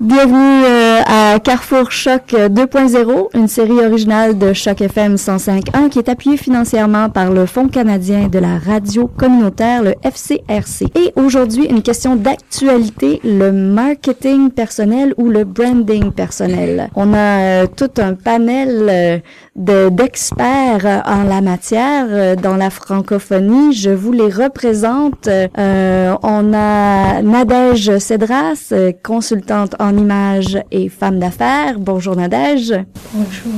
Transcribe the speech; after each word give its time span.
Bienvenue 0.00 0.64
euh, 0.64 1.02
à 1.04 1.38
Carrefour 1.40 1.90
Choc 1.92 2.32
2.0, 2.32 3.36
une 3.38 3.48
série 3.48 3.84
originale 3.84 4.38
de 4.38 4.54
Choc 4.54 4.80
FM 4.80 5.16
105.1 5.16 5.90
qui 5.90 5.98
est 5.98 6.08
appuyée 6.08 6.38
financièrement 6.38 7.10
par 7.10 7.30
le 7.30 7.44
Fonds 7.44 7.68
canadien 7.68 8.28
de 8.28 8.38
la 8.38 8.58
radio 8.58 9.08
communautaire, 9.08 9.82
le 9.82 9.94
FCRC. 10.02 10.86
Et 10.98 11.12
aujourd'hui, 11.16 11.66
une 11.66 11.82
question 11.82 12.16
d'actualité, 12.16 13.20
le 13.24 13.52
marketing 13.52 14.50
personnel 14.50 15.12
ou 15.18 15.28
le 15.28 15.44
branding 15.44 16.12
personnel? 16.12 16.88
On 16.94 17.12
a 17.12 17.64
euh, 17.64 17.66
tout 17.66 17.90
un 17.98 18.14
panel 18.14 18.86
euh, 18.88 19.18
d'experts 19.60 21.02
en 21.06 21.22
la 21.24 21.40
matière 21.40 22.36
dans 22.36 22.56
la 22.56 22.70
francophonie. 22.70 23.72
Je 23.72 23.90
vous 23.90 24.12
les 24.12 24.28
représente. 24.28 25.28
on 25.56 26.52
a 26.54 27.22
Nadège 27.22 27.98
Cédras, 27.98 28.72
consultante 29.04 29.76
en 29.78 29.96
image 29.96 30.58
et 30.70 30.88
femme 30.88 31.18
d'affaires. 31.18 31.78
Bonjour 31.78 32.16
Nadège. 32.16 32.74
Bonjour. 33.12 33.52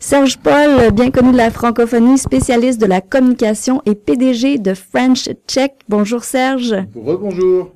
Serge 0.00 0.38
Paul, 0.38 0.90
bien 0.92 1.10
connu 1.10 1.32
de 1.32 1.36
la 1.36 1.50
francophonie, 1.50 2.18
spécialiste 2.18 2.80
de 2.80 2.86
la 2.86 3.00
communication 3.00 3.82
et 3.86 3.94
PDG 3.94 4.58
de 4.58 4.74
French 4.74 5.28
Check. 5.46 5.72
Bonjour 5.88 6.24
Serge. 6.24 6.74
Bonjour. 6.94 7.70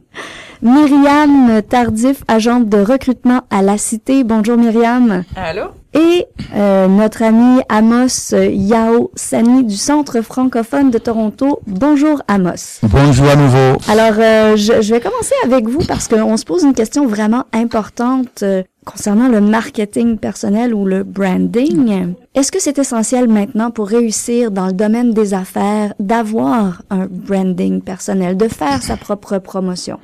Myriam 0.62 1.62
Tardif, 1.62 2.24
agente 2.26 2.68
de 2.68 2.78
recrutement 2.78 3.42
à 3.50 3.62
La 3.62 3.78
Cité. 3.78 4.24
Bonjour 4.24 4.56
Myriam. 4.56 5.22
Allô? 5.36 5.66
Et 5.94 6.26
euh, 6.54 6.86
notre 6.86 7.22
ami 7.22 7.60
Amos 7.68 8.34
Yao 8.34 9.10
Sani 9.14 9.64
du 9.64 9.76
Centre 9.76 10.20
francophone 10.20 10.90
de 10.90 10.98
Toronto. 10.98 11.60
Bonjour 11.66 12.20
Amos. 12.28 12.80
Bonjour 12.82 13.28
à 13.28 13.36
nouveau. 13.36 13.78
Alors, 13.88 14.18
euh, 14.18 14.56
je, 14.56 14.82
je, 14.82 14.94
vais 14.94 15.00
commencer 15.00 15.34
avec 15.44 15.68
vous 15.68 15.84
parce 15.86 16.08
qu'on 16.08 16.36
se 16.36 16.44
pose 16.44 16.64
une 16.64 16.74
question 16.74 17.06
vraiment 17.06 17.44
importante 17.52 18.42
euh, 18.42 18.62
concernant 18.84 19.28
le 19.28 19.40
marketing 19.40 20.18
personnel 20.18 20.74
ou 20.74 20.84
le 20.84 21.04
branding. 21.04 22.14
Est-ce 22.34 22.50
que 22.50 22.60
c'est 22.60 22.78
essentiel 22.78 23.28
maintenant 23.28 23.70
pour 23.70 23.88
réussir 23.88 24.50
dans 24.50 24.66
le 24.66 24.72
domaine 24.72 25.12
des 25.12 25.34
affaires 25.34 25.94
d'avoir 26.00 26.82
un 26.90 27.06
branding 27.06 27.80
personnel, 27.80 28.36
de 28.36 28.48
faire 28.48 28.82
sa 28.82 28.96
propre 28.96 29.38
promotion? 29.38 29.98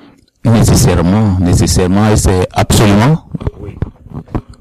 Nécessairement, 0.44 1.38
nécessairement, 1.40 2.08
et 2.10 2.16
c'est 2.16 2.46
absolument, 2.52 3.24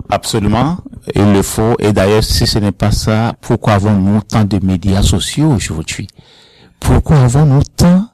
absolument, 0.10 0.78
il 1.14 1.34
le 1.34 1.42
faut. 1.42 1.76
Et 1.80 1.92
d'ailleurs, 1.92 2.24
si 2.24 2.48
ce 2.48 2.58
n'est 2.60 2.72
pas 2.72 2.92
ça, 2.92 3.34
pourquoi 3.42 3.74
avons-nous 3.74 4.22
tant 4.22 4.46
de 4.46 4.66
médias 4.66 5.04
sociaux 5.04 5.52
aujourd'hui? 5.52 6.08
Pourquoi 6.80 7.18
avons-nous 7.18 7.64
tant 7.76 8.08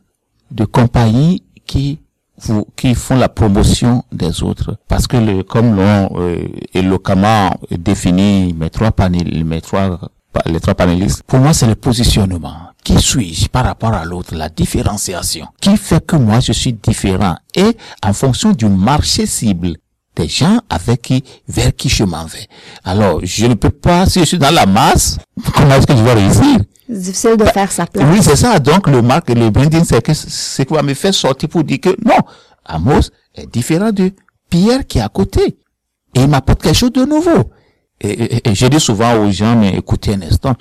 de 0.49 0.65
compagnies 0.65 1.43
qui 1.67 1.99
vous, 2.41 2.65
qui 2.75 2.95
font 2.95 3.17
la 3.17 3.29
promotion 3.29 4.03
des 4.11 4.41
autres? 4.41 4.77
Parce 4.87 5.05
que 5.05 5.17
le, 5.17 5.43
comme 5.43 5.75
l'ont 5.75 6.09
euh, 6.15 6.47
éloquemment 6.73 7.51
défini 7.69 8.55
mes 8.57 8.71
trois 8.71 8.91
mes 9.45 9.61
trois 9.61 9.99
les 10.45 10.59
trois 10.59 10.75
panélistes, 10.75 11.23
pour 11.23 11.39
moi, 11.39 11.53
c'est 11.53 11.67
le 11.67 11.75
positionnement. 11.75 12.68
Qui 12.83 12.99
suis-je 12.99 13.47
par 13.47 13.65
rapport 13.65 13.93
à 13.93 14.05
l'autre? 14.05 14.35
La 14.35 14.49
différenciation. 14.49 15.47
Qui 15.61 15.77
fait 15.77 16.05
que 16.05 16.15
moi, 16.15 16.39
je 16.39 16.53
suis 16.53 16.73
différent? 16.73 17.35
Et 17.55 17.77
en 18.03 18.13
fonction 18.13 18.51
du 18.51 18.65
marché 18.67 19.25
cible 19.25 19.75
des 20.15 20.27
gens 20.27 20.59
avec 20.69 21.01
qui, 21.03 21.23
vers 21.47 21.75
qui 21.75 21.89
je 21.89 22.03
m'en 22.03 22.25
vais. 22.25 22.47
Alors, 22.83 23.19
je 23.23 23.45
ne 23.45 23.53
peux 23.53 23.69
pas, 23.69 24.05
si 24.05 24.19
je 24.19 24.25
suis 24.25 24.37
dans 24.37 24.53
la 24.53 24.65
masse, 24.65 25.17
comment 25.53 25.75
est-ce 25.75 25.87
que 25.87 25.95
je 25.95 26.03
vais 26.03 26.13
réussir? 26.13 26.57
C'est 26.87 26.99
difficile 26.99 27.37
de 27.37 27.45
faire 27.45 27.71
sa 27.71 27.85
place. 27.85 28.05
Oui, 28.11 28.19
c'est 28.21 28.35
ça. 28.35 28.59
Donc, 28.59 28.87
le 28.87 29.01
marque, 29.01 29.29
le 29.29 29.49
branding, 29.49 29.83
c'est 29.85 30.01
que, 30.01 30.13
c'est 30.13 30.65
quoi 30.65 30.81
me 30.81 30.93
faire 30.93 31.13
sortir 31.13 31.47
pour 31.49 31.63
dire 31.63 31.79
que 31.79 31.95
non, 32.03 32.17
Amos 32.65 33.09
est 33.35 33.51
différent 33.51 33.91
de 33.91 34.11
Pierre 34.49 34.85
qui 34.87 34.97
est 34.97 35.01
à 35.01 35.09
côté. 35.09 35.57
Et 36.15 36.21
il 36.21 36.27
m'apporte 36.27 36.63
quelque 36.63 36.75
chose 36.75 36.91
de 36.91 37.05
nouveau. 37.05 37.51
Et, 38.01 38.49
et, 38.49 38.55
je 38.55 38.65
dis 38.67 38.79
souvent 38.79 39.15
aux 39.17 39.31
gens, 39.31 39.55
mais 39.55 39.75
écoutez 39.77 40.13
un 40.15 40.21
instant, 40.21 40.55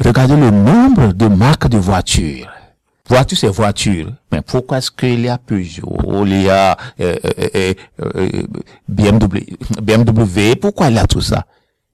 regardez 0.00 0.36
le 0.36 0.50
nombre 0.50 1.12
de 1.12 1.26
marques 1.26 1.68
de 1.68 1.78
voitures. 1.78 2.48
Voiture, 3.08 3.36
c'est 3.38 3.48
voiture. 3.48 4.12
Mais 4.30 4.40
pourquoi 4.42 4.78
est-ce 4.78 4.90
qu'il 4.90 5.20
y 5.20 5.28
a 5.28 5.36
Peugeot, 5.36 6.24
il 6.24 6.42
y 6.42 6.48
a 6.48 6.76
euh, 7.00 7.16
euh, 7.56 7.74
euh, 8.00 8.42
BMW, 8.88 9.56
BMW, 9.82 10.54
pourquoi 10.60 10.88
il 10.88 10.94
y 10.94 10.98
a 10.98 11.06
tout 11.06 11.20
ça? 11.20 11.44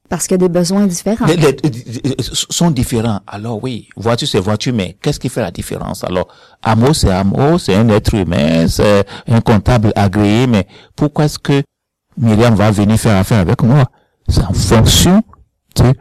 Parce 0.08 0.26
qu'il 0.26 0.40
y 0.40 0.44
a 0.44 0.48
des 0.48 0.48
besoins 0.48 0.86
différents. 0.86 1.26
Les, 1.26 1.36
les, 1.36 1.56
les, 1.62 2.16
sont 2.20 2.70
différents. 2.70 3.20
Alors 3.26 3.62
oui, 3.62 3.88
voiture, 3.96 4.28
c'est 4.28 4.38
voiture, 4.38 4.72
mais 4.72 4.96
qu'est-ce 5.02 5.20
qui 5.20 5.28
fait 5.28 5.42
la 5.42 5.50
différence? 5.50 6.02
Alors, 6.04 6.28
Amo, 6.62 6.94
c'est 6.94 7.10
Amo, 7.10 7.58
c'est 7.58 7.74
un 7.74 7.88
être 7.90 8.14
humain, 8.14 8.68
c'est 8.68 9.04
un 9.26 9.40
comptable 9.40 9.92
agréé, 9.96 10.46
mais 10.46 10.66
pourquoi 10.96 11.26
est-ce 11.26 11.38
que 11.38 11.62
Myriam 12.16 12.54
va 12.54 12.70
venir 12.70 12.98
faire 12.98 13.16
affaire 13.16 13.40
avec 13.40 13.62
moi? 13.62 13.84
C'est 14.28 14.44
en 14.44 14.52
fonction 14.52 15.22
de 15.76 15.92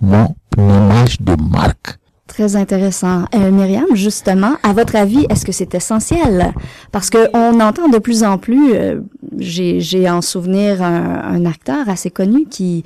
mon 0.00 0.34
image 0.56 1.20
de 1.20 1.36
marque. 1.50 1.98
Très 2.26 2.56
intéressant. 2.56 3.24
Euh, 3.34 3.50
Myriam, 3.50 3.86
justement, 3.94 4.56
à 4.62 4.72
votre 4.72 4.96
avis, 4.96 5.26
est-ce 5.30 5.46
que 5.46 5.52
c'est 5.52 5.74
essentiel? 5.74 6.52
Parce 6.92 7.08
que 7.08 7.30
on 7.34 7.60
entend 7.60 7.88
de 7.88 7.98
plus 7.98 8.24
en 8.24 8.36
plus, 8.36 8.74
euh, 8.74 9.00
j'ai 9.38 10.10
en 10.10 10.20
souvenir 10.22 10.82
un, 10.82 11.22
un, 11.22 11.46
acteur 11.46 11.88
assez 11.88 12.10
connu 12.10 12.46
qui 12.46 12.84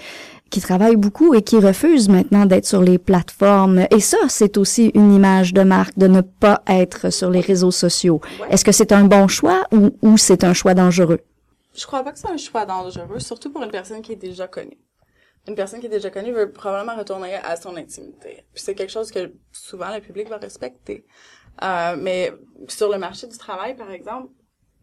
qui 0.51 0.61
travaille 0.61 0.97
beaucoup 0.97 1.33
et 1.33 1.43
qui 1.43 1.59
refuse 1.59 2.09
maintenant 2.09 2.45
d'être 2.45 2.67
sur 2.67 2.83
les 2.83 2.99
plateformes. 2.99 3.87
Et 3.93 4.01
ça, 4.01 4.19
c'est 4.29 4.59
aussi 4.59 4.91
une 4.95 5.13
image 5.15 5.55
de 5.55 5.63
marque 5.63 5.97
de 5.97 6.09
ne 6.09 6.21
pas 6.23 6.63
être 6.67 7.11
sur 7.11 7.31
les 7.31 7.41
réseaux 7.41 7.71
sociaux. 7.71 8.21
Est-ce 8.51 8.65
que 8.65 8.73
c'est 8.73 8.91
un 8.91 9.05
bon 9.05 9.29
choix 9.29 9.63
ou, 9.73 9.91
ou 10.03 10.19
c'est 10.19 10.43
un 10.43 10.53
choix 10.53 10.75
dangereux? 10.75 11.21
Je 11.75 11.87
crois 11.87 12.03
pas 12.03 12.11
que 12.11 12.19
c'est 12.19 12.31
un 12.31 12.37
choix 12.37 12.67
dangereux, 12.67 13.21
surtout 13.21 13.51
pour 13.51 13.63
une 13.63 13.71
personne 13.71 14.03
qui 14.03 14.13
est 14.13 14.17
déjà 14.17 14.49
connue 14.49 14.77
une 15.51 15.57
personne 15.57 15.81
qui 15.81 15.87
est 15.87 15.91
déjà 15.91 16.11
connue 16.11 16.33
veut 16.33 16.53
probablement 16.53 16.97
retourner 16.97 17.35
à 17.35 17.57
son 17.57 17.77
intimité. 17.77 18.45
C'est 18.55 18.75
quelque 18.75 18.91
chose 18.93 19.11
que 19.11 19.33
souvent 19.51 19.93
le 19.93 20.01
public 20.01 20.29
va 20.29 20.39
respecter. 20.39 21.05
Euh, 21.63 21.97
mais 21.99 22.33
sur 22.69 22.89
le 22.89 22.99
marché 22.99 23.27
du 23.27 23.37
travail, 23.37 23.77
par 23.77 23.91
exemple, 23.91 24.29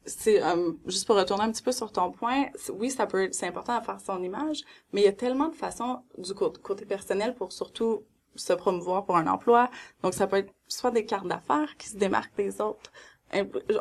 c'est 0.05 0.43
euh, 0.43 0.73
juste 0.85 1.07
pour 1.07 1.15
retourner 1.15 1.43
un 1.43 1.51
petit 1.51 1.63
peu 1.63 1.71
sur 1.71 1.91
ton 1.91 2.11
point, 2.11 2.47
oui, 2.73 2.89
ça 2.89 3.07
peut 3.07 3.29
c'est 3.31 3.47
important 3.47 3.73
à 3.77 3.81
faire 3.81 3.99
son 3.99 4.21
image, 4.21 4.61
mais 4.91 5.01
il 5.01 5.05
y 5.05 5.09
a 5.09 5.13
tellement 5.13 5.47
de 5.47 5.55
façons 5.55 6.03
du 6.17 6.33
côté 6.33 6.85
personnel 6.85 7.33
pour 7.33 7.51
surtout 7.51 8.03
se 8.35 8.53
promouvoir 8.53 9.05
pour 9.05 9.17
un 9.17 9.27
emploi. 9.27 9.69
Donc 10.03 10.13
ça 10.13 10.27
peut 10.27 10.37
être 10.37 10.53
soit 10.67 10.91
des 10.91 11.05
cartes 11.05 11.27
d'affaires 11.27 11.75
qui 11.77 11.89
se 11.89 11.97
démarquent 11.97 12.35
des 12.35 12.61
autres. 12.61 12.91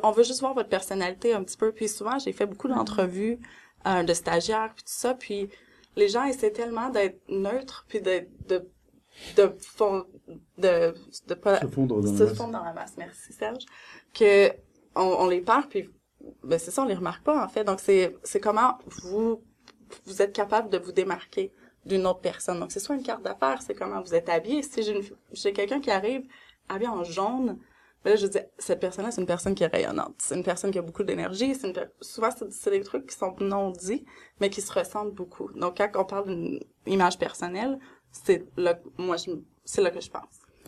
On 0.03 0.11
veut 0.13 0.25
juste 0.25 0.41
voir 0.41 0.55
votre 0.55 0.69
personnalité 0.69 1.35
un 1.35 1.45
petit 1.45 1.57
peu. 1.57 1.73
Puis 1.73 1.89
souvent, 1.89 2.19
j'ai 2.19 2.33
fait 2.33 2.47
beaucoup 2.47 2.69
d'entrevues 2.69 3.39
euh, 3.87 4.03
de 4.03 4.15
stagiaires 4.15 4.73
puis 4.75 4.83
tout 4.85 4.93
ça. 4.93 5.15
Puis 5.15 5.49
les 5.97 6.09
gens 6.09 6.25
essaient 6.25 6.53
tellement 6.53 6.91
d'être 6.91 7.21
neutres 7.29 7.87
puis 7.89 8.01
de 8.01 8.27
de 8.49 8.69
de 9.37 9.55
fond, 9.61 10.05
de 10.59 10.95
de 11.27 11.35
pas 11.35 11.61
se 11.61 11.67
fondre 11.69 12.01
dans, 12.03 12.17
se 12.17 12.25
la, 12.25 12.35
fondre 12.35 12.53
dans 12.53 12.65
la 12.65 12.75
masse. 12.75 12.95
Merci 12.99 13.33
Serge. 13.33 13.65
Que 14.13 14.51
on, 14.95 15.03
on 15.21 15.29
les 15.29 15.41
perd 15.41 15.69
puis 15.69 15.89
ben 16.43 16.59
c'est 16.59 16.71
ça 16.71 16.83
on 16.83 16.87
les 16.87 16.95
remarque 16.95 17.25
pas 17.25 17.43
en 17.43 17.49
fait. 17.49 17.65
Donc 17.65 17.81
c'est 17.81 18.17
c'est 18.23 18.41
comment 18.41 18.79
vous 18.87 19.43
vous 20.05 20.23
êtes 20.23 20.33
capable 20.33 20.69
de 20.69 20.79
vous 20.79 20.93
démarquer 20.93 21.53
d'une 21.87 22.07
autre 22.07 22.21
personne. 22.21 22.61
Donc 22.61 22.73
c'est 22.73 22.81
soit 22.81 22.97
une 22.97 23.03
carte 23.03 23.23
d'affaires 23.23 23.63
c'est 23.63 23.75
comment 23.75 24.03
vous 24.03 24.15
êtes 24.15 24.29
habillé. 24.29 24.63
Si 24.63 24.83
j'ai 24.83 25.01
j'ai 25.33 25.53
quelqu'un 25.53 25.81
qui 25.81 25.91
arrive 25.91 26.27
habillé 26.69 26.89
en 26.89 27.05
jaune 27.05 27.59
mais 28.07 28.13
là, 28.13 28.17
je 28.19 28.29
dis, 28.29 28.39
cette 28.57 28.79
personne-là, 28.79 29.11
c'est 29.11 29.21
une 29.21 29.27
personne 29.27 29.57
qui 29.57 29.65
est 29.65 29.67
rayonnante. 29.67 30.15
C'est 30.19 30.37
une 30.37 30.45
personne 30.45 30.71
qui 30.71 30.79
a 30.79 30.83
beaucoup 30.83 31.03
d'énergie. 31.03 31.57
C'est 31.57 31.67
une, 31.67 31.75
souvent, 32.01 32.29
c'est 32.51 32.71
des 32.71 32.83
trucs 32.83 33.09
qui 33.09 33.17
sont 33.17 33.35
non 33.41 33.73
dits, 33.73 34.05
mais 34.41 34.49
qui 34.49 34.61
se 34.61 34.73
ressentent 34.73 35.13
beaucoup. 35.13 35.51
Donc, 35.57 35.79
quand 35.79 35.91
on 35.97 36.05
parle 36.05 36.29
d'une 36.29 36.61
image 36.87 37.19
personnelle, 37.19 37.81
c'est 38.13 38.47
là, 38.57 38.79
moi, 38.97 39.17
c'est 39.65 39.83
là 39.83 39.91
que 39.91 40.01
je 40.01 40.09
pense. 40.09 40.23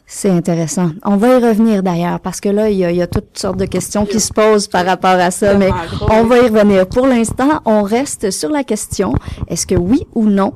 C'est 0.04 0.30
intéressant. 0.30 0.90
On 1.04 1.16
va 1.16 1.38
y 1.38 1.44
revenir 1.44 1.84
d'ailleurs 1.84 2.18
parce 2.18 2.40
que 2.40 2.48
là, 2.48 2.70
il 2.70 2.78
y 2.78 2.84
a, 2.84 2.90
il 2.90 2.96
y 2.96 3.02
a 3.02 3.06
toutes 3.06 3.38
sortes 3.38 3.58
de 3.58 3.66
questions 3.66 4.04
qui 4.04 4.18
se 4.18 4.32
posent 4.32 4.66
par 4.66 4.84
rapport 4.84 5.10
à 5.10 5.30
ça, 5.30 5.54
mais 5.54 5.70
on 6.10 6.24
va 6.24 6.38
y 6.38 6.48
revenir. 6.48 6.88
Pour 6.88 7.06
l'instant, 7.06 7.60
on 7.66 7.84
reste 7.84 8.32
sur 8.32 8.50
la 8.50 8.64
question 8.64 9.12
est-ce 9.46 9.64
que 9.64 9.76
oui 9.76 10.08
ou 10.16 10.26
non 10.26 10.54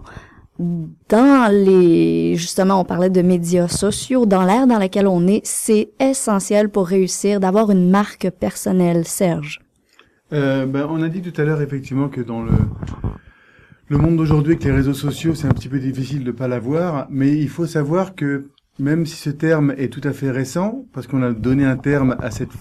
dans 1.09 1.53
les 1.53 2.37
justement 2.37 2.81
on 2.81 2.85
parlait 2.85 3.11
de 3.11 3.23
médias 3.23 3.69
sociaux 3.69 4.27
dans 4.27 4.45
l'ère 4.45 4.67
dans 4.67 4.79
laquelle 4.79 5.07
on 5.07 5.27
est 5.27 5.41
c'est 5.45 5.91
essentiel 6.01 6.69
pour 6.69 6.87
réussir 6.87 7.41
d'avoir 7.41 7.71
une 7.71 7.91
marque 7.91 8.31
personnelle 8.31 9.07
Serge. 9.07 9.61
Euh, 10.33 10.65
ben, 10.67 10.87
on 10.91 11.03
a 11.03 11.09
dit 11.09 11.21
tout 11.21 11.39
à 11.41 11.45
l'heure 11.45 11.61
effectivement 11.61 12.09
que 12.09 12.21
dans 12.21 12.43
le 12.43 12.53
le 13.89 13.99
monde 13.99 14.17
d'aujourd'hui 14.17 14.53
avec 14.53 14.65
les 14.65 14.73
réseaux 14.73 14.95
sociaux 14.95 15.35
c'est 15.35 15.47
un 15.47 15.53
petit 15.53 15.69
peu 15.69 15.79
difficile 15.79 16.25
de 16.25 16.33
pas 16.33 16.49
l'avoir 16.49 17.07
mais 17.11 17.37
il 17.37 17.49
faut 17.49 17.67
savoir 17.67 18.15
que 18.15 18.49
même 18.79 19.05
si 19.05 19.17
ce 19.17 19.31
terme 19.31 19.75
est 19.77 19.93
tout 19.93 20.01
à 20.05 20.13
fait 20.13 20.31
récent 20.31 20.87
parce 20.95 21.07
qu'on 21.07 21.23
a 21.23 21.33
donné 21.33 21.65
un 21.65 21.77
terme 21.77 22.17
à 22.21 22.31
cette 22.31 22.53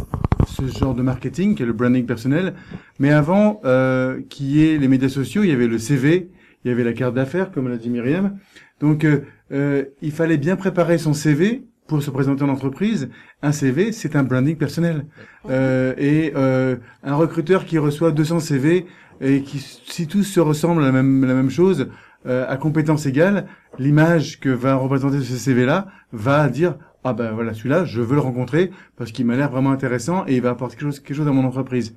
ce 0.48 0.68
genre 0.68 0.96
de 0.96 1.02
marketing 1.02 1.56
qui 1.56 1.64
est 1.64 1.66
le 1.66 1.74
branding 1.74 2.06
personnel 2.06 2.54
mais 3.00 3.12
avant 3.12 3.62
euh, 3.64 4.20
qui 4.30 4.66
est 4.66 4.78
les 4.78 4.88
médias 4.88 5.10
sociaux 5.10 5.44
il 5.44 5.50
y 5.50 5.54
avait 5.54 5.68
le 5.68 5.78
CV 5.78 6.30
il 6.64 6.70
y 6.70 6.72
avait 6.72 6.84
la 6.84 6.94
carte 6.94 7.16
d'affaires, 7.16 7.52
comme 7.52 7.68
l'a 7.68 7.78
dit 7.78 7.90
Myriam. 7.90 8.38
Donc, 8.80 9.04
euh, 9.04 9.22
euh, 9.52 9.86
il 10.02 10.12
fallait 10.12 10.38
bien 10.38 10.56
préparer 10.56 10.98
son 10.98 11.14
CV 11.14 11.64
pour 11.88 12.02
se 12.02 12.10
présenter 12.10 12.44
en 12.44 12.50
entreprise. 12.50 13.10
Un 13.42 13.52
CV, 13.52 13.92
c'est 13.92 14.16
un 14.16 14.24
branding 14.24 14.56
personnel. 14.56 15.06
Euh, 15.50 15.94
et 15.98 16.32
euh, 16.36 16.78
un 17.04 17.16
recruteur 17.16 17.66
qui 17.66 17.78
reçoit 17.78 18.12
200 18.12 18.40
CV, 18.40 18.86
et 19.20 19.42
qui, 19.42 19.60
si 19.60 20.08
tous 20.08 20.24
se 20.24 20.40
ressemblent 20.40 20.84
à 20.84 20.86
la 20.86 20.92
même, 20.92 21.26
la 21.26 21.34
même 21.34 21.50
chose, 21.50 21.90
euh, 22.28 22.46
à 22.48 22.56
compétences 22.56 23.06
égales, 23.08 23.48
l'image 23.78 24.40
que 24.40 24.50
va 24.50 24.76
représenter 24.76 25.20
ce 25.22 25.36
CV-là 25.36 25.88
va 26.14 26.48
dire 26.50 26.76
ah 27.04 27.14
ben 27.14 27.32
voilà 27.32 27.56
celui-là 27.56 27.84
je 27.84 28.00
veux 28.00 28.14
le 28.14 28.22
rencontrer 28.22 28.70
parce 28.96 29.12
qu'il 29.12 29.26
m'a 29.26 29.36
l'air 29.36 29.50
vraiment 29.50 29.72
intéressant 29.72 30.24
et 30.28 30.36
il 30.36 30.42
va 30.42 30.52
apporter 30.52 30.76
quelque 30.76 30.86
chose, 30.86 31.00
quelque 31.00 31.18
chose 31.18 31.28
à 31.28 31.32
mon 31.32 31.46
entreprise. 31.46 31.96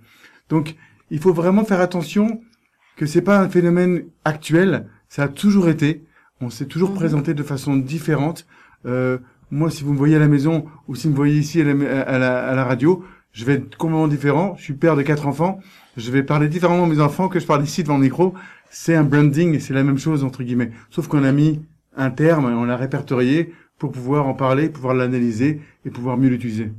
Donc 0.49 0.76
il 1.11 1.19
faut 1.19 1.34
vraiment 1.34 1.64
faire 1.64 1.81
attention 1.81 2.40
que 2.96 3.06
c'est 3.06 3.23
pas 3.23 3.41
un 3.41 3.49
phénomène 3.49 4.05
actuel, 4.25 4.87
ça 5.08 5.25
a 5.25 5.29
toujours 5.29 5.69
été, 5.69 6.05
on 6.41 6.50
s'est 6.50 6.67
toujours 6.67 6.91
Mhm. 6.91 6.96
présenté 6.96 7.35
de 7.35 7.43
façon 7.43 7.76
différente. 7.76 8.46
Euh, 8.87 9.19
moi, 9.50 9.70
si 9.70 9.85
vous 9.85 9.93
me 9.93 9.99
voyez 9.99 10.17
à 10.17 10.19
la 10.20 10.29
maison 10.29 10.67
ou 10.88 10.94
si 10.94 11.06
vous 11.06 11.12
me 11.12 11.17
voyez 11.17 11.38
ici 11.38 11.61
à 11.61 11.64
la, 11.64 12.02
à 12.02 12.19
la, 12.19 12.46
à 12.49 12.55
la 12.55 12.64
radio, 12.64 13.05
je 13.32 13.44
vais 13.44 13.55
être 13.55 13.76
complètement 13.76 14.08
différent. 14.08 14.55
Je 14.58 14.62
suis 14.64 14.75
père 14.75 14.96
de 14.96 15.02
quatre 15.02 15.26
enfants. 15.26 15.58
Je 15.96 16.11
vais 16.11 16.23
parler 16.23 16.49
différemment 16.49 16.85
à 16.85 16.88
mes 16.88 17.00
enfants 17.00 17.29
que 17.29 17.38
je 17.41 17.46
parle 17.46 17.62
ici 17.64 17.82
devant 17.82 17.96
le 17.96 18.02
micro. 18.02 18.35
C'est 18.70 18.94
un 18.94 19.05
branding 19.05 19.55
et 19.55 19.61
c'est 19.61 19.75
la 19.75 19.85
même 19.85 19.99
chose 19.99 20.25
entre 20.25 20.43
guillemets. 20.43 20.70
Sauf 20.90 21.06
qu'on 21.08 21.23
a 21.25 21.32
mis 21.32 21.61
un 21.97 22.11
terme, 22.11 22.47
on 22.47 22.64
l'a 22.64 22.76
répertorié 22.76 23.52
pour 23.79 23.93
pouvoir 23.93 24.26
en 24.26 24.35
parler, 24.35 24.69
pouvoir 24.69 24.94
l'analyser 24.94 25.61
et 25.85 25.90
pouvoir 25.90 26.17
mieux 26.17 26.29
l'utiliser. 26.29 26.73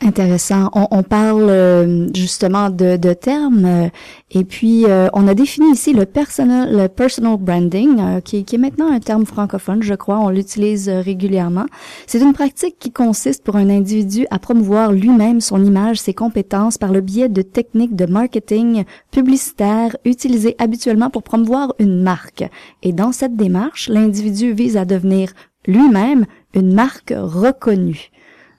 Intéressant. 0.00 0.70
On, 0.74 1.02
parle 1.02 1.50
euh, 1.50 2.06
justement 2.14 2.70
de, 2.70 2.96
de 2.96 3.12
termes 3.14 3.64
euh, 3.64 3.88
et 4.30 4.44
puis 4.44 4.84
euh, 4.86 5.08
on 5.12 5.26
a 5.26 5.34
défini 5.34 5.72
ici 5.72 5.92
le 5.92 6.06
personal, 6.06 6.72
le 6.72 6.86
personal 6.86 7.36
branding 7.36 8.20
qui, 8.22 8.44
qui 8.44 8.54
est 8.54 8.58
maintenant 8.58 8.92
un 8.92 9.00
terme 9.00 9.26
francophone, 9.26 9.82
je 9.82 9.94
crois. 9.94 10.20
On 10.20 10.28
l'utilise 10.28 10.88
régulièrement. 10.88 11.66
C'est 12.06 12.20
une 12.20 12.32
pratique 12.32 12.76
qui 12.78 12.92
consiste 12.92 13.42
pour 13.42 13.56
un 13.56 13.68
individu 13.68 14.24
à 14.30 14.38
promouvoir 14.38 14.92
lui-même 14.92 15.40
son 15.40 15.64
image, 15.64 15.98
ses 15.98 16.14
compétences 16.14 16.78
par 16.78 16.92
le 16.92 17.00
biais 17.00 17.28
de 17.28 17.42
techniques 17.42 17.96
de 17.96 18.06
marketing 18.06 18.84
publicitaire 19.10 19.96
utilisées 20.04 20.54
habituellement 20.60 21.10
pour 21.10 21.24
promouvoir 21.24 21.74
une 21.80 22.02
marque. 22.02 22.44
Et 22.84 22.92
dans 22.92 23.10
cette 23.10 23.34
démarche, 23.34 23.88
l'individu 23.88 24.52
vise 24.52 24.76
à 24.76 24.84
devenir 24.84 25.32
lui-même 25.66 26.24
une 26.54 26.72
marque 26.72 27.12
reconnue. 27.16 28.12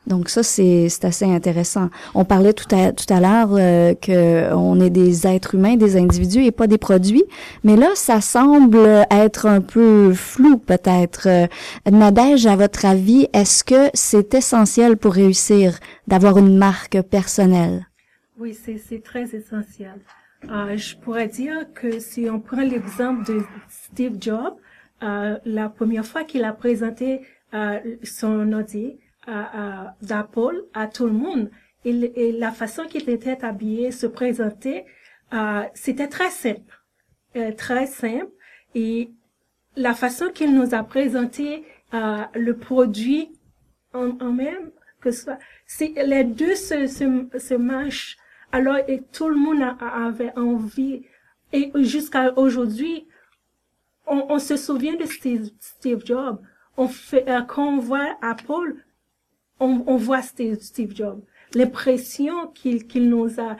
Donc 0.09 0.29
ça 0.29 0.43
c'est 0.43 0.87
assez 1.03 1.25
intéressant. 1.25 1.89
On 2.15 2.25
parlait 2.25 2.53
tout 2.53 2.75
à 2.75 2.91
tout 2.91 3.11
à 3.13 3.19
l'heure 3.19 3.49
euh, 3.53 3.93
que 3.93 4.51
on 4.53 4.81
est 4.81 4.89
des 4.89 5.27
êtres 5.27 5.55
humains, 5.55 5.75
des 5.75 5.95
individus 5.97 6.43
et 6.43 6.51
pas 6.51 6.67
des 6.67 6.79
produits, 6.79 7.23
mais 7.63 7.75
là 7.75 7.89
ça 7.93 8.19
semble 8.19 9.05
être 9.11 9.45
un 9.45 9.61
peu 9.61 10.13
flou 10.13 10.57
peut-être. 10.57 11.27
Euh, 11.27 11.47
Nadège, 11.89 12.47
à 12.47 12.55
votre 12.55 12.85
avis, 12.85 13.27
est-ce 13.33 13.63
que 13.63 13.89
c'est 13.93 14.33
essentiel 14.33 14.97
pour 14.97 15.13
réussir 15.13 15.79
d'avoir 16.07 16.37
une 16.39 16.57
marque 16.57 17.01
personnelle? 17.03 17.87
Oui, 18.39 18.57
c'est 18.65 18.77
c'est 18.77 19.03
très 19.03 19.25
essentiel. 19.35 19.99
Euh, 20.49 20.77
je 20.77 20.95
pourrais 20.95 21.27
dire 21.27 21.65
que 21.73 21.99
si 21.99 22.29
on 22.29 22.39
prend 22.39 22.61
l'exemple 22.61 23.25
de 23.25 23.41
Steve 23.67 24.17
Jobs, 24.19 24.55
euh, 25.03 25.37
la 25.45 25.69
première 25.69 26.05
fois 26.05 26.23
qu'il 26.23 26.43
a 26.43 26.53
présenté 26.53 27.21
euh, 27.53 27.79
son 28.03 28.51
ordi 28.53 28.97
d'Apple 30.01 30.63
à 30.73 30.87
tout 30.87 31.05
le 31.05 31.13
monde, 31.13 31.49
et 31.85 32.31
la 32.33 32.51
façon 32.51 32.85
qu'il 32.85 33.09
était 33.09 33.43
habillé, 33.43 33.91
se 33.91 34.05
présenter, 34.05 34.85
euh, 35.33 35.63
c'était 35.73 36.07
très 36.07 36.29
simple, 36.29 36.81
euh, 37.35 37.51
très 37.53 37.85
simple. 37.85 38.31
Et 38.75 39.11
la 39.75 39.93
façon 39.93 40.29
qu'il 40.29 40.53
nous 40.53 40.73
a 40.73 40.83
présenté 40.83 41.63
euh, 41.93 42.23
le 42.33 42.57
produit 42.57 43.31
en, 43.93 44.31
même, 44.31 44.71
que 45.01 45.11
ce 45.11 45.23
soit, 45.23 45.39
les 45.79 46.23
deux 46.23 46.55
se, 46.55 46.87
se, 46.87 47.39
se 47.39 47.53
matchent. 47.53 48.17
Alors, 48.51 48.77
et 48.87 49.01
tout 49.11 49.29
le 49.29 49.35
monde 49.35 49.61
avait 49.79 50.37
envie. 50.37 51.05
Et 51.53 51.71
jusqu'à 51.75 52.33
aujourd'hui, 52.37 53.07
on, 54.05 54.39
se 54.39 54.57
souvient 54.57 54.95
de 54.95 55.05
Steve, 55.05 55.49
Steve 55.59 56.03
Jobs. 56.05 56.39
Quand 56.75 57.67
on 57.67 57.77
voit 57.77 58.17
Apple, 58.21 58.75
on, 59.59 59.83
on 59.87 59.97
voit 59.97 60.21
Steve, 60.21 60.57
Steve 60.61 60.95
Jobs. 60.95 61.21
L'impression 61.55 62.47
qu'il 62.53 62.85
qu'il 62.87 63.09
nous 63.09 63.39
a, 63.39 63.57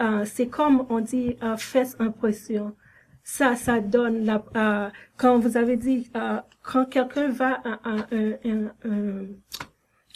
euh, 0.00 0.24
c'est 0.24 0.46
comme 0.46 0.86
on 0.88 1.00
dit, 1.00 1.36
euh, 1.42 1.56
fait 1.56 1.88
impression. 1.98 2.74
Ça, 3.22 3.56
ça 3.56 3.80
donne 3.80 4.24
la, 4.24 4.42
euh, 4.56 4.88
quand 5.16 5.38
vous 5.38 5.56
avez 5.56 5.76
dit, 5.76 6.10
euh, 6.16 6.38
quand 6.62 6.84
quelqu'un 6.86 7.28
va 7.28 7.60
à, 7.64 7.72
à 7.84 7.96
un, 8.12 8.30
un, 8.44 8.64
un, 8.84 9.26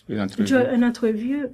Une 0.09 0.85
entrevue, 0.85 1.47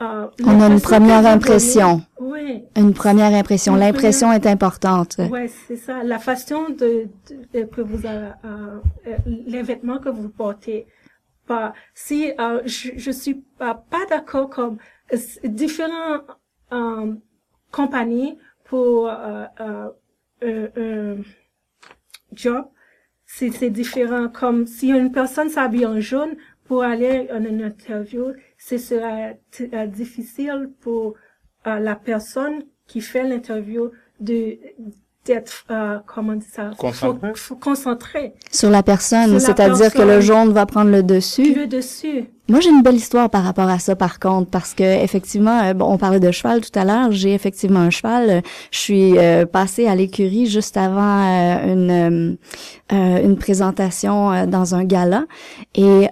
euh, 0.00 0.26
On 0.44 0.60
a 0.60 0.66
une 0.68 0.80
première 0.80 1.24
impression. 1.26 2.02
donnez- 2.20 2.64
Une 2.76 2.92
première 2.94 3.32
impression. 3.34 3.76
L'impression 3.76 4.28
première- 4.28 4.46
est 4.46 4.50
importante. 4.52 5.16
Oui, 5.30 5.48
c'est 5.68 5.76
ça. 5.76 6.02
La 6.02 6.18
façon 6.18 6.68
de, 6.70 7.08
de- 7.54 7.64
que 7.64 7.80
vous 7.80 8.04
avez, 8.06 8.32
euh, 8.44 8.78
euh, 9.06 9.16
les 9.26 9.62
vêtements 9.62 9.98
que 9.98 10.08
vous 10.08 10.28
portez. 10.28 10.86
Si 11.94 12.32
euh, 12.38 12.62
je, 12.64 12.90
je 12.96 13.10
suis 13.10 13.42
pas, 13.58 13.84
d'accord 14.08 14.50
comme 14.50 14.78
euh, 15.12 15.16
différentes 15.44 16.22
euh, 16.72 17.14
compagnies 17.70 18.38
pour 18.64 19.08
un- 19.08 19.90
job, 22.32 22.66
c'est 23.24 23.70
différent. 23.70 24.28
Comme 24.28 24.66
si 24.66 24.88
une 24.88 25.12
personne 25.12 25.48
s'habille 25.48 25.86
en 25.86 26.00
jaune 26.00 26.36
pour 26.64 26.82
aller 26.82 27.28
à 27.30 27.36
une 27.38 27.62
interview, 27.62 28.32
ce 28.58 28.78
sera 28.78 29.32
difficile 29.86 30.70
pour 30.80 31.14
la 31.64 31.94
personne 31.94 32.64
qui 32.86 33.00
fait 33.00 33.24
l'interview 33.24 33.90
de 34.20 34.58
d'être 35.24 35.64
euh, 35.70 35.98
comment 36.06 36.32
on 36.32 36.36
dit 36.36 36.46
ça? 36.52 36.70
Concentré. 36.78 37.28
Faut- 37.30 37.34
faut 37.36 37.56
concentré 37.56 38.34
Sur 38.50 38.70
la 38.70 38.82
personne, 38.82 39.38
c'est-à-dire 39.38 39.92
que 39.92 40.02
le 40.02 40.20
jaune 40.20 40.52
va 40.52 40.66
prendre 40.66 40.90
le 40.90 41.02
dessus. 41.02 41.54
le 41.54 41.66
dessus 41.66 42.24
Moi, 42.48 42.58
j'ai 42.60 42.70
une 42.70 42.82
belle 42.82 42.96
histoire 42.96 43.30
par 43.30 43.44
rapport 43.44 43.68
à 43.68 43.78
ça, 43.78 43.94
par 43.94 44.18
contre, 44.18 44.50
parce 44.50 44.74
que 44.74 44.82
effectivement, 44.82 45.62
euh, 45.62 45.74
bon, 45.74 45.86
on 45.86 45.96
parlait 45.96 46.18
de 46.18 46.30
cheval 46.32 46.60
tout 46.60 46.76
à 46.76 46.84
l'heure. 46.84 47.12
J'ai 47.12 47.32
effectivement 47.34 47.78
un 47.80 47.90
cheval. 47.90 48.42
Je 48.72 48.78
suis 48.78 49.16
euh, 49.16 49.46
passée 49.46 49.86
à 49.86 49.94
l'écurie 49.94 50.46
juste 50.46 50.76
avant 50.76 51.00
euh, 51.22 51.72
une 51.72 51.90
euh, 51.90 52.34
euh, 52.92 53.24
une 53.24 53.36
présentation 53.36 54.32
euh, 54.32 54.46
dans 54.46 54.74
un 54.74 54.84
gala, 54.84 55.24
et 55.76 56.08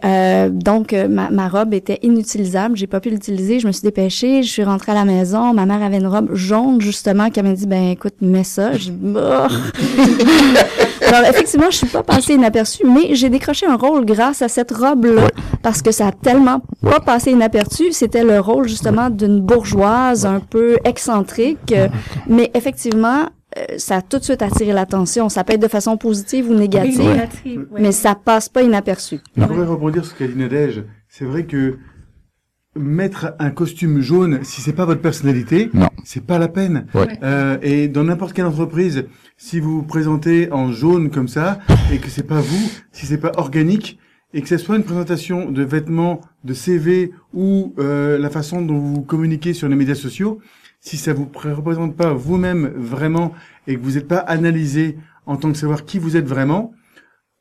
donc 0.50 0.92
ma, 0.92 1.30
ma 1.30 1.48
robe 1.48 1.74
était 1.74 1.98
inutilisable. 2.02 2.76
J'ai 2.76 2.86
pas 2.86 3.00
pu 3.00 3.10
l'utiliser. 3.10 3.58
Je 3.58 3.66
me 3.66 3.72
suis 3.72 3.82
dépêchée. 3.82 4.42
Je 4.42 4.48
suis 4.48 4.64
rentrée 4.64 4.92
à 4.92 4.94
la 4.94 5.04
maison. 5.04 5.52
Ma 5.52 5.66
mère 5.66 5.82
avait 5.82 5.98
une 5.98 6.06
robe 6.06 6.34
jaune 6.34 6.80
justement 6.80 7.28
qui 7.28 7.42
m'a 7.42 7.52
dit 7.52 7.66
ben 7.66 7.90
écoute, 7.90 8.14
mets 8.22 8.44
ça. 8.44 8.70
Dit, 8.70 8.92
Bah. 8.92 9.48
Alors 11.06 11.24
effectivement, 11.28 11.70
je 11.70 11.76
suis 11.78 11.86
pas 11.86 12.02
passée 12.02 12.34
inaperçue, 12.34 12.84
mais 12.86 13.14
j'ai 13.14 13.28
décroché 13.28 13.66
un 13.66 13.76
rôle 13.76 14.04
grâce 14.04 14.42
à 14.42 14.48
cette 14.48 14.70
robe-là 14.70 15.28
parce 15.62 15.82
que 15.82 15.90
ça 15.90 16.08
a 16.08 16.12
tellement 16.12 16.62
pas 16.82 17.00
passé 17.00 17.30
inaperçu. 17.30 17.92
C'était 17.92 18.24
le 18.24 18.40
rôle 18.40 18.68
justement 18.68 19.10
d'une 19.10 19.40
bourgeoise 19.40 20.26
un 20.26 20.40
peu 20.40 20.78
excentrique, 20.84 21.72
euh, 21.72 21.88
mais 22.28 22.50
effectivement, 22.54 23.26
euh, 23.58 23.64
ça 23.78 23.96
a 23.96 24.02
tout 24.02 24.18
de 24.18 24.24
suite 24.24 24.42
attiré 24.42 24.72
l'attention. 24.72 25.28
Ça 25.28 25.44
peut 25.44 25.54
être 25.54 25.62
de 25.62 25.68
façon 25.68 25.96
positive 25.96 26.50
ou 26.50 26.54
négative, 26.54 27.28
mais 27.78 27.92
ça 27.92 28.14
passe 28.14 28.48
pas 28.48 28.62
inaperçu. 28.62 29.20
Je 29.36 29.44
pourrais 29.44 29.66
rebondir 29.66 30.04
sur 30.04 30.14
ce 30.14 30.18
qu'a 30.18 30.28
dit 30.28 30.36
Nadège. 30.38 30.84
C'est 31.08 31.24
vrai 31.24 31.44
que 31.44 31.76
mettre 32.76 33.34
un 33.40 33.50
costume 33.50 34.00
jaune, 34.00 34.40
si 34.44 34.60
c'est 34.60 34.72
pas 34.72 34.84
votre 34.84 35.00
personnalité, 35.00 35.70
Non. 35.74 35.88
c'est 36.04 36.24
pas 36.24 36.38
la 36.38 36.46
peine. 36.48 36.86
Ouais. 36.94 37.08
Euh, 37.22 37.58
et 37.62 37.88
dans 37.88 38.04
n'importe 38.04 38.32
quelle 38.32 38.46
entreprise, 38.46 39.06
si 39.36 39.58
vous 39.58 39.78
vous 39.78 39.82
présentez 39.82 40.52
en 40.52 40.70
jaune 40.70 41.10
comme 41.10 41.26
ça 41.28 41.58
et 41.92 41.98
que 41.98 42.08
c'est 42.08 42.22
pas 42.26 42.40
vous, 42.40 42.70
si 42.92 43.06
c'est 43.06 43.18
pas 43.18 43.32
organique 43.36 43.98
et 44.34 44.40
que 44.42 44.46
ce 44.48 44.56
soit 44.56 44.76
une 44.76 44.84
présentation 44.84 45.50
de 45.50 45.62
vêtements, 45.64 46.20
de 46.44 46.54
CV 46.54 47.10
ou 47.34 47.74
euh, 47.80 48.18
la 48.18 48.30
façon 48.30 48.62
dont 48.62 48.78
vous 48.78 49.02
communiquez 49.02 49.52
sur 49.52 49.68
les 49.68 49.74
médias 49.74 49.96
sociaux, 49.96 50.38
si 50.80 50.96
ça 50.96 51.12
vous 51.12 51.26
pré- 51.26 51.52
représente 51.52 51.96
pas 51.96 52.12
vous-même 52.12 52.70
vraiment 52.76 53.32
et 53.66 53.74
que 53.74 53.80
vous 53.82 53.92
n'êtes 53.92 54.06
pas 54.06 54.18
analysé 54.18 54.96
en 55.26 55.36
tant 55.36 55.50
que 55.50 55.58
savoir 55.58 55.84
qui 55.84 55.98
vous 55.98 56.16
êtes 56.16 56.26
vraiment, 56.26 56.72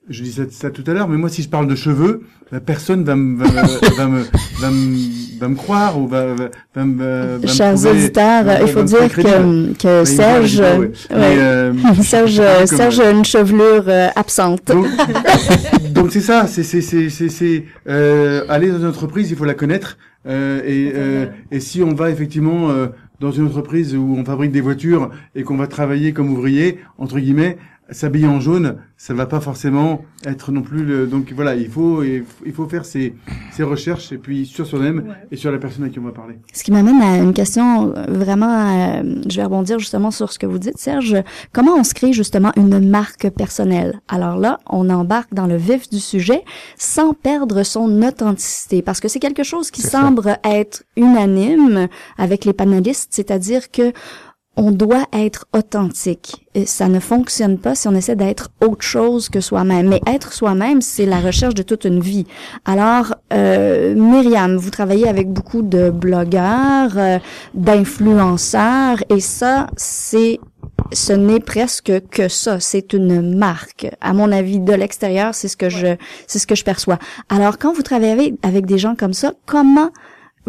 je 0.09 0.23
dis 0.23 0.31
ça, 0.31 0.69
tout 0.71 0.83
à 0.87 0.93
l'heure, 0.93 1.07
mais 1.07 1.17
moi 1.17 1.29
si 1.29 1.41
je 1.43 1.49
parle 1.49 1.67
de 1.67 1.75
cheveux, 1.75 2.23
personne 2.65 3.03
va 3.03 3.15
me 3.15 3.37
va, 3.43 3.63
me- 3.63 3.95
va 3.97 4.07
me 4.07 4.23
va 4.59 4.71
me 4.71 5.39
va 5.39 5.47
me 5.47 5.55
croire 5.55 5.99
ou 5.99 6.07
va 6.07 6.33
va, 6.33 6.49
va 6.75 6.85
me 6.85 7.39
Chers 7.47 7.85
auditeurs, 7.85 8.45
il 8.61 8.67
faut 8.67 8.83
dire 8.83 9.07
que, 9.09 9.73
que 9.73 10.05
Serge, 10.05 10.61
euh, 10.61 11.73
Serge, 12.01 12.41
Serge 12.65 12.99
a 12.99 13.11
une 13.11 13.25
chevelure 13.25 13.85
euh, 13.87 14.07
absente. 14.15 14.71
donc, 15.93 16.11
c'est 16.11 16.21
ça, 16.21 16.47
c'est 16.47 16.63
c'est 16.63 16.81
c'est 16.81 17.09
c'est 17.09 17.29
c'est 17.29 17.65
euh, 17.87 18.43
aller 18.49 18.69
dans 18.71 18.79
une 18.79 18.87
entreprise, 18.87 19.29
il 19.31 19.37
faut 19.37 19.45
la 19.45 19.53
connaître 19.53 19.97
euh, 20.27 20.61
et 20.65 20.91
euh, 20.95 21.25
et 21.51 21.59
si 21.59 21.81
on 21.83 21.93
va 21.93 22.09
effectivement 22.09 22.69
euh, 22.69 22.87
dans 23.19 23.31
une 23.31 23.45
entreprise 23.45 23.95
où 23.95 24.15
on 24.17 24.23
fabrique 24.25 24.51
des 24.51 24.61
voitures 24.61 25.09
et 25.35 25.43
qu'on 25.43 25.57
va 25.57 25.67
travailler 25.67 26.13
comme 26.13 26.31
ouvrier 26.31 26.79
entre 26.97 27.19
guillemets, 27.19 27.57
s'habiller 27.91 28.27
en 28.27 28.39
jaune, 28.39 28.77
ça 28.97 29.13
va 29.13 29.25
pas 29.25 29.39
forcément 29.39 30.01
être 30.25 30.51
non 30.51 30.61
plus 30.61 30.83
le. 30.83 31.07
Donc 31.07 31.31
voilà, 31.33 31.55
il 31.55 31.69
faut 31.69 32.03
il 32.03 32.53
faut 32.53 32.67
faire 32.67 32.85
ses, 32.85 33.15
ses 33.51 33.63
recherches 33.63 34.11
et 34.11 34.17
puis 34.17 34.45
sur 34.45 34.65
soi-même 34.67 34.99
Ouais. 34.99 35.15
et 35.31 35.35
sur 35.37 35.51
la 35.51 35.57
personne 35.57 35.85
à 35.85 35.89
qui 35.89 35.99
on 35.99 36.03
va 36.03 36.11
parler. 36.11 36.35
Ce 36.53 36.63
qui 36.63 36.71
m'amène 36.71 37.01
à 37.01 37.17
une 37.17 37.33
question 37.33 37.93
euh, 37.95 38.05
vraiment, 38.09 38.99
euh, 38.99 39.21
je 39.29 39.35
vais 39.37 39.43
rebondir 39.43 39.79
justement 39.79 40.11
sur 40.11 40.31
ce 40.31 40.39
que 40.39 40.45
vous 40.45 40.59
dites, 40.59 40.77
Serge. 40.77 41.15
Comment 41.53 41.75
on 41.75 41.83
se 41.83 41.93
crée 41.93 42.13
justement 42.13 42.51
une 42.57 42.89
marque 42.89 43.29
personnelle? 43.29 43.99
Alors 44.07 44.37
là, 44.37 44.59
on 44.69 44.89
embarque 44.89 45.33
dans 45.33 45.47
le 45.47 45.55
vif 45.57 45.89
du 45.89 45.99
sujet 45.99 46.43
sans 46.77 47.13
perdre 47.13 47.63
son 47.63 48.01
authenticité, 48.03 48.81
parce 48.81 48.99
que 48.99 49.07
c'est 49.07 49.19
quelque 49.19 49.43
chose 49.43 49.71
qui 49.71 49.81
ça. 49.81 50.01
semble 50.01 50.37
être 50.43 50.83
unanime 50.97 51.87
avec 52.17 52.45
les 52.45 52.53
panélistes, 52.53 53.09
c'est-à-dire 53.11 53.71
que 53.71 53.93
on 54.59 54.71
doit 54.71 55.05
être 55.13 55.45
authentique. 55.53 56.45
Et 56.53 56.65
ça 56.65 56.89
ne 56.89 56.99
fonctionne 56.99 57.57
pas 57.57 57.75
si 57.75 57.87
on 57.87 57.95
essaie 57.95 58.17
d'être 58.17 58.49
autre 58.59 58.81
chose 58.81 59.29
que 59.29 59.39
soi-même. 59.39 59.87
Mais 59.87 60.01
être 60.05 60.33
soi-même, 60.33 60.81
c'est 60.81 61.05
la 61.05 61.21
recherche 61.21 61.55
de 61.55 61.63
toute 61.63 61.85
une 61.85 62.01
vie. 62.01 62.25
Alors, 62.65 63.15
euh, 63.31 63.95
Myriam, 63.95 64.57
vous 64.57 64.69
travaillez 64.69 65.07
avec 65.07 65.31
beaucoup 65.31 65.61
de 65.61 65.89
blogueurs, 65.89 66.97
euh, 66.97 67.19
d'influenceurs, 67.53 68.97
et 69.09 69.21
ça, 69.21 69.67
c'est 69.77 70.39
ce 70.91 71.13
n'est 71.13 71.39
presque 71.39 71.93
que 72.09 72.27
ça. 72.27 72.59
C'est 72.59 72.91
une 72.91 73.37
marque. 73.37 73.87
À 74.01 74.11
mon 74.11 74.29
avis, 74.29 74.59
de 74.59 74.73
l'extérieur, 74.73 75.35
c'est 75.35 75.47
ce 75.47 75.55
que 75.55 75.69
je, 75.69 75.95
c'est 76.27 76.39
ce 76.39 76.47
que 76.47 76.55
je 76.55 76.65
perçois. 76.65 76.99
Alors, 77.29 77.59
quand 77.59 77.71
vous 77.71 77.83
travaillez 77.83 78.11
avec, 78.11 78.33
avec 78.43 78.65
des 78.65 78.77
gens 78.77 78.95
comme 78.95 79.13
ça, 79.13 79.33
comment 79.45 79.91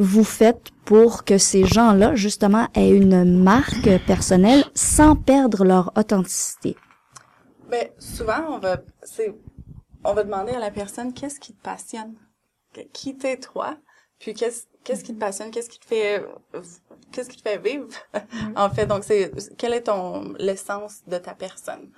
vous 0.00 0.24
faites 0.24 0.70
pour 0.86 1.24
que 1.24 1.36
ces 1.36 1.64
gens-là, 1.64 2.14
justement, 2.14 2.68
aient 2.74 2.90
une 2.90 3.42
marque 3.42 3.88
personnelle 4.06 4.64
sans 4.74 5.14
perdre 5.14 5.64
leur 5.64 5.92
authenticité? 5.96 6.74
Ben, 7.68 7.88
souvent, 7.98 8.42
on 8.48 8.58
va, 8.58 8.78
c'est, 9.02 9.34
on 10.02 10.14
va 10.14 10.24
demander 10.24 10.52
à 10.52 10.58
la 10.58 10.70
personne 10.70 11.12
qu'est-ce 11.12 11.38
qui 11.38 11.54
te 11.54 11.62
passionne, 11.62 12.14
qui 12.94 13.16
t'es 13.16 13.36
toi, 13.36 13.76
puis 14.18 14.32
qu'est-ce, 14.32 14.64
qu'est-ce 14.82 15.04
qui 15.04 15.14
te 15.14 15.20
passionne, 15.20 15.50
qu'est-ce 15.50 15.68
qui 15.68 15.78
te 15.78 15.84
fait, 15.86 16.24
qu'est-ce 17.12 17.28
qui 17.28 17.36
te 17.36 17.48
fait 17.48 17.58
vivre, 17.58 17.88
en 18.56 18.70
fait. 18.70 18.86
Donc, 18.86 19.04
c'est, 19.04 19.30
quelle 19.58 19.74
est 19.74 19.82
ton, 19.82 20.32
l'essence 20.38 21.02
de 21.06 21.18
ta 21.18 21.34
personne? 21.34 21.90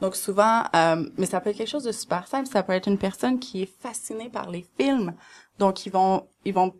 Donc, 0.00 0.16
souvent, 0.16 0.62
euh, 0.74 1.10
mais 1.18 1.26
ça 1.26 1.42
peut 1.42 1.50
être 1.50 1.58
quelque 1.58 1.68
chose 1.68 1.84
de 1.84 1.92
super 1.92 2.26
simple. 2.26 2.48
Ça 2.48 2.62
peut 2.62 2.72
être 2.72 2.88
une 2.88 2.96
personne 2.96 3.38
qui 3.38 3.62
est 3.62 3.80
fascinée 3.82 4.30
par 4.30 4.48
les 4.48 4.66
films. 4.78 5.14
Donc, 5.58 5.84
ils 5.84 5.92
vont, 5.92 6.26
ils 6.46 6.54
vont 6.54 6.74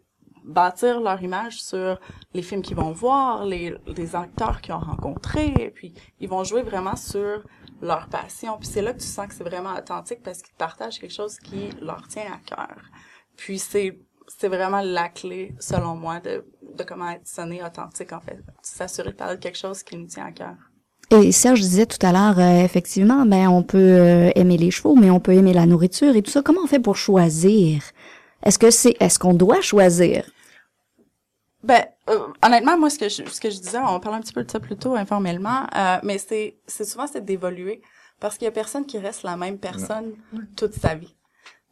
bâtir 0.45 1.01
leur 1.01 1.23
image 1.23 1.63
sur 1.63 1.99
les 2.35 2.43
films 2.43 2.63
qu'ils 2.63 2.77
vont 2.77 2.93
voir, 2.93 3.45
les, 3.45 3.75
acteurs 4.15 4.61
qu'ils 4.61 4.75
ont 4.75 4.79
rencontrés, 4.79 5.73
puis 5.75 5.95
ils 6.21 6.29
vont 6.29 6.45
jouer 6.45 6.63
vraiment 6.63 6.97
sur 6.97 7.43
leur 7.81 8.09
passion. 8.09 8.57
Puis 8.59 8.69
c'est 8.69 8.83
là 8.83 8.93
que 8.93 9.01
tu 9.01 9.07
sens 9.07 9.27
que 9.27 9.35
c'est 9.35 9.45
vraiment 9.45 9.75
authentique 9.75 10.23
parce 10.23 10.43
qu'ils 10.43 10.55
partagent 10.57 10.99
quelque 10.99 11.15
chose 11.15 11.39
qui 11.39 11.71
leur 11.81 12.07
tient 12.09 12.33
à 12.33 12.39
cœur. 12.39 12.77
Puis 13.37 13.59
c'est 13.59 13.99
c'est 14.39 14.49
vraiment 14.49 14.81
la 14.81 15.09
clé, 15.09 15.57
selon 15.59 15.97
moi, 15.97 16.21
de, 16.21 16.45
de 16.63 16.85
comment 16.85 17.11
être 17.11 17.27
sonné 17.27 17.65
authentique, 17.65 18.13
en 18.13 18.21
fait. 18.21 18.39
S'assurer 18.63 19.11
de 19.11 19.17
parler 19.17 19.37
de 19.37 19.41
quelque 19.41 19.59
chose 19.59 19.83
qui 19.83 19.97
nous 19.97 20.07
tient 20.07 20.27
à 20.27 20.31
cœur. 20.31 20.55
Et 21.11 21.33
Serge 21.33 21.61
disait 21.61 21.87
tout 21.87 21.99
à 22.07 22.13
l'heure, 22.13 22.39
euh, 22.39 22.65
effectivement, 22.65 23.27
ben 23.27 23.49
on 23.49 23.65
peut 23.65 23.79
euh, 23.79 24.31
aimer 24.37 24.57
les 24.57 24.71
chevaux, 24.71 24.95
mais 24.95 25.11
on 25.11 25.19
peut 25.19 25.35
aimer 25.35 25.53
la 25.53 25.67
nourriture 25.67 26.15
et 26.15 26.23
tout 26.23 26.31
ça. 26.31 26.43
Comment 26.43 26.61
on 26.63 26.69
fait 26.69 26.79
pour 26.79 26.97
choisir 26.97 27.83
Est-ce 28.43 28.59
que 28.59 28.71
c'est, 28.71 28.97
est-ce 29.01 29.19
qu'on 29.19 29.35
doit 29.35 29.61
choisir? 29.61 30.25
Ben, 31.63 31.85
euh, 32.09 32.29
honnêtement, 32.45 32.79
moi, 32.79 32.89
ce 32.89 32.99
que 32.99 33.09
je, 33.09 33.25
ce 33.29 33.41
que 33.41 33.51
je 33.51 33.59
disais, 33.59 33.79
on 33.79 34.01
parlait 34.01 34.19
un 34.19 34.23
petit 34.23 34.33
peu 34.33 34.43
de 34.43 34.51
ça 34.51 34.61
plus 34.61 34.77
tôt 34.77 34.95
informellement, 34.95 35.67
euh, 35.77 35.99
mais 36.03 36.19
c'est, 36.19 36.59
c'est 36.67 36.85
souvent 36.85 37.07
c'est 37.07 37.25
d'évoluer 37.25 37.83
parce 38.19 38.37
qu'il 38.37 38.47
y 38.47 38.49
a 38.49 38.53
personne 38.53 38.87
qui 38.87 38.99
reste 38.99 39.23
la 39.23 39.37
même 39.37 39.59
personne 39.59 40.13
toute 40.57 40.75
sa 40.75 40.95
vie. 40.95 41.15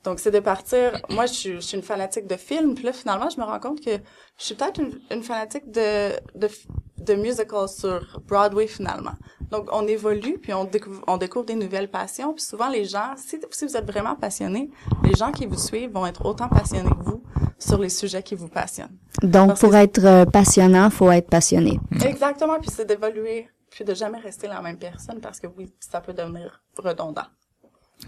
Donc, 0.09 0.21
c'est 0.21 0.31
de 0.31 0.41
partir. 0.41 1.03
Moi, 1.11 1.27
je 1.27 1.33
suis, 1.35 1.53
je 1.57 1.61
suis 1.61 1.77
une 1.77 1.83
fanatique 1.83 2.27
de 2.27 2.37
films, 2.37 2.75
puis 2.75 2.85
là, 2.85 2.95
finalement, 2.95 3.29
je 3.29 3.39
me 3.39 3.45
rends 3.45 3.61
compte 3.61 3.85
que 3.85 3.91
je 4.39 4.45
suis 4.45 4.55
peut-être 4.55 4.81
une, 4.81 4.99
une 5.11 5.23
fanatique 5.23 5.71
de, 5.71 6.13
de, 6.35 6.49
de 6.97 7.15
musical 7.15 7.69
sur 7.69 8.19
Broadway, 8.27 8.67
finalement. 8.69 9.13
Donc, 9.51 9.69
on 9.71 9.87
évolue, 9.87 10.39
puis 10.39 10.55
on 10.55 10.65
découvre, 10.65 11.03
on 11.07 11.19
découvre 11.19 11.45
des 11.45 11.57
nouvelles 11.57 11.91
passions, 11.91 12.33
puis 12.33 12.43
souvent, 12.43 12.71
les 12.71 12.87
gens, 12.87 13.13
si, 13.19 13.39
si 13.51 13.67
vous 13.67 13.77
êtes 13.77 13.85
vraiment 13.87 14.15
passionné, 14.17 14.71
les 15.05 15.13
gens 15.15 15.31
qui 15.31 15.45
vous 15.45 15.59
suivent 15.59 15.93
vont 15.93 16.07
être 16.07 16.25
autant 16.25 16.49
passionnés 16.49 16.89
que 16.89 17.05
vous 17.05 17.23
sur 17.59 17.77
les 17.77 17.91
sujets 17.91 18.23
qui 18.23 18.35
vous 18.35 18.49
passionnent. 18.49 18.97
Donc, 19.23 19.49
Parce 19.49 19.61
pour 19.61 19.71
que- 19.73 19.77
être 19.77 20.05
euh, 20.07 20.25
passionnant, 20.25 20.89
faut 20.89 21.11
être 21.11 21.29
passionné. 21.29 21.79
Exactement, 22.03 22.59
puis 22.59 22.71
c'est 22.75 22.87
d'évoluer, 22.87 23.47
puis 23.71 23.85
de 23.85 23.93
jamais 23.93 24.19
rester 24.21 24.47
la 24.49 24.63
même 24.63 24.79
personne 24.79 25.21
parce 25.21 25.39
que 25.39 25.49
oui, 25.55 25.71
ça 25.81 26.01
peut 26.01 26.15
devenir 26.15 26.63
redondant. 26.79 27.27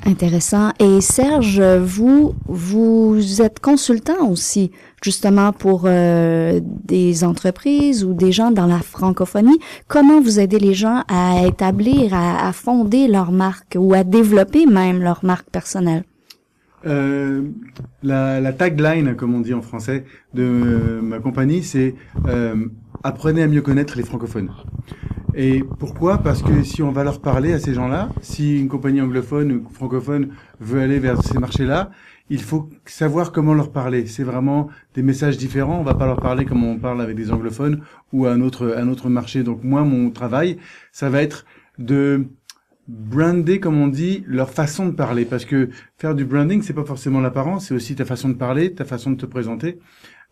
Intéressant. 0.07 0.71
Et 0.79 1.01
Serge, 1.03 1.61
vous, 1.61 2.35
vous 2.47 3.43
êtes 3.43 3.61
consultant 3.61 4.29
aussi, 4.31 4.71
justement 5.03 5.53
pour 5.53 5.83
euh, 5.85 6.59
des 6.63 7.23
entreprises 7.23 8.03
ou 8.03 8.15
des 8.15 8.33
gens 8.33 8.51
dans 8.51 8.67
la 8.67 8.81
francophonie. 8.81 9.59
Comment 9.89 10.21
vous 10.21 10.41
aidez 10.41 10.59
les 10.59 10.75
gens 10.75 11.03
à 11.09 11.47
établir, 11.47 12.15
à, 12.15 12.49
à 12.49 12.53
fonder 12.53 13.09
leur 13.09 13.31
marque 13.31 13.77
ou 13.79 13.93
à 13.93 14.03
développer 14.03 14.65
même 14.65 15.03
leur 15.03 15.23
marque 15.23 15.51
personnelle? 15.51 16.05
Euh, 16.87 17.43
la, 18.03 18.41
la 18.41 18.53
tagline, 18.53 19.15
comme 19.15 19.35
on 19.35 19.41
dit 19.41 19.55
en 19.55 19.63
français, 19.63 20.05
de 20.35 21.01
ma 21.03 21.19
compagnie, 21.19 21.63
c'est 21.63 21.95
euh, 22.27 22.67
apprenez 23.03 23.43
à 23.43 23.49
mieux 23.49 23.63
connaître 23.63 23.97
les 23.97 24.05
francophones. 24.05 24.51
Et 25.35 25.63
pourquoi? 25.79 26.19
Parce 26.19 26.43
que 26.43 26.65
si 26.65 26.83
on 26.83 26.91
va 26.91 27.05
leur 27.05 27.21
parler 27.21 27.53
à 27.53 27.61
ces 27.61 27.75
gens-là, 27.75 28.09
si 28.21 28.59
une 28.59 28.69
compagnie 28.69 29.01
anglophone 29.01 29.53
ou 29.53 29.69
francophone 29.71 30.31
veut 30.59 30.81
aller 30.81 30.99
vers 30.99 31.23
ces 31.23 31.39
marchés-là, 31.39 31.91
il 32.31 32.41
faut 32.41 32.69
savoir 32.85 33.31
comment 33.33 33.55
leur 33.55 33.71
parler. 33.71 34.07
C'est 34.07 34.23
vraiment 34.25 34.69
des 34.95 35.03
messages 35.03 35.37
différents. 35.37 35.79
On 35.81 35.85
va 35.85 35.95
pas 35.95 36.07
leur 36.07 36.21
parler 36.21 36.45
comme 36.45 36.65
on 36.65 36.79
parle 36.79 37.01
avec 37.01 37.17
des 37.17 37.31
anglophones 37.31 37.83
ou 38.13 38.27
à 38.27 38.33
un 38.33 38.41
autre, 38.41 38.75
un 38.77 38.89
autre 38.89 39.09
marché. 39.09 39.43
Donc 39.43 39.63
moi, 39.63 39.83
mon 39.83 40.11
travail, 40.11 40.59
ça 40.93 41.11
va 41.11 41.23
être 41.23 41.45
de 41.79 42.27
brander, 42.91 43.61
comme 43.61 43.81
on 43.81 43.89
dit, 43.89 44.25
leur 44.27 44.51
façon 44.51 44.87
de 44.87 44.93
parler. 44.93 45.25
Parce 45.25 45.45
que 45.45 45.71
faire 45.99 46.15
du 46.15 46.25
branding, 46.25 46.63
c'est 46.63 46.73
pas 46.75 46.85
forcément 46.85 47.21
l'apparence, 47.21 47.69
c'est 47.69 47.75
aussi 47.75 47.95
ta 47.95 48.05
façon 48.05 48.29
de 48.29 48.35
parler, 48.35 48.75
ta 48.75 48.85
façon 48.85 49.13
de 49.13 49.17
te 49.17 49.27
présenter. 49.27 49.79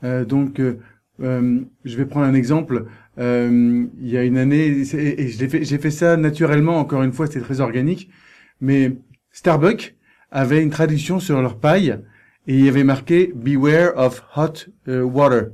Euh, 0.04 0.24
donc, 0.24 0.60
euh, 0.60 0.78
euh, 1.20 1.60
je 1.84 1.96
vais 1.96 2.06
prendre 2.06 2.26
un 2.26 2.34
exemple. 2.34 2.86
Euh, 3.18 3.86
il 4.00 4.08
y 4.08 4.16
a 4.16 4.24
une 4.24 4.38
année, 4.38 4.84
et 4.94 5.28
j'ai 5.28 5.78
fait 5.78 5.90
ça 5.90 6.16
naturellement. 6.16 6.78
Encore 6.78 7.02
une 7.02 7.12
fois, 7.12 7.26
c'était 7.26 7.40
très 7.40 7.60
organique. 7.60 8.10
Mais 8.60 8.96
Starbucks 9.32 9.96
avait 10.30 10.62
une 10.62 10.70
traduction 10.70 11.20
sur 11.20 11.40
leur 11.40 11.58
paille 11.58 11.98
et 12.46 12.54
il 12.54 12.64
y 12.64 12.68
avait 12.68 12.84
marqué 12.84 13.32
"Beware 13.34 13.92
of 13.96 14.24
hot 14.36 14.70
euh, 14.88 15.02
water". 15.02 15.50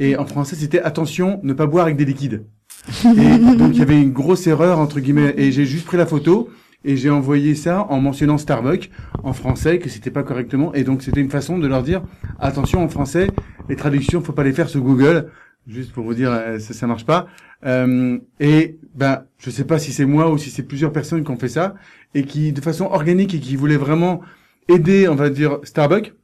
Et 0.00 0.16
en 0.16 0.26
français, 0.26 0.56
c'était 0.56 0.80
attention, 0.80 1.40
ne 1.42 1.52
pas 1.52 1.66
boire 1.66 1.84
avec 1.84 1.96
des 1.96 2.04
liquides. 2.04 2.44
Et 2.88 3.38
donc 3.56 3.70
il 3.74 3.78
y 3.78 3.82
avait 3.82 4.00
une 4.00 4.12
grosse 4.12 4.46
erreur 4.46 4.78
entre 4.78 5.00
guillemets. 5.00 5.34
Et 5.36 5.52
j'ai 5.52 5.64
juste 5.64 5.86
pris 5.86 5.96
la 5.96 6.06
photo 6.06 6.50
et 6.84 6.96
j'ai 6.96 7.10
envoyé 7.10 7.54
ça 7.54 7.86
en 7.90 8.00
mentionnant 8.00 8.38
Starbucks 8.38 8.90
en 9.22 9.32
français 9.32 9.78
que 9.78 9.88
c'était 9.88 10.10
pas 10.10 10.22
correctement. 10.22 10.74
Et 10.74 10.84
donc 10.84 11.02
c'était 11.02 11.20
une 11.20 11.30
façon 11.30 11.58
de 11.58 11.66
leur 11.66 11.82
dire 11.82 12.02
attention 12.40 12.82
en 12.82 12.88
français, 12.88 13.28
les 13.68 13.76
traductions 13.76 14.20
faut 14.20 14.32
pas 14.32 14.44
les 14.44 14.52
faire 14.52 14.68
sur 14.68 14.80
Google. 14.80 15.28
Juste 15.68 15.92
pour 15.92 16.04
vous 16.04 16.14
dire 16.14 16.32
euh, 16.32 16.58
ça, 16.58 16.74
ça 16.74 16.86
marche 16.88 17.06
pas. 17.06 17.28
Euh, 17.64 18.18
et 18.40 18.78
ben 18.96 19.24
je 19.38 19.50
sais 19.50 19.64
pas 19.64 19.78
si 19.78 19.92
c'est 19.92 20.06
moi 20.06 20.30
ou 20.30 20.38
si 20.38 20.50
c'est 20.50 20.64
plusieurs 20.64 20.90
personnes 20.90 21.22
qui 21.22 21.30
ont 21.30 21.38
fait 21.38 21.48
ça 21.48 21.76
et 22.14 22.24
qui 22.24 22.52
de 22.52 22.60
façon 22.60 22.86
organique 22.86 23.32
et 23.34 23.38
qui 23.38 23.54
voulaient 23.54 23.76
vraiment 23.76 24.22
aider 24.68 25.06
on 25.08 25.14
va 25.14 25.30
dire 25.30 25.58
Starbucks 25.62 26.14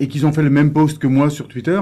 et 0.00 0.08
qu'ils 0.08 0.26
ont 0.26 0.32
fait 0.32 0.42
le 0.42 0.50
même 0.50 0.72
post 0.72 0.98
que 0.98 1.06
moi 1.06 1.28
sur 1.28 1.46
Twitter. 1.46 1.78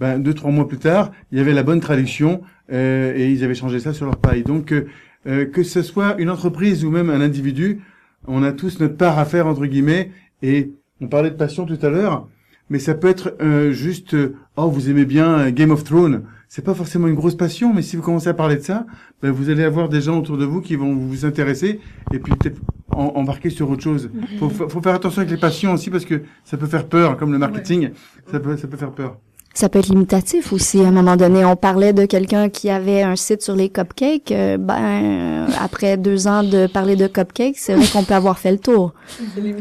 Ben 0.00 0.18
deux 0.18 0.34
trois 0.34 0.50
mois 0.50 0.68
plus 0.68 0.78
tard, 0.78 1.10
il 1.32 1.38
y 1.38 1.40
avait 1.40 1.52
la 1.54 1.62
bonne 1.62 1.80
traduction 1.80 2.42
euh, 2.72 3.12
et 3.16 3.32
ils 3.32 3.42
avaient 3.44 3.54
changé 3.54 3.80
ça 3.80 3.92
sur 3.92 4.06
leur 4.06 4.16
paille. 4.16 4.42
Donc 4.44 4.72
euh, 4.72 4.86
euh, 5.26 5.44
que 5.46 5.62
ce 5.62 5.82
soit 5.82 6.16
une 6.20 6.30
entreprise 6.30 6.84
ou 6.84 6.90
même 6.90 7.10
un 7.10 7.20
individu, 7.20 7.80
on 8.26 8.42
a 8.42 8.52
tous 8.52 8.78
notre 8.80 8.96
part 8.96 9.18
à 9.18 9.24
faire 9.24 9.46
entre 9.46 9.66
guillemets. 9.66 10.10
Et 10.42 10.70
on 11.00 11.08
parlait 11.08 11.30
de 11.30 11.36
passion 11.36 11.66
tout 11.66 11.78
à 11.82 11.88
l'heure, 11.90 12.28
mais 12.70 12.78
ça 12.78 12.94
peut 12.94 13.08
être 13.08 13.34
euh, 13.40 13.72
juste 13.72 14.14
euh, 14.14 14.36
oh 14.56 14.68
vous 14.68 14.88
aimez 14.88 15.04
bien 15.04 15.38
euh, 15.38 15.50
Game 15.50 15.72
of 15.72 15.82
Thrones. 15.82 16.22
C'est 16.48 16.64
pas 16.64 16.74
forcément 16.74 17.08
une 17.08 17.14
grosse 17.14 17.36
passion, 17.36 17.74
mais 17.74 17.82
si 17.82 17.96
vous 17.96 18.02
commencez 18.02 18.28
à 18.28 18.34
parler 18.34 18.56
de 18.56 18.62
ça, 18.62 18.86
ben, 19.20 19.30
vous 19.30 19.50
allez 19.50 19.64
avoir 19.64 19.88
des 19.90 20.00
gens 20.00 20.18
autour 20.18 20.38
de 20.38 20.44
vous 20.46 20.60
qui 20.62 20.76
vont 20.76 20.94
vous 20.94 21.26
intéresser 21.26 21.78
et 22.12 22.18
puis 22.20 22.32
peut-être 22.36 22.58
en- 22.90 23.12
embarquer 23.16 23.50
sur 23.50 23.68
autre 23.68 23.82
chose. 23.82 24.10
Faut, 24.38 24.48
faut 24.48 24.68
faut 24.68 24.80
faire 24.80 24.94
attention 24.94 25.20
avec 25.22 25.30
les 25.32 25.36
passions 25.40 25.74
aussi 25.74 25.90
parce 25.90 26.04
que 26.06 26.22
ça 26.44 26.56
peut 26.56 26.66
faire 26.66 26.86
peur, 26.86 27.16
comme 27.18 27.32
le 27.32 27.38
marketing, 27.38 27.90
ça 28.30 28.38
peut 28.40 28.56
ça 28.56 28.66
peut 28.68 28.76
faire 28.78 28.92
peur. 28.92 29.18
Ça 29.58 29.68
peut 29.68 29.80
être 29.80 29.88
limitatif 29.88 30.52
aussi. 30.52 30.84
À 30.84 30.86
un 30.86 30.92
moment 30.92 31.16
donné, 31.16 31.44
on 31.44 31.56
parlait 31.56 31.92
de 31.92 32.06
quelqu'un 32.06 32.48
qui 32.48 32.70
avait 32.70 33.02
un 33.02 33.16
site 33.16 33.42
sur 33.42 33.56
les 33.56 33.70
cupcakes. 33.70 34.30
Euh, 34.30 34.56
ben, 34.56 34.76
euh, 34.78 35.46
après 35.60 35.96
deux 35.96 36.28
ans 36.28 36.44
de 36.44 36.68
parler 36.68 36.94
de 36.94 37.08
cupcakes, 37.08 37.58
c'est 37.58 37.74
vrai 37.74 37.84
qu'on 37.92 38.04
peut 38.04 38.14
avoir 38.14 38.38
fait 38.38 38.52
le 38.52 38.58
tour. 38.58 38.92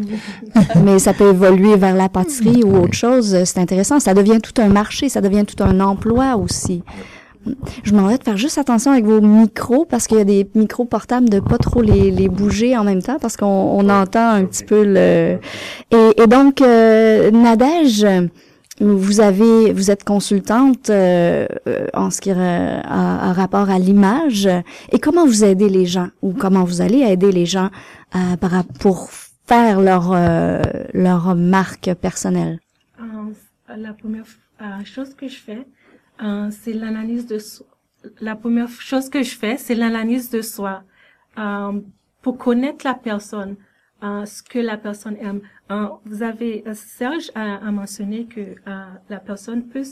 Mais 0.83 0.99
ça 0.99 1.13
peut 1.13 1.29
évoluer 1.29 1.77
vers 1.77 1.95
la 1.95 2.09
pâtisserie 2.09 2.63
ou 2.63 2.77
autre 2.77 2.93
chose. 2.93 3.43
C'est 3.43 3.57
intéressant. 3.57 3.99
Ça 3.99 4.13
devient 4.13 4.37
tout 4.39 4.61
un 4.61 4.67
marché, 4.67 5.09
ça 5.09 5.19
devient 5.19 5.45
tout 5.45 5.63
un 5.63 5.79
emploi 5.79 6.35
aussi. 6.35 6.83
Je 7.81 7.95
m'en 7.95 8.05
vais 8.05 8.19
de 8.19 8.23
faire 8.23 8.37
juste 8.37 8.59
attention 8.59 8.91
avec 8.91 9.05
vos 9.05 9.19
micros 9.19 9.85
parce 9.85 10.05
qu'il 10.05 10.19
y 10.19 10.21
a 10.21 10.25
des 10.25 10.47
micros 10.53 10.85
portables 10.85 11.27
de 11.27 11.39
pas 11.39 11.57
trop 11.57 11.81
les, 11.81 12.11
les 12.11 12.29
bouger 12.29 12.77
en 12.77 12.83
même 12.83 13.01
temps 13.01 13.17
parce 13.19 13.35
qu'on 13.35 13.47
on 13.47 13.89
entend 13.89 14.29
un 14.29 14.45
petit 14.45 14.63
peu 14.63 14.83
le. 14.83 15.39
Et, 15.89 16.21
et 16.21 16.27
donc 16.27 16.61
euh, 16.61 17.31
Nadège, 17.31 18.05
vous 18.79 19.19
avez, 19.21 19.73
vous 19.73 19.89
êtes 19.89 20.03
consultante 20.03 20.89
euh, 20.89 21.47
euh, 21.67 21.87
en 21.93 22.09
ce 22.11 22.21
qui 22.21 22.31
a, 22.31 22.81
a 22.81 23.33
rapport 23.33 23.69
à 23.69 23.79
l'image. 23.79 24.47
Et 24.91 24.99
comment 24.99 25.25
vous 25.25 25.43
aidez 25.43 25.69
les 25.69 25.85
gens 25.85 26.09
ou 26.21 26.33
comment 26.33 26.63
vous 26.63 26.81
allez 26.81 26.99
aider 26.99 27.31
les 27.31 27.45
gens 27.45 27.69
euh, 28.15 28.35
pour 28.79 29.09
faire 29.47 29.81
leur 29.81 30.11
euh, 30.11 30.61
leur 30.93 31.35
marque 31.35 31.93
personnelle? 31.95 32.59
Euh, 32.99 33.75
La 33.75 33.93
première 33.93 34.25
euh, 34.61 34.83
chose 34.85 35.13
que 35.15 35.27
je 35.27 35.39
fais, 35.47 35.65
c'est 36.51 36.73
l'analyse 36.73 37.25
de 37.27 37.39
soi. 37.39 37.67
La 38.21 38.35
première 38.35 38.69
chose 38.69 39.09
que 39.09 39.21
je 39.23 39.35
fais, 39.35 39.57
c'est 39.57 39.75
l'analyse 39.75 40.29
de 40.29 40.41
soi 40.41 40.83
pour 42.21 42.37
connaître 42.37 42.85
la 42.85 42.93
personne, 42.93 43.55
ce 44.01 44.43
que 44.43 44.59
la 44.59 44.77
personne 44.77 45.17
aime. 45.17 45.41
Euh, 45.71 45.87
vous 46.05 46.23
avez 46.23 46.63
euh, 46.67 46.73
Serge 46.73 47.31
a, 47.35 47.55
a 47.67 47.71
mentionné 47.71 48.25
que 48.25 48.41
euh, 48.41 48.85
la 49.09 49.19
personne 49.19 49.67
peut 49.67 49.83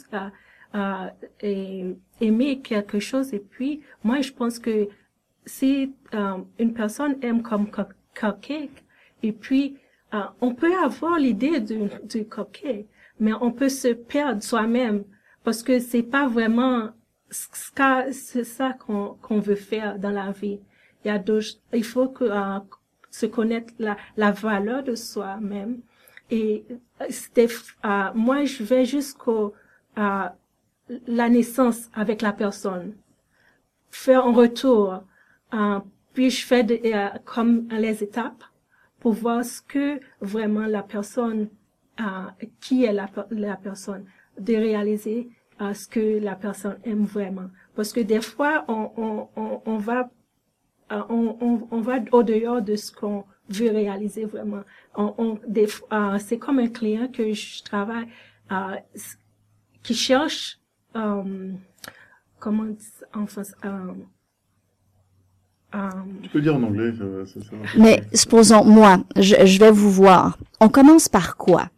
euh, 0.76 1.94
aimer 2.22 2.62
quelque 2.62 3.00
chose 3.00 3.34
et 3.34 3.40
puis 3.40 3.82
moi 4.04 4.22
je 4.22 4.32
pense 4.32 4.60
que 4.60 4.88
si 5.46 5.94
une 6.60 6.74
personne 6.74 7.16
aime 7.22 7.42
comme 7.42 7.70
cup- 7.70 7.94
cupcake 8.14 8.84
et 9.24 9.32
puis 9.32 9.78
on 10.42 10.54
peut 10.56 10.76
avoir 10.84 11.20
l'idée 11.20 11.60
du, 11.60 11.84
du 12.04 12.28
cupcake 12.28 12.88
mais 13.20 13.34
on 13.40 13.52
peut 13.52 13.70
se 13.70 13.90
perdre 13.90 14.42
soi-même 14.44 15.04
parce 15.44 15.62
que 15.64 15.80
c'est 15.80 16.04
pas 16.04 16.28
vraiment 16.28 16.90
ce 17.32 17.48
c'est 18.12 18.44
ça 18.44 18.74
qu'on 18.74 19.18
qu'on 19.22 19.40
veut 19.40 19.56
faire 19.56 20.00
dans 20.00 20.12
la 20.12 20.32
vie. 20.32 20.60
Il 21.04 21.08
y 21.08 21.12
a 21.12 21.24
il 21.74 21.84
faut 21.84 22.10
que 22.10 22.26
se 23.19 23.25
connaître 23.27 23.74
la, 23.79 23.95
la 24.17 24.31
valeur 24.31 24.84
de 24.84 24.95
soi-même. 24.95 25.74
Et 26.31 26.65
euh, 26.72 27.05
c'était 27.10 27.48
euh, 27.86 28.10
moi 28.15 28.45
je 28.45 28.63
vais 28.63 28.86
jusqu'au 28.86 29.53
à 29.95 30.36
la 31.07 31.29
naissance 31.29 31.79
avec 31.93 32.22
la 32.22 32.34
personne. 32.34 32.88
Faire 33.91 34.25
un 34.25 34.34
retour 34.34 35.03
euh, 35.53 35.79
puis 36.13 36.29
je 36.29 36.45
fais 36.45 36.63
de- 36.63 36.79
euh, 36.93 37.10
comme 37.25 37.67
les 37.72 38.03
étapes 38.03 38.43
pour 39.00 39.13
voir 39.13 39.45
ce 39.45 39.62
que 39.62 40.00
vraiment 40.22 40.65
la 40.77 40.84
personne 40.84 41.48
euh, 42.00 42.03
qui 42.60 42.84
est 42.86 42.93
la, 42.93 43.07
la 43.31 43.55
personne 43.55 44.05
de 44.39 44.53
réaliser 44.55 45.29
euh, 45.62 45.74
ce 45.74 45.88
que 45.88 46.19
la 46.29 46.36
personne 46.36 46.77
aime 46.84 47.05
vraiment. 47.05 47.50
Parce 47.75 47.93
que 47.93 48.01
des 48.01 48.22
fois 48.22 48.65
on 48.67 48.84
on, 49.36 49.62
on 49.74 49.77
va 49.77 50.10
euh, 50.92 51.01
on, 51.10 51.36
on, 51.42 51.68
on 51.72 51.82
va 51.82 51.96
au 52.12 52.24
dehors 52.24 52.62
de 52.62 52.75
ce 52.75 52.92
qu'on 52.92 53.24
veut 53.50 53.72
réaliser 53.72 54.25
vraiment. 54.25 54.62
On, 54.96 55.13
on, 55.18 55.39
des, 55.48 55.68
fois, 55.68 55.88
euh, 55.92 56.20
c'est 56.20 56.38
comme 56.38 56.60
un 56.60 56.68
client 56.68 57.08
que 57.12 57.34
je 57.34 57.63
travaille 57.63 58.08
euh, 58.51 58.75
qui 59.84 59.94
cherche 59.94 60.60
euh, 60.96 61.51
comment 62.39 62.63
on 62.63 62.68
dit 62.74 62.86
en 63.13 63.25
français 63.27 63.54
euh, 63.65 63.70
euh, 65.75 65.89
Tu 66.24 66.30
peux 66.30 66.42
dire 66.42 66.56
en 66.56 66.63
anglais, 66.63 66.92
ça, 67.25 67.39
ça. 67.42 67.56
Mais 67.77 68.01
supposons, 68.13 68.63
moi, 68.63 68.98
je, 69.15 69.46
je 69.46 69.60
vais 69.60 69.72
vous 69.72 69.92
voir. 69.92 70.38
On 70.62 70.70
commence 70.70 71.08
par 71.10 71.36
quoi? 71.38 71.70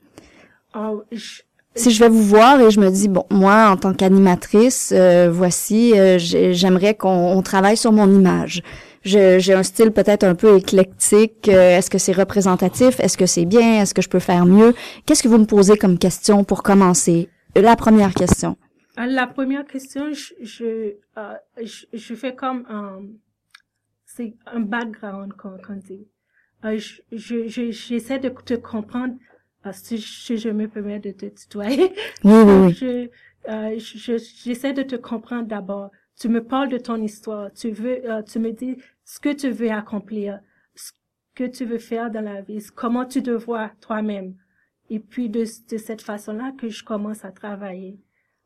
oh, 0.76 1.04
je- 1.12 1.42
Si 1.76 1.92
je 1.92 2.00
vais 2.00 2.10
vous 2.10 2.24
voir 2.24 2.60
et 2.60 2.72
je 2.72 2.80
me 2.80 2.90
dis, 2.90 3.08
bon, 3.08 3.26
moi, 3.30 3.70
en 3.70 3.78
tant 3.78 3.94
qu'animatrice, 3.94 4.92
euh, 4.96 5.30
voici, 5.32 5.98
euh, 5.98 6.18
j'ai- 6.18 6.54
j'aimerais 6.54 6.96
qu'on 6.96 7.10
on 7.38 7.42
travaille 7.44 7.78
sur 7.78 7.92
mon 7.92 8.12
image. 8.12 8.64
J'ai 9.08 9.54
un 9.54 9.64
style 9.64 9.92
peut-être 9.92 10.24
un 10.24 10.36
peu 10.36 10.58
éclectique. 10.58 11.48
Euh, 11.50 11.78
Est-ce 11.78 11.90
que 11.90 11.98
c'est 11.98 12.12
représentatif? 12.12 13.00
Est-ce 13.00 13.18
que 13.18 13.26
c'est 13.26 13.46
bien? 13.46 13.82
Est-ce 13.82 13.94
que 13.94 14.02
je 14.02 14.10
peux 14.10 14.20
faire 14.20 14.46
mieux? 14.46 14.74
Qu'est-ce 15.06 15.24
que 15.24 15.28
vous 15.30 15.38
me 15.38 15.46
posez 15.46 15.78
comme 15.78 15.98
question 15.98 16.44
pour 16.44 16.62
commencer? 16.64 17.30
La 17.56 17.76
première 17.76 18.14
question. 18.14 18.58
Euh, 19.00 19.06
La 19.06 19.28
première 19.28 19.66
question, 19.66 20.12
je, 20.14 20.34
je, 20.42 20.66
euh, 21.18 21.34
je, 21.64 21.86
je 21.94 22.14
fais 22.16 22.36
comme 22.36 22.66
un, 22.70 23.00
c'est 24.06 24.34
un 24.46 24.60
background 24.60 25.34
qu'on 25.34 25.58
qu'on 25.66 25.76
dit. 25.76 26.08
Euh, 26.66 26.78
je, 26.78 27.02
je, 27.12 27.48
je- 27.48 27.72
j'essaie 27.72 28.20
de 28.20 28.30
te 28.30 28.56
comprendre, 28.56 29.14
euh, 29.66 29.72
si, 29.74 29.98
je 30.44 30.50
me 30.50 30.68
permets 30.68 31.00
de 31.00 31.12
te 31.12 31.28
tutoyer. 31.28 31.92
Oui, 32.24 32.34
oui, 32.48 32.56
oui. 32.66 32.74
Je, 32.74 33.08
je- 33.78 33.98
je- 34.06 34.24
j'essaie 34.44 34.74
de 34.74 34.84
te 34.84 34.96
comprendre 34.96 35.48
d'abord. 35.48 35.92
Tu 36.20 36.28
me 36.30 36.44
parles 36.44 36.70
de 36.70 36.80
ton 36.80 37.00
histoire. 37.02 37.52
Tu 37.54 37.70
veux, 37.72 38.00
euh, 38.10 38.22
tu 38.24 38.40
me 38.40 38.52
dis 38.52 38.76
ce 39.08 39.22
que 39.22 39.34
tu 39.34 39.50
veux 39.50 39.72
accomplir, 39.72 40.42
ce 40.76 40.92
que 41.34 41.46
tu 41.46 41.64
veux 41.64 41.78
faire 41.80 42.12
dans 42.12 42.22
la 42.22 42.42
vie, 42.42 42.62
comment 42.76 43.06
tu 43.06 43.24
te 43.24 43.32
vois 43.32 43.72
toi-même. 43.80 44.36
Et 44.90 45.00
puis 45.00 45.30
de, 45.30 45.46
cette 45.46 46.02
façon-là 46.02 46.52
que 46.58 46.68
je 46.68 46.84
commence 46.84 47.24
à 47.24 47.32
travailler. 47.32 47.98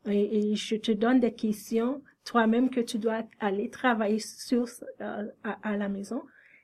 Et, 0.06 0.54
je 0.54 0.76
te 0.76 0.92
donne 0.92 1.18
des 1.18 1.34
questions 1.34 2.02
toi-même 2.24 2.70
que 2.70 2.80
tu 2.80 2.98
dois 2.98 3.24
aller 3.40 3.70
travailler 3.70 4.20
sur 4.20 4.66
euh, 5.00 5.28
à, 5.42 5.76
la 5.76 5.88
maison. 5.88 6.22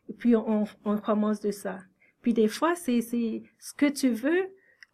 Et 0.09 0.13
puis 0.13 0.37
on, 0.37 0.65
on 0.85 0.99
commence 0.99 1.41
de 1.41 1.51
ça. 1.51 1.81
Puis 2.23 2.33
des 2.33 2.49
fois, 2.49 2.77
c'est 2.77 3.01
c'est 3.01 3.43
ce 3.59 3.75
que 3.75 3.87
tu 3.87 4.11
veux 4.11 4.47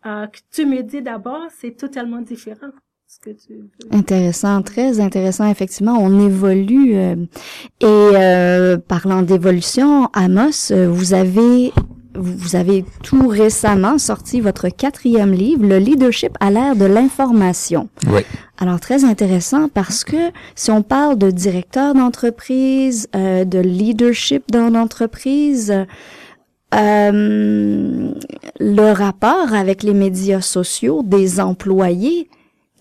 euh, 0.07 0.27
que 0.29 0.39
tu 0.51 0.65
me 0.65 0.83
dis 0.83 1.03
d'abord, 1.03 1.51
c'est 1.51 1.77
totalement 1.77 2.23
différent 2.23 2.73
ce 3.15 3.21
que 3.21 3.31
tu 3.31 3.53
veux. 3.55 3.69
Intéressant, 3.97 4.63
très 4.63 4.99
intéressant. 5.01 5.49
Effectivement, 5.49 5.99
on 6.01 6.27
évolue. 6.27 6.97
euh, 6.97 7.15
et 7.81 7.85
euh, 7.87 8.77
parlant 8.77 9.23
d'évolution, 9.23 10.09
Amos, 10.15 10.73
euh, 10.73 10.89
vous 10.89 11.15
avez 11.15 11.73
vous 12.17 12.33
vous 12.37 12.55
avez 12.57 12.85
tout 13.03 13.27
récemment 13.27 13.99
sorti 13.99 14.41
votre 14.41 14.69
quatrième 14.69 15.33
livre, 15.33 15.67
Le 15.67 15.79
leadership 15.79 16.37
à 16.39 16.51
l'ère 16.51 16.77
de 16.77 16.85
l'information. 16.85 17.89
Oui. 18.09 18.23
Alors 18.59 18.79
très 18.79 19.05
intéressant 19.05 19.69
parce 19.69 20.05
que 20.05 20.31
si 20.55 20.71
on 20.71 20.83
parle 20.83 21.19
de 21.19 21.31
directeur 21.31 21.93
d'entreprise, 21.95 23.09
euh, 23.17 23.45
de 23.45 23.59
leadership 23.59 24.45
dans 24.51 24.71
l'entreprise, 24.71 25.73
euh, 26.75 28.13
le 28.61 28.93
rapport 28.93 29.53
avec 29.53 29.83
les 29.83 29.95
médias 29.95 30.41
sociaux 30.41 31.03
des 31.05 31.41
employés, 31.41 32.29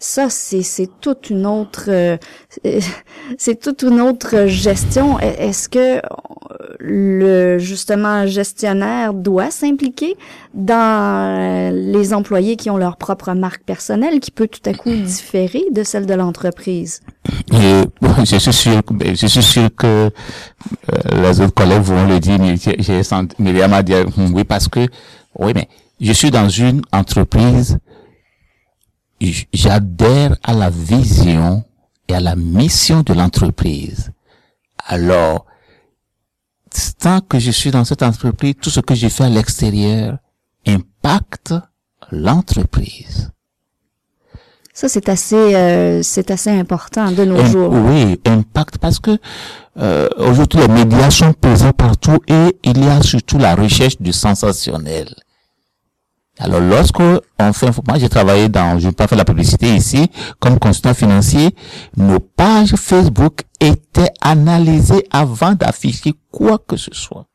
ça 0.05 0.29
c'est 0.29 0.63
c'est 0.63 0.89
toute 0.99 1.29
une 1.29 1.45
autre 1.45 1.85
euh, 1.87 2.17
c'est 3.37 3.57
toute 3.59 3.83
une 3.83 4.01
autre 4.01 4.47
gestion. 4.47 5.17
E- 5.19 5.21
Est-ce 5.39 5.69
que 5.69 5.97
euh, 5.97 5.99
le 6.79 7.57
justement 7.57 8.27
gestionnaire 8.27 9.13
doit 9.13 9.49
s'impliquer 9.49 10.17
dans 10.53 10.75
euh, 11.39 11.71
les 11.71 12.13
employés 12.13 12.57
qui 12.57 12.69
ont 12.69 12.75
leur 12.77 12.97
propre 12.97 13.31
marque 13.33 13.63
personnelle 13.63 14.19
qui 14.19 14.31
peut 14.31 14.47
tout 14.49 14.67
à 14.69 14.73
coup 14.73 14.89
différer 14.91 15.63
de 15.71 15.83
celle 15.83 16.05
de 16.05 16.13
l'entreprise? 16.13 16.99
Je 17.51 18.37
suis 18.39 18.53
sûr, 18.53 18.83
que- 18.83 18.93
ben, 18.93 19.15
je 19.15 19.27
suis 19.27 19.41
sûr 19.43 19.69
que 19.75 19.87
euh, 19.87 20.09
les 21.21 21.39
autres 21.39 21.53
collègues 21.53 21.81
vont 21.83 22.05
le 22.07 22.19
dire. 22.19 22.37
mais 22.39 22.55
j'ai- 22.57 23.03
senti, 23.03 23.35
Myriam 23.39 23.71
a 23.73 23.81
dit 23.83 23.93
oui 24.33 24.43
parce 24.43 24.67
que 24.67 24.81
oui, 25.39 25.53
mais 25.55 25.69
je 26.01 26.11
suis 26.11 26.29
dans 26.29 26.49
une 26.49 26.81
entreprise. 26.91 27.77
J'adhère 29.53 30.35
à 30.43 30.53
la 30.53 30.69
vision 30.69 31.63
et 32.07 32.15
à 32.15 32.19
la 32.19 32.35
mission 32.35 33.01
de 33.01 33.13
l'entreprise. 33.13 34.11
Alors, 34.85 35.45
tant 36.99 37.21
que 37.21 37.39
je 37.39 37.51
suis 37.51 37.71
dans 37.71 37.85
cette 37.85 38.03
entreprise, 38.03 38.55
tout 38.61 38.69
ce 38.69 38.79
que 38.79 38.95
je 38.95 39.07
fais 39.07 39.25
à 39.25 39.29
l'extérieur 39.29 40.17
impacte 40.67 41.53
l'entreprise. 42.11 43.31
Ça 44.73 44.89
c'est 44.89 45.07
assez 45.07 45.35
euh, 45.55 46.01
c'est 46.01 46.31
assez 46.31 46.49
important 46.49 47.11
de 47.11 47.23
nos 47.25 47.45
jours. 47.45 47.71
Oui, 47.71 48.19
impact 48.25 48.79
parce 48.79 48.99
que 48.99 49.19
euh, 49.77 50.09
aujourd'hui 50.17 50.61
les 50.61 50.67
médias 50.67 51.11
sont 51.11 51.31
présents 51.33 51.73
partout 51.73 52.17
et 52.27 52.57
il 52.63 52.83
y 52.83 52.87
a 52.87 53.01
surtout 53.03 53.37
la 53.37 53.53
recherche 53.55 54.01
du 54.01 54.11
sensationnel. 54.11 55.13
Alors 56.43 56.59
lorsque 56.59 56.99
on 56.99 57.53
fait, 57.53 57.69
moi 57.87 57.97
j'ai 57.97 58.09
travaillé 58.09 58.49
dans, 58.49 58.77
je 58.77 58.85
ne 58.85 58.89
vais 58.89 58.95
pas 58.95 59.07
faire 59.07 59.17
la 59.17 59.23
publicité 59.23 59.73
ici, 59.73 60.11
comme 60.41 60.59
consultant 60.59 60.93
financier, 60.93 61.55
nos 61.95 62.19
pages 62.19 62.75
Facebook 62.75 63.43
étaient 63.61 64.11
analysées 64.19 65.07
avant 65.09 65.53
d'afficher 65.53 66.13
quoi 66.29 66.57
que 66.57 66.75
ce 66.75 66.93
soit. 66.93 67.25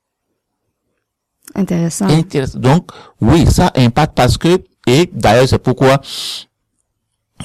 Intéressant. 1.55 2.07
Intéressant. 2.09 2.59
Donc, 2.59 2.91
oui, 3.23 3.47
ça 3.47 3.73
impacte 3.77 4.15
parce 4.15 4.37
que, 4.37 4.63
et 4.87 5.09
d'ailleurs, 5.11 5.49
c'est 5.49 5.59
pourquoi 5.59 6.03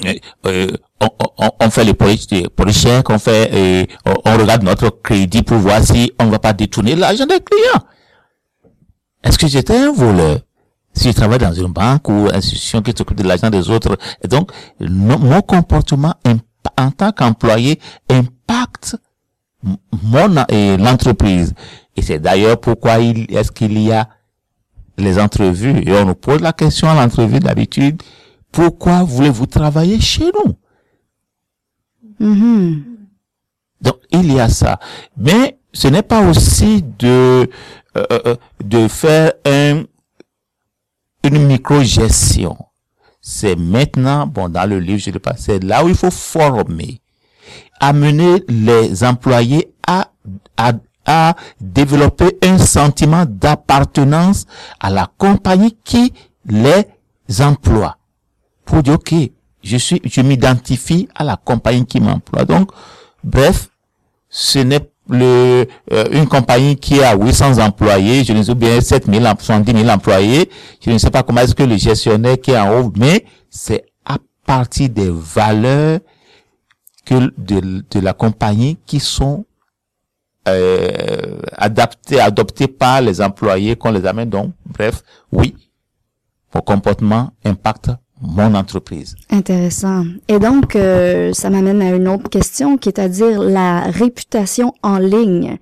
euh, 0.04 0.14
euh, 0.46 0.68
on, 1.00 1.08
on, 1.38 1.50
on 1.60 1.70
fait 1.70 1.84
les 1.84 1.94
checks, 2.74 3.08
on 3.08 3.18
fait, 3.18 3.50
euh, 3.54 3.86
on, 4.04 4.14
on 4.26 4.36
regarde 4.36 4.64
notre 4.64 4.90
crédit 4.90 5.42
pour 5.42 5.56
voir 5.56 5.82
si 5.82 6.12
on 6.20 6.26
ne 6.26 6.30
va 6.30 6.38
pas 6.38 6.52
détourner 6.52 6.94
l'argent 6.94 7.24
des 7.24 7.40
clients. 7.40 7.82
Est-ce 9.22 9.38
que 9.38 9.46
j'étais 9.46 9.78
un 9.78 9.92
voleur? 9.92 10.40
Si 10.94 11.08
je 11.08 11.14
travaille 11.14 11.38
dans 11.38 11.52
une 11.52 11.72
banque 11.72 12.08
ou 12.08 12.28
institution 12.32 12.80
qui 12.82 12.92
s'occupe 12.96 13.16
de 13.18 13.24
l'argent 13.24 13.50
des 13.50 13.68
autres, 13.68 13.96
et 14.22 14.28
donc, 14.28 14.50
mon 14.80 15.40
comportement 15.42 16.14
en 16.78 16.90
tant 16.90 17.12
qu'employé 17.12 17.80
impacte 18.08 18.96
mon 19.62 20.44
et 20.48 20.76
l'entreprise. 20.76 21.54
Et 21.96 22.02
c'est 22.02 22.18
d'ailleurs 22.18 22.60
pourquoi 22.60 22.98
il 22.98 23.26
est-ce 23.34 23.50
qu'il 23.50 23.78
y 23.78 23.92
a 23.92 24.08
les 24.98 25.18
entrevues? 25.18 25.82
Et 25.86 25.92
on 25.92 26.04
nous 26.04 26.14
pose 26.14 26.40
la 26.40 26.52
question 26.52 26.88
à 26.88 26.94
l'entrevue 26.94 27.40
d'habitude 27.40 28.02
pourquoi 28.54 29.02
voulez-vous 29.02 29.46
travailler 29.46 30.00
chez 30.00 30.30
nous? 30.32 30.54
Mhm. 32.20 32.84
Donc 33.80 33.96
il 34.12 34.32
y 34.32 34.40
a 34.40 34.48
ça, 34.48 34.78
mais 35.16 35.58
ce 35.72 35.88
n'est 35.88 36.02
pas 36.02 36.26
aussi 36.26 36.84
de 36.98 37.50
euh, 37.96 38.04
euh, 38.12 38.36
de 38.64 38.88
faire 38.88 39.32
un 39.44 39.82
une 41.24 41.46
micro-gestion. 41.46 42.56
C'est 43.20 43.56
maintenant, 43.56 44.26
bon, 44.26 44.48
dans 44.48 44.68
le 44.68 44.78
livre, 44.78 44.98
je 44.98 45.10
le 45.10 45.18
passe, 45.18 45.44
c'est 45.46 45.62
là 45.64 45.84
où 45.84 45.88
il 45.88 45.94
faut 45.94 46.10
former, 46.10 47.00
amener 47.80 48.42
les 48.48 49.02
employés 49.02 49.72
à, 49.86 50.10
à, 50.56 50.72
à 51.06 51.34
développer 51.60 52.36
un 52.42 52.58
sentiment 52.58 53.24
d'appartenance 53.26 54.44
à 54.78 54.90
la 54.90 55.10
compagnie 55.16 55.76
qui 55.84 56.12
les 56.46 56.86
emploie. 57.40 57.96
Pour 58.66 58.82
dire, 58.82 58.94
ok, 58.94 59.14
je 59.62 59.76
suis, 59.78 60.02
je 60.04 60.20
m'identifie 60.20 61.08
à 61.14 61.24
la 61.24 61.36
compagnie 61.36 61.86
qui 61.86 62.00
m'emploie. 62.00 62.44
Donc, 62.44 62.70
bref, 63.22 63.68
ce 64.28 64.58
n'est 64.58 64.90
le, 65.08 65.66
euh, 65.92 66.04
une 66.12 66.26
compagnie 66.26 66.76
qui 66.76 67.02
a 67.02 67.16
800 67.16 67.58
employés, 67.58 68.24
je 68.24 68.32
ne 68.32 68.42
sais 68.42 68.54
bien 68.54 68.80
7000, 68.80 69.22
70 69.38 69.72
000 69.72 69.88
employés, 69.88 70.50
je 70.84 70.90
ne 70.90 70.98
sais 70.98 71.10
pas 71.10 71.22
comment 71.22 71.42
est-ce 71.42 71.54
que 71.54 71.62
le 71.62 71.76
gestionnaire 71.76 72.40
qui 72.40 72.52
est 72.52 72.58
en 72.58 72.80
haut, 72.80 72.92
mais 72.96 73.24
c'est 73.50 73.84
à 74.04 74.16
partir 74.46 74.88
des 74.88 75.10
valeurs 75.10 76.00
que 77.04 77.32
de, 77.36 77.84
de 77.90 78.00
la 78.00 78.14
compagnie 78.14 78.78
qui 78.86 78.98
sont 78.98 79.44
euh, 80.48 81.38
adaptées, 81.56 82.20
adoptées 82.20 82.68
par 82.68 83.00
les 83.00 83.20
employés 83.20 83.76
qu'on 83.76 83.92
les 83.92 84.06
amène. 84.06 84.30
Donc, 84.30 84.52
bref, 84.66 85.02
oui, 85.32 85.54
mon 86.54 86.60
comportement 86.60 87.30
impacte 87.44 87.90
mon 88.26 88.54
entreprise. 88.54 89.16
Intéressant. 89.30 90.04
Et 90.28 90.38
donc, 90.38 90.76
euh, 90.76 91.32
ça 91.32 91.50
m'amène 91.50 91.82
à 91.82 91.90
une 91.90 92.08
autre 92.08 92.30
question, 92.30 92.78
qui 92.78 92.88
est 92.88 92.98
à 92.98 93.08
dire 93.08 93.40
la 93.42 93.80
réputation 93.82 94.72
en 94.82 94.98
ligne. 94.98 95.58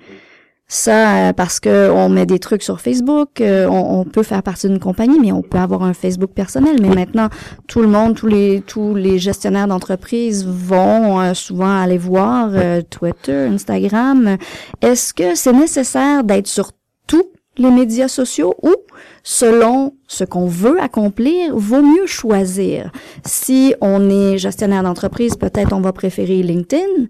Ça, 0.74 1.28
euh, 1.28 1.32
parce 1.34 1.60
que 1.60 1.90
on 1.90 2.08
met 2.08 2.24
des 2.24 2.38
trucs 2.38 2.62
sur 2.62 2.80
Facebook, 2.80 3.42
euh, 3.42 3.66
on, 3.66 4.00
on 4.00 4.04
peut 4.04 4.22
faire 4.22 4.42
partie 4.42 4.68
d'une 4.68 4.78
compagnie, 4.78 5.20
mais 5.20 5.30
on 5.30 5.42
peut 5.42 5.58
avoir 5.58 5.82
un 5.82 5.92
Facebook 5.92 6.30
personnel. 6.30 6.76
Mais 6.80 6.88
maintenant, 6.88 7.28
tout 7.66 7.82
le 7.82 7.88
monde, 7.88 8.16
tous 8.16 8.26
les 8.26 8.62
tous 8.66 8.94
les 8.94 9.18
gestionnaires 9.18 9.68
d'entreprise 9.68 10.46
vont 10.46 11.20
euh, 11.20 11.34
souvent 11.34 11.78
aller 11.78 11.98
voir 11.98 12.48
euh, 12.54 12.80
Twitter, 12.88 13.48
Instagram. 13.52 14.38
Est-ce 14.80 15.12
que 15.12 15.34
c'est 15.34 15.52
nécessaire 15.52 16.24
d'être 16.24 16.46
sur 16.46 16.70
tous 17.06 17.26
les 17.56 17.70
médias 17.70 18.08
sociaux 18.08 18.54
ou 18.62 18.74
selon 19.22 19.94
ce 20.06 20.24
qu'on 20.24 20.46
veut 20.46 20.80
accomplir, 20.80 21.56
vaut 21.56 21.82
mieux 21.82 22.06
choisir. 22.06 22.90
Si 23.24 23.74
on 23.80 24.10
est 24.10 24.38
gestionnaire 24.38 24.82
d'entreprise, 24.82 25.36
peut-être 25.36 25.72
on 25.72 25.80
va 25.80 25.92
préférer 25.92 26.42
LinkedIn. 26.42 27.06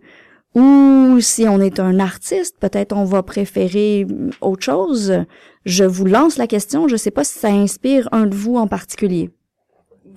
Ou 0.54 1.18
si 1.20 1.48
on 1.48 1.60
est 1.60 1.80
un 1.80 1.98
artiste, 1.98 2.58
peut-être 2.60 2.94
on 2.94 3.04
va 3.04 3.22
préférer 3.22 4.06
autre 4.42 4.62
chose. 4.62 5.24
Je 5.64 5.84
vous 5.84 6.04
lance 6.04 6.36
la 6.36 6.46
question. 6.46 6.88
Je 6.88 6.96
sais 6.96 7.10
pas 7.10 7.24
si 7.24 7.38
ça 7.38 7.48
inspire 7.48 8.08
un 8.12 8.26
de 8.26 8.34
vous 8.34 8.56
en 8.56 8.66
particulier. 8.66 9.30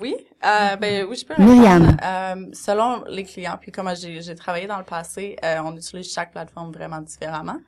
Oui, 0.01 0.15
euh, 0.45 0.75
ben 0.75 1.05
oui, 1.09 1.15
je 1.15 1.25
peux 1.25 1.41
Myriam. 1.41 1.95
Euh, 2.03 2.47
selon 2.51 3.03
les 3.07 3.23
clients, 3.23 3.57
puis 3.59 3.71
comme 3.71 3.89
j'ai 3.95 4.35
travaillé 4.35 4.67
dans 4.67 4.77
le 4.77 4.83
passé, 4.83 5.37
euh, 5.43 5.59
on 5.63 5.75
utilise 5.75 6.11
chaque 6.11 6.31
plateforme 6.31 6.71
vraiment 6.71 6.99
différemment. 6.99 7.59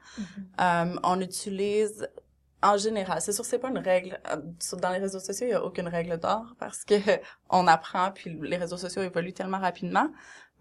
Euh, 0.60 0.96
on 1.04 1.22
utilise 1.22 2.08
en 2.63 2.78
général, 2.78 3.22
c'est 3.22 3.34
sûr, 3.34 3.46
c'est 3.46 3.60
pas 3.60 3.70
une 3.70 3.78
règle. 3.78 4.20
euh, 4.32 4.38
Dans 4.82 4.89
les 4.91 4.98
réseaux 5.00 5.20
sociaux, 5.20 5.48
il 5.48 5.52
y 5.52 5.54
a 5.54 5.63
aucune 5.63 5.88
règle 5.88 6.17
d'or 6.20 6.56
parce 6.60 6.84
que 6.84 6.96
on 7.50 7.67
apprend, 7.67 8.12
puis 8.12 8.38
les 8.41 8.58
réseaux 8.58 8.78
sociaux 8.78 9.04
évoluent 9.04 9.34
tellement 9.34 9.60
rapidement. 9.60 10.10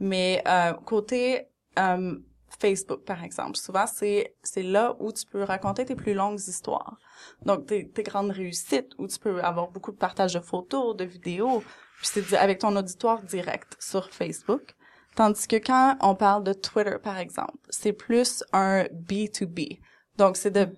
Mais 0.00 0.42
euh, 0.46 0.72
côté 0.84 1.48
euh, 1.78 2.18
Facebook, 2.60 3.04
par 3.04 3.24
exemple, 3.24 3.56
souvent 3.56 3.86
c'est 3.86 4.36
c'est 4.42 4.62
là 4.62 4.94
où 5.00 5.12
tu 5.12 5.24
peux 5.26 5.42
raconter 5.42 5.84
tes 5.86 5.94
plus 5.96 6.14
longues 6.14 6.38
histoires. 6.40 6.98
Donc 7.44 7.66
tes, 7.66 7.88
tes 7.88 8.02
grandes 8.02 8.30
réussites, 8.30 8.92
où 8.98 9.06
tu 9.08 9.18
peux 9.18 9.42
avoir 9.42 9.68
beaucoup 9.70 9.92
de 9.92 9.96
partage 9.96 10.34
de 10.34 10.40
photos, 10.40 10.96
de 10.96 11.04
vidéos, 11.04 11.60
puis 11.98 12.06
c'est 12.12 12.36
avec 12.36 12.58
ton 12.60 12.76
auditoire 12.76 13.22
direct 13.22 13.76
sur 13.80 14.10
Facebook. 14.10 14.74
Tandis 15.14 15.46
que 15.48 15.56
quand 15.56 15.96
on 16.02 16.14
parle 16.14 16.44
de 16.44 16.52
Twitter, 16.52 16.98
par 17.02 17.18
exemple, 17.18 17.56
c'est 17.70 17.94
plus 17.94 18.44
un 18.52 18.84
B2B. 18.84 19.80
Donc, 20.18 20.36
c'est 20.36 20.50
de, 20.50 20.68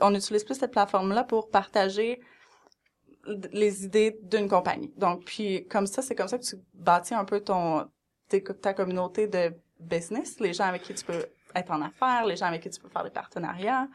on 0.00 0.14
utilise 0.14 0.44
plus 0.44 0.54
cette 0.54 0.72
plateforme-là 0.72 1.24
pour 1.24 1.50
partager 1.50 2.20
les 3.52 3.84
idées 3.84 4.18
d'une 4.22 4.48
compagnie. 4.48 4.92
Donc, 4.96 5.24
puis 5.24 5.66
comme 5.68 5.86
ça, 5.86 6.02
c'est 6.02 6.14
comme 6.14 6.28
ça 6.28 6.38
que 6.38 6.44
tu 6.44 6.56
bâtis 6.74 7.14
un 7.14 7.24
peu 7.24 7.40
ton 7.40 7.86
ta 8.60 8.74
communauté 8.74 9.28
de 9.28 9.52
business, 9.78 10.40
les 10.40 10.52
gens 10.52 10.64
avec 10.64 10.82
qui 10.82 10.94
tu 10.94 11.04
peux 11.04 11.26
être 11.54 11.70
en 11.70 11.82
affaires, 11.82 12.24
les 12.26 12.36
gens 12.36 12.46
avec 12.46 12.62
qui 12.62 12.70
tu 12.70 12.80
peux 12.80 12.88
faire 12.88 13.04
des 13.04 13.10
partenariats. 13.10 13.86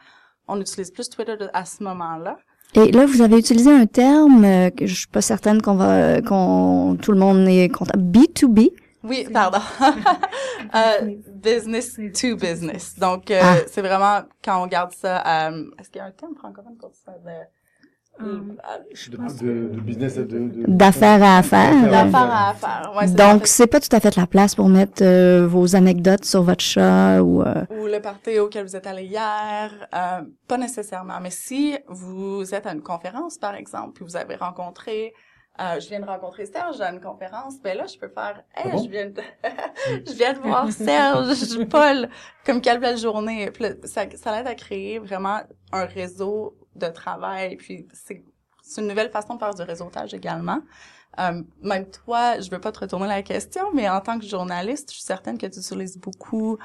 On 0.48 0.60
utilise 0.60 0.90
plus 0.90 1.08
Twitter 1.10 1.36
à 1.52 1.64
ce 1.64 1.82
moment-là. 1.82 2.38
Et 2.74 2.92
là, 2.92 3.04
vous 3.04 3.20
avez 3.20 3.38
utilisé 3.38 3.70
un 3.70 3.86
terme 3.86 4.44
euh, 4.44 4.70
que 4.70 4.86
je 4.86 4.94
suis 4.94 5.08
pas 5.08 5.20
certaine 5.20 5.60
qu'on 5.60 5.74
va, 5.74 6.22
qu'on 6.22 6.96
tout 7.02 7.12
le 7.12 7.18
monde 7.18 7.46
est 7.48 7.68
content. 7.68 7.98
B2B. 7.98 8.70
Oui, 9.02 9.26
pardon. 9.32 9.58
Euh, 10.74 11.16
business 11.34 11.94
to 12.20 12.36
business. 12.36 12.96
Donc, 12.98 13.30
euh, 13.30 13.40
Ah. 13.42 13.56
c'est 13.66 13.80
vraiment 13.80 14.20
quand 14.44 14.60
on 14.60 14.62
regarde 14.64 14.92
ça. 14.92 15.48
euh, 15.48 15.64
Est-ce 15.80 15.88
qu'il 15.90 15.98
y 15.98 16.02
a 16.02 16.06
un 16.06 16.10
terme 16.12 16.34
francophone 16.36 16.76
pour 16.78 16.92
ça 16.94 17.12
de, 17.12 17.30
Um, 18.22 18.58
euh, 18.70 19.08
De, 19.10 19.16
de, 19.46 19.74
de 19.76 19.80
business, 19.80 20.16
de, 20.16 20.24
de- 20.24 20.64
D'affaires 20.68 21.22
à 21.22 21.38
affaires. 21.38 21.90
d'affaires 21.90 22.30
à 22.30 22.50
affaires. 22.50 22.92
Ouais, 22.94 23.06
Donc, 23.08 23.46
c'est 23.46 23.66
pas 23.66 23.80
tout 23.80 23.88
à 23.96 24.00
fait 24.00 24.14
la 24.16 24.26
place 24.26 24.54
pour 24.54 24.68
mettre 24.68 25.02
euh, 25.02 25.46
vos 25.48 25.74
anecdotes 25.74 26.26
sur 26.26 26.42
votre 26.42 26.62
chat 26.62 27.22
ou... 27.22 27.40
euh, 27.42 27.64
ou 27.70 27.86
le 27.86 27.98
party 28.00 28.38
auquel 28.38 28.66
vous 28.66 28.76
êtes 28.76 28.86
allé 28.86 29.04
hier, 29.04 29.70
euh, 29.94 30.20
pas 30.46 30.58
nécessairement. 30.58 31.18
Mais 31.22 31.30
si 31.30 31.78
vous 31.88 32.54
êtes 32.54 32.66
à 32.66 32.72
une 32.74 32.82
conférence, 32.82 33.38
par 33.38 33.54
exemple, 33.54 33.92
puis 33.94 34.04
vous 34.04 34.16
avez 34.16 34.34
rencontré, 34.36 35.14
euh, 35.58 35.80
je 35.80 35.88
viens 35.88 36.00
de 36.00 36.06
rencontrer 36.06 36.46
Serge 36.46 36.80
à 36.80 36.90
une 36.90 37.00
conférence, 37.00 37.60
ben 37.60 37.76
là, 37.76 37.86
je 37.86 37.98
peux 37.98 38.08
faire, 38.08 38.42
hey, 38.54 38.64
Ah 38.66 38.68
bon? 38.70 38.82
je 38.82 38.88
viens 38.88 39.06
de, 39.06 39.20
je 40.06 40.12
viens 40.12 40.32
de 40.32 40.38
voir 40.38 40.70
Serge, 40.70 41.64
Paul, 41.68 42.08
comme 42.46 42.60
quelle 42.60 42.80
belle 42.80 42.96
journée. 42.96 43.50
Puis 43.50 43.64
là, 43.64 43.70
ça, 43.84 44.04
ça 44.16 44.36
l'aide 44.36 44.46
à 44.46 44.54
créer 44.54 44.98
vraiment 44.98 45.40
un 45.72 45.84
réseau 45.84 46.56
de 46.76 46.86
travail. 46.86 47.56
Puis 47.56 47.86
c'est, 47.92 48.22
c'est 48.62 48.80
une 48.80 48.88
nouvelle 48.88 49.10
façon 49.10 49.34
de 49.34 49.38
faire 49.38 49.54
du 49.54 49.62
réseautage 49.62 50.14
également. 50.14 50.60
Euh, 51.18 51.42
même 51.60 51.90
toi, 51.90 52.38
je 52.40 52.50
veux 52.50 52.60
pas 52.60 52.72
te 52.72 52.80
retourner 52.80 53.08
la 53.08 53.22
question, 53.22 53.72
mais 53.74 53.88
en 53.88 54.00
tant 54.00 54.18
que 54.18 54.24
journaliste, 54.24 54.90
je 54.90 54.94
suis 54.94 55.04
certaine 55.04 55.36
que 55.36 55.46
tu 55.46 55.58
utilises 55.58 55.98
beaucoup 55.98 56.56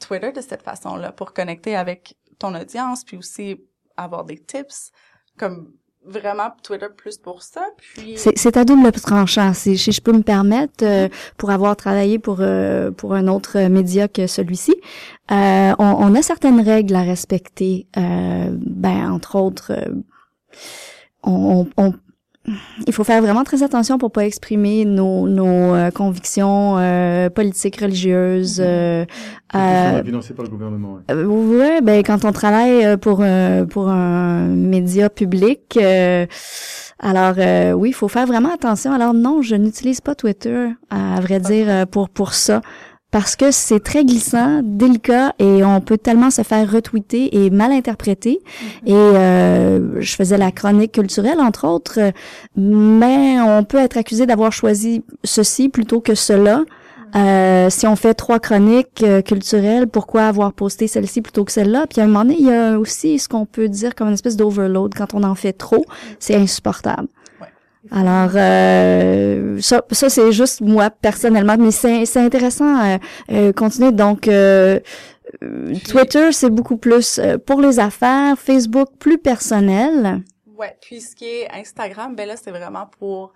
Twitter 0.00 0.32
de 0.32 0.40
cette 0.40 0.62
façon-là 0.62 1.12
pour 1.12 1.32
connecter 1.34 1.76
avec 1.76 2.16
ton 2.38 2.54
audience, 2.54 3.04
puis 3.04 3.16
aussi 3.16 3.62
avoir 3.96 4.24
des 4.24 4.38
tips, 4.38 4.90
comme 5.38 5.72
vraiment 6.06 6.50
Twitter 6.62 6.86
plus 6.96 7.16
pour 7.18 7.42
ça. 7.42 7.66
C'est 8.16 8.56
à 8.56 8.64
double 8.64 8.90
tranchant. 8.92 9.54
Si, 9.54 9.78
si 9.78 9.92
je 9.92 10.00
peux 10.00 10.12
me 10.12 10.22
permettre, 10.22 10.84
euh, 10.84 11.08
pour 11.36 11.50
avoir 11.50 11.76
travaillé 11.76 12.18
pour 12.18 12.38
euh, 12.40 12.90
pour 12.90 13.14
un 13.14 13.26
autre 13.28 13.58
média 13.68 14.08
que 14.08 14.26
celui-ci, 14.26 14.74
euh, 15.30 15.72
on, 15.78 16.14
a 16.14 16.22
certaines 16.22 16.60
règles 16.60 16.94
à 16.94 17.02
respecter. 17.02 17.86
Euh, 17.96 18.48
ben 18.50 19.10
entre 19.12 19.36
autres, 19.36 19.72
on, 21.22 21.66
on- 21.76 21.82
on- 21.84 21.94
il 22.86 22.92
faut 22.92 23.04
faire 23.04 23.22
vraiment 23.22 23.44
très 23.44 23.62
attention 23.62 23.96
pour 23.98 24.10
pas 24.12 24.26
exprimer 24.26 24.84
nos 24.84 25.26
nos 25.28 25.74
euh, 25.74 25.90
convictions 25.90 26.76
euh, 26.78 27.30
politiques, 27.30 27.80
religieuses. 27.80 28.60
euh, 28.60 29.04
C'est 29.52 29.58
souvent 29.58 29.98
euh, 29.98 30.04
financé 30.04 30.34
par 30.34 30.44
le 30.44 30.50
gouvernement. 30.50 30.94
ouais. 30.94 31.14
euh, 31.14 31.24
ouais, 31.24 31.80
ben 31.80 32.02
quand 32.02 32.24
on 32.24 32.32
travaille 32.32 32.84
euh, 32.84 32.96
pour 32.96 33.22
un 33.22 33.64
pour 33.66 33.88
un 33.88 34.46
média 34.48 35.08
public, 35.08 35.78
euh, 35.80 36.26
alors 37.00 37.34
euh, 37.38 37.72
oui, 37.72 37.90
il 37.90 37.94
faut 37.94 38.08
faire 38.08 38.26
vraiment 38.26 38.52
attention. 38.52 38.92
Alors 38.92 39.14
non, 39.14 39.40
je 39.42 39.54
n'utilise 39.56 40.00
pas 40.00 40.14
Twitter, 40.14 40.68
à 40.90 41.20
vrai 41.20 41.40
dire, 41.40 41.66
euh, 41.68 41.86
pour 41.86 42.08
pour 42.08 42.34
ça, 42.34 42.60
parce 43.14 43.36
que 43.36 43.52
c'est 43.52 43.78
très 43.78 44.04
glissant, 44.04 44.60
délicat, 44.64 45.36
et 45.38 45.62
on 45.62 45.80
peut 45.80 45.98
tellement 45.98 46.32
se 46.32 46.42
faire 46.42 46.68
retweeter 46.68 47.44
et 47.44 47.48
mal 47.48 47.70
interpréter. 47.70 48.40
Et 48.86 48.92
euh, 48.92 50.00
je 50.00 50.16
faisais 50.16 50.36
la 50.36 50.50
chronique 50.50 50.90
culturelle 50.90 51.38
entre 51.38 51.68
autres, 51.68 52.00
mais 52.56 53.40
on 53.40 53.62
peut 53.62 53.78
être 53.78 53.98
accusé 53.98 54.26
d'avoir 54.26 54.50
choisi 54.50 55.04
ceci 55.22 55.68
plutôt 55.68 56.00
que 56.00 56.16
cela. 56.16 56.64
Euh, 57.14 57.70
si 57.70 57.86
on 57.86 57.94
fait 57.94 58.14
trois 58.14 58.40
chroniques 58.40 59.04
euh, 59.04 59.22
culturelles, 59.22 59.86
pourquoi 59.86 60.22
avoir 60.22 60.52
posté 60.52 60.88
celle-ci 60.88 61.22
plutôt 61.22 61.44
que 61.44 61.52
celle-là? 61.52 61.86
Puis 61.88 62.00
à 62.00 62.04
un 62.04 62.06
moment 62.08 62.24
donné, 62.24 62.38
il 62.40 62.46
y 62.46 62.52
a 62.52 62.76
aussi 62.76 63.20
ce 63.20 63.28
qu'on 63.28 63.46
peut 63.46 63.68
dire 63.68 63.94
comme 63.94 64.08
une 64.08 64.14
espèce 64.14 64.36
d'overload. 64.36 64.92
Quand 64.92 65.14
on 65.14 65.22
en 65.22 65.36
fait 65.36 65.52
trop, 65.52 65.84
c'est 66.18 66.34
insupportable. 66.34 67.06
Alors, 67.90 68.30
euh, 68.34 69.60
ça, 69.60 69.82
ça 69.90 70.08
c'est 70.08 70.32
juste 70.32 70.60
moi 70.60 70.90
personnellement, 70.90 71.56
mais 71.58 71.70
c'est, 71.70 72.06
c'est 72.06 72.20
intéressant. 72.20 72.84
Euh, 72.84 72.98
euh, 73.30 73.52
continuer. 73.52 73.92
Donc, 73.92 74.28
euh, 74.28 74.80
euh, 75.42 75.74
Twitter, 75.88 76.32
c'est 76.32 76.50
beaucoup 76.50 76.76
plus 76.76 77.20
pour 77.46 77.60
les 77.60 77.78
affaires. 77.78 78.38
Facebook, 78.38 78.88
plus 78.98 79.18
personnel. 79.18 80.22
Ouais, 80.46 80.76
puis 80.80 81.00
ce 81.00 81.14
qui 81.14 81.26
est 81.26 81.50
Instagram, 81.50 82.14
ben 82.14 82.28
là, 82.28 82.36
c'est 82.36 82.50
vraiment 82.50 82.86
pour 82.98 83.34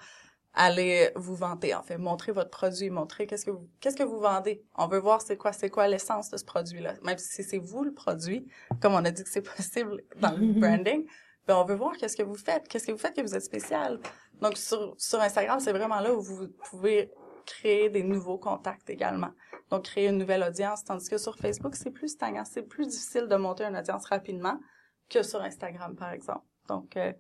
aller 0.55 1.11
vous 1.15 1.37
vanter, 1.37 1.75
en 1.75 1.83
fait, 1.83 1.99
montrer 1.99 2.33
votre 2.33 2.51
produit, 2.51 2.91
montrer 2.91 3.27
qu'est-ce 3.27 3.45
que 3.45 3.51
vous, 3.51 3.69
qu'est-ce 3.81 3.97
que 3.97 4.03
vous 4.03 4.19
vendez. 4.19 4.63
On 4.77 4.89
veut 4.89 4.99
voir 4.99 5.21
c'est 5.21 5.37
quoi, 5.37 5.53
c'est 5.53 5.71
quoi 5.71 5.87
l'essence 5.89 6.31
de 6.31 6.37
ce 6.37 6.45
produit-là. 6.45 6.95
Même 7.05 7.19
si 7.19 7.43
c'est 7.45 7.59
vous 7.59 7.85
le 7.85 7.93
produit, 7.93 8.47
comme 8.81 8.95
on 8.95 9.05
a 9.05 9.11
dit 9.11 9.23
que 9.23 9.31
c'est 9.31 9.43
possible 9.43 10.03
dans 10.21 10.33
le 10.33 10.53
branding, 10.61 11.07
ben 11.47 11.57
on 11.57 11.65
veut 11.65 11.77
voir 11.77 11.97
qu'est-ce 11.97 12.17
que 12.17 12.23
vous 12.23 12.37
faites, 12.37 12.67
qu'est-ce 12.69 12.87
que 12.87 12.93
vous 12.93 12.99
faites 12.99 13.15
que 13.15 13.23
vous 13.23 13.35
êtes 13.35 13.43
spécial. 13.43 14.01
Donc 14.41 14.57
sur 14.57 14.95
sur 14.99 15.21
Instagram, 15.21 15.61
c'est 15.61 15.73
vraiment 15.73 16.01
là 16.01 16.15
où 16.15 16.21
vous 16.21 16.49
pouvez 16.71 17.11
créer 17.47 17.89
des 17.89 18.03
nouveaux 18.03 18.39
contacts 18.39 18.91
également. 18.91 19.31
Donc 19.71 19.85
créer 19.85 20.09
une 20.09 20.19
nouvelle 20.19 20.43
audience, 20.43 20.85
tandis 20.85 21.09
que 21.09 21.19
sur 21.19 21.37
Facebook, 21.37 21.75
c'est 21.75 21.91
plus 21.91 22.09
stagnant, 22.09 22.45
c'est 22.45 22.63
plus 22.63 22.87
difficile 22.87 23.27
de 23.27 23.37
monter 23.37 23.65
une 23.65 23.77
audience 23.77 24.05
rapidement 24.07 24.59
que 25.09 25.23
sur 25.23 25.41
Instagram 25.41 25.97
par 25.97 26.13
exemple. 26.13 26.45
Donc 26.69 26.97
euh, 26.97 27.13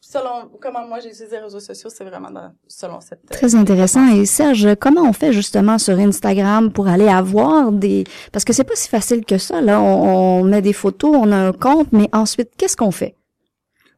selon 0.00 0.50
comment 0.60 0.86
moi 0.86 0.98
j'ai 1.00 1.10
utilisé 1.10 1.36
les 1.36 1.42
réseaux 1.44 1.60
sociaux, 1.60 1.90
c'est 1.90 2.04
vraiment 2.04 2.30
dans, 2.30 2.52
selon 2.66 3.00
cette 3.00 3.24
euh, 3.24 3.34
Très 3.34 3.54
intéressant. 3.54 4.08
Et 4.08 4.26
Serge, 4.26 4.74
comment 4.76 5.02
on 5.02 5.12
fait 5.12 5.32
justement 5.32 5.78
sur 5.78 5.98
Instagram 5.98 6.72
pour 6.72 6.88
aller 6.88 7.08
avoir 7.08 7.70
des... 7.70 8.04
Parce 8.32 8.44
que 8.44 8.52
c'est 8.52 8.64
pas 8.64 8.74
si 8.74 8.88
facile 8.88 9.24
que 9.24 9.38
ça, 9.38 9.60
là. 9.60 9.80
On, 9.80 10.40
on 10.40 10.44
met 10.44 10.60
des 10.60 10.72
photos, 10.72 11.16
on 11.16 11.30
a 11.30 11.36
un 11.36 11.52
compte, 11.52 11.92
mais 11.92 12.08
ensuite, 12.12 12.50
qu'est-ce 12.56 12.76
qu'on 12.76 12.90
fait? 12.90 13.16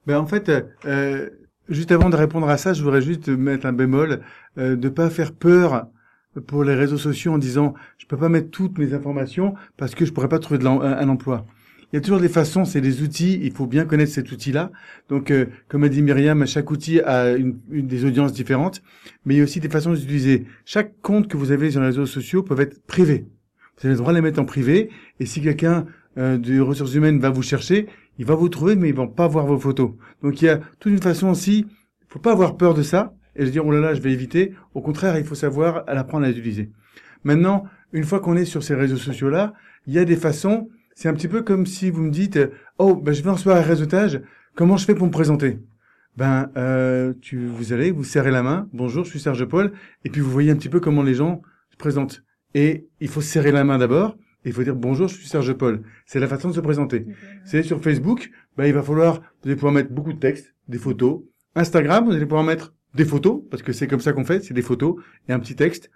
Ben 0.07 0.19
en 0.19 0.27
fait, 0.27 0.51
euh, 0.85 1.31
juste 1.69 1.93
avant 1.93 2.11
de 2.11 2.17
répondre 2.17 2.49
à 2.49 2.57
ça, 2.57 2.73
je 2.73 2.83
voudrais 2.83 3.03
juste 3.03 3.29
mettre 3.29 3.67
un 3.67 3.73
bémol, 3.73 4.21
euh, 4.59 4.77
de 4.77 4.89
pas 4.89 5.11
faire 5.11 5.33
peur 5.33 5.87
pour 6.47 6.65
les 6.65 6.75
réseaux 6.75 6.99
sociaux 6.99 7.33
en 7.33 7.39
disant 7.39 7.75
je 7.99 8.07
peux 8.07 8.17
pas 8.17 8.29
mettre 8.29 8.51
toutes 8.51 8.79
mes 8.79 8.93
informations 8.93 9.55
parce 9.77 9.95
que 9.95 10.05
je 10.05 10.13
pourrais 10.13 10.29
pas 10.29 10.39
trouver 10.39 10.59
de 10.59 10.67
un, 10.67 11.09
emploi. 11.09 11.47
Il 11.93 11.97
y 11.97 11.99
a 11.99 12.01
toujours 12.01 12.19
des 12.19 12.29
façons, 12.29 12.65
c'est 12.65 12.81
des 12.81 13.03
outils, 13.03 13.39
il 13.43 13.53
faut 13.53 13.67
bien 13.67 13.85
connaître 13.85 14.11
cet 14.11 14.33
outil-là. 14.33 14.73
Donc, 15.09 15.31
euh, 15.31 15.47
comme 15.69 15.85
a 15.85 15.89
dit 15.89 16.03
Myriam, 16.03 16.45
chaque 16.45 16.71
outil 16.73 17.01
a 17.01 17.33
une, 17.33 17.61
une 17.71 17.87
des 17.87 18.05
audiences 18.05 18.33
différentes, 18.33 18.83
mais 19.25 19.35
il 19.35 19.39
y 19.39 19.41
a 19.41 19.45
aussi 19.45 19.61
des 19.61 19.69
façons 19.69 19.93
d'utiliser. 19.93 20.47
Chaque 20.65 21.01
compte 21.03 21.29
que 21.29 21.37
vous 21.37 21.53
avez 21.53 21.71
sur 21.71 21.81
les 21.81 21.87
réseaux 21.87 22.07
sociaux 22.07 22.43
peuvent 22.43 22.61
être 22.61 22.85
privés. 22.87 23.27
Vous 23.79 23.87
avez 23.87 23.95
le 23.95 23.99
droit 23.99 24.13
de 24.13 24.17
les 24.17 24.23
mettre 24.23 24.41
en 24.41 24.45
privé, 24.45 24.91
et 25.21 25.27
si 25.27 25.41
quelqu'un 25.41 25.87
euh, 26.17 26.39
ressources 26.61 26.95
humaines 26.95 27.19
va 27.19 27.31
vous 27.31 27.43
chercher, 27.43 27.87
il 28.19 28.25
va 28.25 28.35
vous 28.35 28.49
trouver, 28.49 28.77
mais 28.77 28.89
il 28.89 28.95
va 28.95 29.07
pas 29.07 29.29
voir 29.29 29.47
vos 29.47 29.59
photos. 29.59 29.93
Donc 30.23 30.43
il 30.43 30.47
y 30.47 30.49
a 30.49 30.61
toute 30.79 30.93
une 30.93 31.03
façon 31.03 31.29
aussi, 31.29 31.67
il 31.69 32.07
faut 32.09 32.19
pas 32.19 32.33
avoir 32.33 32.57
peur 32.57 32.75
de 32.75 32.83
ça, 32.83 33.15
et 33.37 33.47
se 33.47 33.51
dire, 33.51 33.67
oh 33.67 33.73
là 33.73 33.81
là, 33.81 33.95
je 33.95 34.01
vais 34.01 34.13
éviter. 34.13 34.55
Au 34.75 34.81
contraire, 34.81 35.19
il 35.19 35.25
faut 35.25 35.35
savoir 35.35 35.85
à 35.87 35.95
l'apprendre 35.95 36.25
à 36.25 36.29
l'utiliser. 36.29 36.71
Maintenant, 37.25 37.65
une 37.93 38.05
fois 38.05 38.21
qu'on 38.21 38.37
est 38.37 38.45
sur 38.45 38.63
ces 38.63 38.75
réseaux 38.75 38.97
sociaux-là, 38.97 39.55
il 39.87 39.95
y 39.95 39.99
a 39.99 40.05
des 40.05 40.17
façons, 40.17 40.69
c'est 40.95 41.09
un 41.09 41.15
petit 41.15 41.29
peu 41.29 41.43
comme 41.43 41.67
si 41.67 41.91
vous 41.91 42.03
me 42.03 42.11
dites, 42.11 42.39
oh, 42.79 42.95
ben, 42.95 43.13
je 43.13 43.23
vais 43.23 43.31
en 43.31 43.37
soirée 43.37 43.63
réseautage, 43.63 44.21
comment 44.55 44.77
je 44.77 44.85
fais 44.85 44.95
pour 44.95 45.07
me 45.07 45.13
présenter? 45.13 45.59
Ben, 46.17 46.51
euh, 46.57 47.13
tu, 47.21 47.47
vous 47.47 47.73
allez, 47.73 47.91
vous 47.91 48.05
serrez 48.05 48.31
la 48.31 48.43
main, 48.43 48.69
bonjour, 48.73 49.05
je 49.05 49.11
suis 49.11 49.21
Serge 49.21 49.45
Paul, 49.47 49.73
et 50.05 50.11
puis 50.11 50.21
vous 50.21 50.31
voyez 50.31 50.51
un 50.51 50.57
petit 50.57 50.69
peu 50.69 50.81
comment 50.81 51.03
les 51.03 51.15
gens 51.15 51.43
se 51.71 51.77
présentent. 51.77 52.23
Et 52.55 52.87
il 53.01 53.09
faut 53.09 53.21
serrer 53.21 53.51
la 53.51 53.65
main 53.65 53.79
d'abord, 53.79 54.17
il 54.51 54.53
faut 54.53 54.63
dire 54.63 54.77
bonjour, 54.77 55.09
je 55.09 55.17
suis 55.17 55.27
Serge 55.29 55.53
Paul. 55.55 55.83
C'est 56.07 56.21
la 56.21 56.27
façon 56.29 56.49
de 56.51 56.55
se 56.55 56.61
présenter. 56.61 57.07
C'est 57.45 57.63
sur 57.63 57.81
Facebook, 57.83 58.31
ben, 58.57 58.67
il 58.67 58.73
va 58.75 58.83
falloir, 58.83 59.21
vous 59.21 59.49
allez 59.49 59.55
pouvoir 59.57 59.73
mettre 59.73 59.91
beaucoup 59.91 60.13
de 60.13 60.19
textes, 60.19 60.55
des 60.69 60.79
photos. 60.79 61.21
Instagram, 61.55 62.05
vous 62.05 62.13
allez 62.13 62.27
pouvoir 62.27 62.45
mettre 62.45 62.75
des 62.95 63.05
photos, 63.05 63.43
parce 63.51 63.63
que 63.63 63.73
c'est 63.73 63.87
comme 63.87 64.01
ça 64.01 64.13
qu'on 64.13 64.25
fait, 64.25 64.43
c'est 64.45 64.55
des 64.55 64.63
photos 64.63 64.97
et 65.29 65.33
un 65.33 65.39
petit 65.41 65.57
texte. 65.57 65.91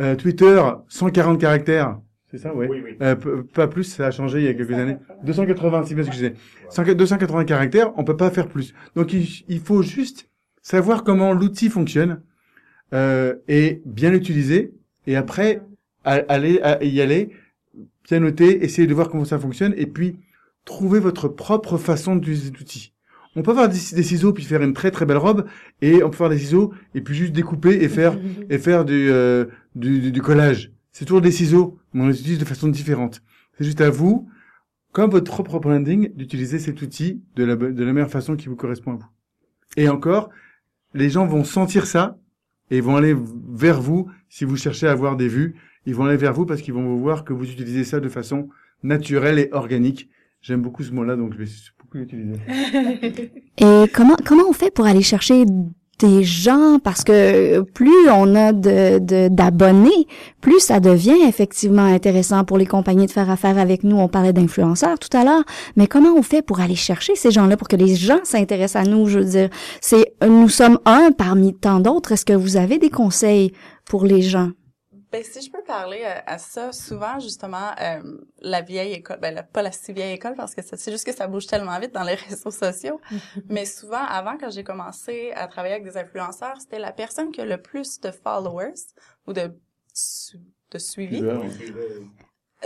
Euh, 0.00 0.14
Twitter, 0.16 0.60
140 0.88 1.40
caractères, 1.40 1.98
c'est 2.30 2.38
ça, 2.38 2.54
ouais. 2.54 2.68
Oui, 2.68 2.80
oui. 2.84 2.96
Euh, 3.02 3.16
pas 3.54 3.66
plus, 3.66 3.84
ça 3.84 4.06
a 4.06 4.10
changé 4.12 4.38
il 4.38 4.44
y 4.44 4.48
a 4.48 4.54
quelques 4.54 4.72
années. 4.72 4.96
280, 5.24 5.84
c'est 5.86 5.94
bien 5.94 6.04
ce 6.04 6.08
que 6.10 6.14
je 6.14 6.20
disais. 6.20 6.34
100 6.70 6.94
280 6.94 7.44
caractères, 7.44 7.92
on 7.98 8.04
peut 8.04 8.16
pas 8.16 8.30
faire 8.30 8.48
plus. 8.48 8.72
Donc 8.94 9.12
il, 9.12 9.26
il 9.48 9.58
faut 9.60 9.82
juste 9.82 10.28
savoir 10.62 11.02
comment 11.02 11.32
l'outil 11.32 11.68
fonctionne 11.68 12.22
euh, 12.94 13.34
et 13.48 13.82
bien 13.84 14.10
l'utiliser. 14.10 14.72
Et 15.08 15.16
après, 15.16 15.60
aller 16.04 16.60
à- 16.62 16.82
y 16.84 17.00
aller, 17.00 17.30
bien 18.10 18.20
noter, 18.20 18.64
essayer 18.64 18.86
de 18.86 18.94
voir 18.94 19.08
comment 19.08 19.24
ça 19.24 19.38
fonctionne, 19.38 19.74
et 19.76 19.86
puis 19.86 20.18
trouver 20.64 21.00
votre 21.00 21.28
propre 21.28 21.78
façon 21.78 22.16
d'utiliser 22.16 22.46
cet 22.46 22.60
outil. 22.60 22.92
On 23.36 23.42
peut 23.42 23.52
avoir 23.52 23.68
des, 23.68 23.78
des 23.92 24.02
ciseaux 24.02 24.32
puis 24.32 24.44
faire 24.44 24.62
une 24.62 24.74
très 24.74 24.90
très 24.90 25.06
belle 25.06 25.16
robe, 25.16 25.46
et 25.80 26.02
on 26.02 26.10
peut 26.10 26.16
faire 26.16 26.28
des 26.28 26.38
ciseaux 26.38 26.72
et 26.94 27.00
puis 27.00 27.14
juste 27.14 27.32
découper 27.32 27.82
et 27.82 27.88
faire 27.88 28.18
et 28.50 28.58
faire 28.58 28.84
du, 28.84 29.08
euh, 29.10 29.46
du, 29.74 30.00
du, 30.00 30.12
du 30.12 30.22
collage. 30.22 30.72
C'est 30.92 31.04
toujours 31.04 31.20
des 31.20 31.30
ciseaux, 31.30 31.78
mais 31.92 32.02
on 32.02 32.08
les 32.08 32.20
utilise 32.20 32.38
de 32.38 32.44
façon 32.44 32.68
différente. 32.68 33.22
C'est 33.56 33.64
juste 33.64 33.80
à 33.80 33.90
vous, 33.90 34.28
comme 34.92 35.10
votre 35.10 35.30
propre 35.30 35.60
branding, 35.60 36.12
d'utiliser 36.14 36.58
cet 36.58 36.82
outil 36.82 37.22
de 37.36 37.44
la, 37.44 37.54
de 37.54 37.84
la 37.84 37.92
meilleure 37.92 38.10
façon 38.10 38.36
qui 38.36 38.48
vous 38.48 38.56
correspond 38.56 38.92
à 38.92 38.96
vous. 38.96 39.06
Et 39.76 39.88
encore, 39.88 40.30
les 40.94 41.10
gens 41.10 41.26
vont 41.26 41.44
sentir 41.44 41.86
ça 41.86 42.18
et 42.70 42.80
vont 42.80 42.96
aller 42.96 43.14
vers 43.48 43.80
vous 43.80 44.10
si 44.28 44.44
vous 44.44 44.56
cherchez 44.56 44.88
à 44.88 44.92
avoir 44.92 45.16
des 45.16 45.28
vues. 45.28 45.54
Ils 45.86 45.94
vont 45.94 46.04
aller 46.04 46.16
vers 46.16 46.32
vous 46.34 46.46
parce 46.46 46.60
qu'ils 46.62 46.74
vont 46.74 46.82
vous 46.84 46.98
voir 47.00 47.24
que 47.24 47.32
vous 47.32 47.44
utilisez 47.50 47.84
ça 47.84 48.00
de 48.00 48.08
façon 48.08 48.48
naturelle 48.82 49.38
et 49.38 49.48
organique. 49.52 50.08
J'aime 50.42 50.62
beaucoup 50.62 50.82
ce 50.82 50.92
mot-là, 50.92 51.16
donc 51.16 51.32
je 51.34 51.38
vais 51.38 51.50
beaucoup 51.78 51.98
l'utiliser. 51.98 52.40
Et 53.58 53.84
comment 53.94 54.16
comment 54.24 54.44
on 54.48 54.52
fait 54.54 54.70
pour 54.72 54.86
aller 54.86 55.02
chercher 55.02 55.44
des 55.98 56.22
gens? 56.24 56.78
Parce 56.82 57.04
que 57.04 57.60
plus 57.60 58.08
on 58.10 58.34
a 58.34 58.52
de 58.54 58.98
de- 59.00 59.28
d'abonnés, 59.28 60.06
plus 60.40 60.60
ça 60.60 60.80
devient 60.80 61.18
effectivement 61.28 61.84
intéressant 61.84 62.44
pour 62.44 62.56
les 62.56 62.64
compagnies 62.64 63.04
de 63.06 63.10
faire 63.10 63.28
affaire 63.28 63.58
avec 63.58 63.84
nous. 63.84 63.96
On 63.98 64.08
parlait 64.08 64.32
d'influenceurs 64.32 64.98
tout 64.98 65.14
à 65.14 65.24
l'heure, 65.24 65.44
mais 65.76 65.86
comment 65.86 66.14
on 66.16 66.22
fait 66.22 66.40
pour 66.42 66.60
aller 66.60 66.74
chercher 66.74 67.14
ces 67.16 67.30
gens-là 67.30 67.58
pour 67.58 67.68
que 67.68 67.76
les 67.76 67.94
gens 67.96 68.20
s'intéressent 68.24 68.86
à 68.86 68.88
nous? 68.88 69.06
Je 69.08 69.18
veux 69.18 69.24
dire, 69.26 69.50
c'est 69.82 70.14
nous 70.26 70.48
sommes 70.48 70.78
un 70.86 71.12
parmi 71.12 71.54
tant 71.54 71.80
d'autres. 71.80 72.12
Est-ce 72.12 72.24
que 72.24 72.32
vous 72.32 72.56
avez 72.56 72.78
des 72.78 72.90
conseils 72.90 73.52
pour 73.84 74.04
les 74.06 74.22
gens? 74.22 74.50
Ben, 75.12 75.24
si 75.24 75.42
je 75.42 75.50
peux 75.50 75.62
parler 75.64 76.02
euh, 76.04 76.20
à 76.26 76.38
ça, 76.38 76.72
souvent, 76.72 77.18
justement, 77.18 77.72
euh, 77.80 78.00
la 78.40 78.60
vieille 78.62 78.92
école, 78.92 79.18
ben, 79.20 79.34
la- 79.34 79.42
pas 79.42 79.60
la 79.62 79.72
si 79.72 79.92
vieille 79.92 80.14
école, 80.14 80.34
parce 80.36 80.54
que 80.54 80.62
c'est 80.62 80.92
juste 80.92 81.04
que 81.04 81.12
ça 81.12 81.26
bouge 81.26 81.46
tellement 81.48 81.78
vite 81.80 81.92
dans 81.92 82.04
les 82.04 82.14
réseaux 82.28 82.50
sociaux. 82.52 83.00
Mais 83.48 83.64
souvent, 83.64 84.04
avant, 84.04 84.36
quand 84.38 84.50
j'ai 84.50 84.62
commencé 84.62 85.32
à 85.34 85.48
travailler 85.48 85.74
avec 85.74 85.84
des 85.84 85.96
influenceurs, 85.96 86.60
c'était 86.60 86.78
la 86.78 86.92
personne 86.92 87.32
qui 87.32 87.40
a 87.40 87.44
le 87.44 87.60
plus 87.60 87.98
de 88.00 88.10
followers 88.12 88.74
ou 89.26 89.32
de, 89.32 89.52
su- 89.92 90.38
de 90.70 90.78
suivi. 90.78 91.22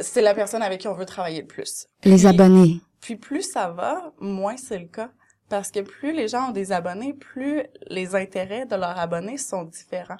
C'est 0.01 0.23
la 0.23 0.35
personne 0.35 0.63
avec 0.63 0.81
qui 0.81 0.89
on 0.89 0.95
veut 0.95 1.07
travailler 1.07 1.41
le 1.43 1.47
plus. 1.47 1.87
Les 2.05 2.27
abonnés. 2.27 2.81
Puis 3.01 3.17
plus 3.17 3.43
ça 3.51 3.71
va, 3.71 4.13
moins 4.19 4.57
c'est 4.57 4.79
le 4.79 4.87
cas. 4.89 5.11
Parce 5.49 5.71
que 5.71 5.81
plus 5.81 6.13
les 6.13 6.27
gens 6.29 6.49
ont 6.49 6.53
des 6.53 6.73
abonnés, 6.73 7.15
plus 7.15 7.63
les 7.89 8.15
intérêts 8.15 8.67
de 8.67 8.75
leurs 8.77 8.99
abonnés 8.99 9.39
sont 9.39 9.63
différents. 9.63 10.17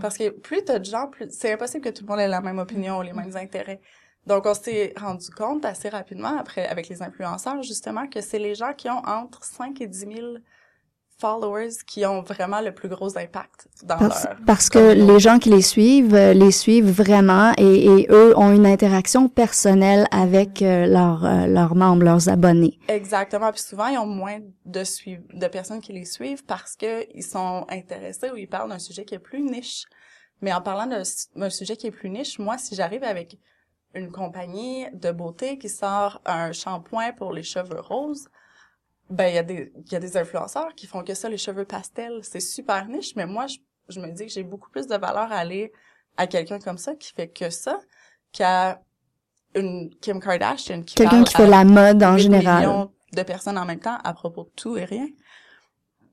Parce 0.00 0.18
que 0.18 0.30
plus 0.30 0.64
t'as 0.64 0.78
de 0.78 0.84
gens, 0.84 1.08
plus 1.08 1.28
c'est 1.30 1.52
impossible 1.52 1.84
que 1.84 1.90
tout 1.90 2.04
le 2.04 2.08
monde 2.08 2.20
ait 2.20 2.28
la 2.28 2.40
même 2.40 2.58
opinion 2.58 2.98
ou 2.98 3.02
les 3.02 3.12
mêmes 3.12 3.36
intérêts. 3.36 3.80
Donc 4.26 4.46
on 4.46 4.54
s'est 4.54 4.94
rendu 4.96 5.30
compte 5.30 5.64
assez 5.64 5.88
rapidement 5.88 6.38
après 6.38 6.66
avec 6.66 6.88
les 6.88 7.02
influenceurs 7.02 7.62
justement 7.62 8.06
que 8.08 8.20
c'est 8.20 8.38
les 8.38 8.54
gens 8.54 8.72
qui 8.72 8.88
ont 8.88 9.02
entre 9.06 9.44
5 9.44 9.80
et 9.80 9.86
10 9.86 9.98
000 9.98 10.10
followers 11.18 11.70
qui 11.86 12.04
ont 12.06 12.22
vraiment 12.22 12.60
le 12.60 12.72
plus 12.72 12.88
gros 12.88 13.16
impact 13.16 13.68
dans 13.84 13.96
Parce, 13.96 14.24
leur 14.24 14.36
parce 14.46 14.68
que 14.68 14.92
les 14.92 15.20
gens 15.20 15.38
qui 15.38 15.50
les 15.50 15.62
suivent, 15.62 16.14
euh, 16.14 16.32
les 16.34 16.50
suivent 16.50 16.90
vraiment 16.90 17.52
et, 17.56 17.84
et 17.86 18.06
eux 18.10 18.36
ont 18.36 18.52
une 18.52 18.66
interaction 18.66 19.28
personnelle 19.28 20.06
avec 20.10 20.62
euh, 20.62 20.86
leurs 20.86 21.24
euh, 21.24 21.46
leurs 21.46 21.74
membres, 21.74 22.04
leurs 22.04 22.28
abonnés. 22.28 22.78
Exactement. 22.88 23.50
Puis 23.52 23.62
souvent, 23.62 23.86
ils 23.86 23.98
ont 23.98 24.06
moins 24.06 24.40
de 24.64 24.80
suiv- 24.80 25.22
de 25.32 25.46
personnes 25.46 25.80
qui 25.80 25.92
les 25.92 26.04
suivent 26.04 26.44
parce 26.44 26.76
que 26.76 27.06
ils 27.14 27.22
sont 27.22 27.66
intéressés 27.68 28.30
ou 28.30 28.36
ils 28.36 28.48
parlent 28.48 28.70
d'un 28.70 28.78
sujet 28.78 29.04
qui 29.04 29.14
est 29.14 29.18
plus 29.18 29.42
niche. 29.42 29.84
Mais 30.40 30.52
en 30.52 30.60
parlant 30.60 30.86
d'un 30.86 31.50
sujet 31.50 31.76
qui 31.76 31.86
est 31.86 31.90
plus 31.90 32.10
niche, 32.10 32.38
moi, 32.38 32.58
si 32.58 32.74
j'arrive 32.74 33.04
avec 33.04 33.38
une 33.94 34.10
compagnie 34.10 34.86
de 34.92 35.12
beauté 35.12 35.56
qui 35.58 35.68
sort 35.68 36.20
un 36.26 36.52
shampoing 36.52 37.12
pour 37.12 37.32
les 37.32 37.44
cheveux 37.44 37.80
roses, 37.80 38.26
ben 39.10 39.26
il 39.28 39.34
y 39.34 39.38
a 39.38 39.42
des 39.42 39.72
il 39.86 39.92
y 39.92 39.96
a 39.96 40.00
des 40.00 40.16
influenceurs 40.16 40.74
qui 40.74 40.86
font 40.86 41.02
que 41.04 41.14
ça 41.14 41.28
les 41.28 41.38
cheveux 41.38 41.64
pastels, 41.64 42.20
c'est 42.22 42.40
super 42.40 42.86
niche, 42.88 43.14
mais 43.16 43.26
moi 43.26 43.46
je, 43.46 43.58
je 43.88 44.00
me 44.00 44.10
dis 44.10 44.26
que 44.26 44.32
j'ai 44.32 44.42
beaucoup 44.42 44.70
plus 44.70 44.86
de 44.86 44.96
valeur 44.96 45.30
à 45.32 45.36
aller 45.36 45.72
à 46.16 46.26
quelqu'un 46.26 46.58
comme 46.58 46.78
ça 46.78 46.94
qui 46.94 47.12
fait 47.12 47.28
que 47.28 47.50
ça 47.50 47.78
qu'à 48.32 48.80
une 49.54 49.90
Kim 50.00 50.20
Kardashian 50.20 50.82
qui 50.82 50.94
Quelqu'un 50.96 51.22
qui 51.24 51.34
fait 51.34 51.46
la 51.46 51.64
mode 51.64 52.02
en 52.02 52.14
8 52.16 52.22
général. 52.22 52.58
millions 52.60 52.92
de 53.12 53.22
personnes 53.22 53.58
en 53.58 53.64
même 53.64 53.78
temps 53.78 53.98
à 54.02 54.12
propos 54.14 54.44
de 54.44 54.50
tout 54.56 54.76
et 54.76 54.84
rien. 54.84 55.06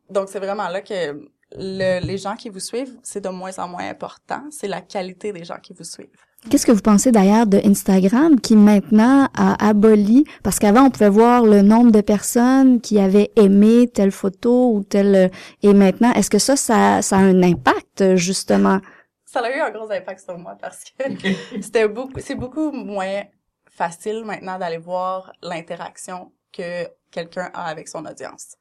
Donc, 0.09 0.29
c'est 0.29 0.39
vraiment 0.39 0.67
là 0.67 0.81
que 0.81 1.13
le- 1.55 2.05
les 2.05 2.17
gens 2.17 2.35
qui 2.35 2.49
vous 2.49 2.59
suivent, 2.59 2.99
c'est 3.01 3.21
de 3.21 3.29
moins 3.29 3.57
en 3.57 3.67
moins 3.67 3.89
important. 3.89 4.43
C'est 4.51 4.67
la 4.67 4.81
qualité 4.81 5.31
des 5.33 5.43
gens 5.43 5.57
qui 5.57 5.73
vous 5.73 5.83
suivent. 5.83 6.09
Qu'est-ce 6.49 6.65
que 6.65 6.71
vous 6.71 6.81
pensez 6.81 7.11
d'ailleurs 7.11 7.45
de 7.45 7.59
Instagram 7.63 8.39
qui 8.39 8.55
maintenant 8.55 9.29
a 9.35 9.63
aboli, 9.63 10.25
parce 10.43 10.57
qu'avant 10.57 10.85
on 10.85 10.89
pouvait 10.89 11.09
voir 11.09 11.43
le 11.43 11.61
nombre 11.61 11.91
de 11.91 12.01
personnes 12.01 12.81
qui 12.81 12.99
avaient 12.99 13.31
aimé 13.35 13.87
telle 13.87 14.11
photo 14.11 14.73
ou 14.73 14.83
telle, 14.83 15.29
et 15.61 15.73
maintenant, 15.73 16.11
est-ce 16.13 16.31
que 16.31 16.39
ça, 16.39 16.55
ça, 16.55 17.01
ça 17.03 17.17
a 17.17 17.19
un 17.19 17.43
impact 17.43 18.15
justement? 18.15 18.79
Ça 19.25 19.39
a 19.41 19.55
eu 19.55 19.59
un 19.59 19.69
gros 19.69 19.89
impact 19.91 20.21
sur 20.21 20.37
moi 20.37 20.57
parce 20.59 20.83
que 20.83 21.03
c'était 21.61 21.87
beaucoup, 21.87 22.19
c'est 22.19 22.35
beaucoup 22.35 22.71
moins 22.71 23.23
facile 23.69 24.23
maintenant 24.25 24.57
d'aller 24.57 24.77
voir 24.79 25.31
l'interaction 25.41 26.31
que 26.51 26.87
quelqu'un 27.11 27.51
a 27.53 27.65
avec 27.65 27.87
son 27.87 28.05
audience. 28.05 28.57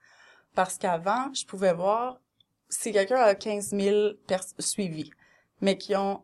Parce 0.54 0.76
qu'avant, 0.76 1.32
je 1.32 1.46
pouvais 1.46 1.72
voir 1.72 2.20
si 2.68 2.92
quelqu'un 2.92 3.16
a 3.16 3.34
15 3.34 3.70
000 3.70 3.96
suivis, 4.58 5.10
mais 5.60 5.76
qui 5.76 5.96
ont 5.96 6.22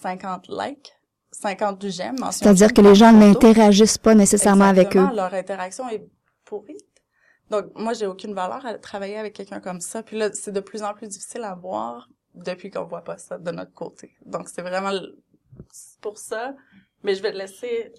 50 0.00 0.48
likes, 0.48 0.92
50 1.32 1.86
j'aime. 1.88 2.16
C'est-à-dire 2.30 2.72
que 2.72 2.80
les 2.80 2.94
gens 2.94 3.12
n'interagissent 3.12 3.98
pas 3.98 4.14
nécessairement 4.14 4.64
avec 4.64 4.96
eux. 4.96 5.06
Leur 5.14 5.34
interaction 5.34 5.88
est 5.88 6.06
pourrie. 6.44 6.78
Donc, 7.50 7.66
moi, 7.76 7.92
j'ai 7.92 8.06
aucune 8.06 8.34
valeur 8.34 8.64
à 8.64 8.74
travailler 8.78 9.18
avec 9.18 9.34
quelqu'un 9.34 9.60
comme 9.60 9.80
ça. 9.80 10.02
Puis 10.02 10.16
là, 10.16 10.30
c'est 10.32 10.52
de 10.52 10.60
plus 10.60 10.82
en 10.82 10.94
plus 10.94 11.08
difficile 11.08 11.44
à 11.44 11.54
voir 11.54 12.08
depuis 12.34 12.70
qu'on 12.70 12.84
voit 12.84 13.04
pas 13.04 13.18
ça 13.18 13.38
de 13.38 13.50
notre 13.50 13.72
côté. 13.74 14.14
Donc, 14.24 14.48
c'est 14.48 14.62
vraiment 14.62 14.92
pour 16.00 16.16
ça. 16.16 16.54
Mais 17.02 17.14
je 17.14 17.22
vais 17.22 17.32
te 17.32 17.36
laisser 17.36 17.92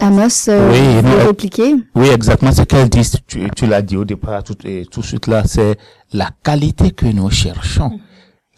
Amos, 0.00 0.48
euh, 0.48 0.70
oui, 0.70 1.26
répliquer. 1.26 1.74
Oui, 1.94 2.08
exactement. 2.08 2.52
Ce 2.52 2.62
qu'elle 2.62 2.88
dit, 2.88 3.08
tu, 3.26 3.50
tu 3.50 3.66
l'as 3.66 3.82
dit 3.82 3.96
au 3.96 4.04
départ, 4.04 4.42
tout, 4.42 4.56
et 4.66 4.86
tout 4.86 5.00
de 5.00 5.06
suite 5.06 5.26
là, 5.26 5.44
c'est 5.44 5.76
la 6.12 6.30
qualité 6.42 6.90
que 6.90 7.06
nous 7.06 7.30
cherchons 7.30 8.00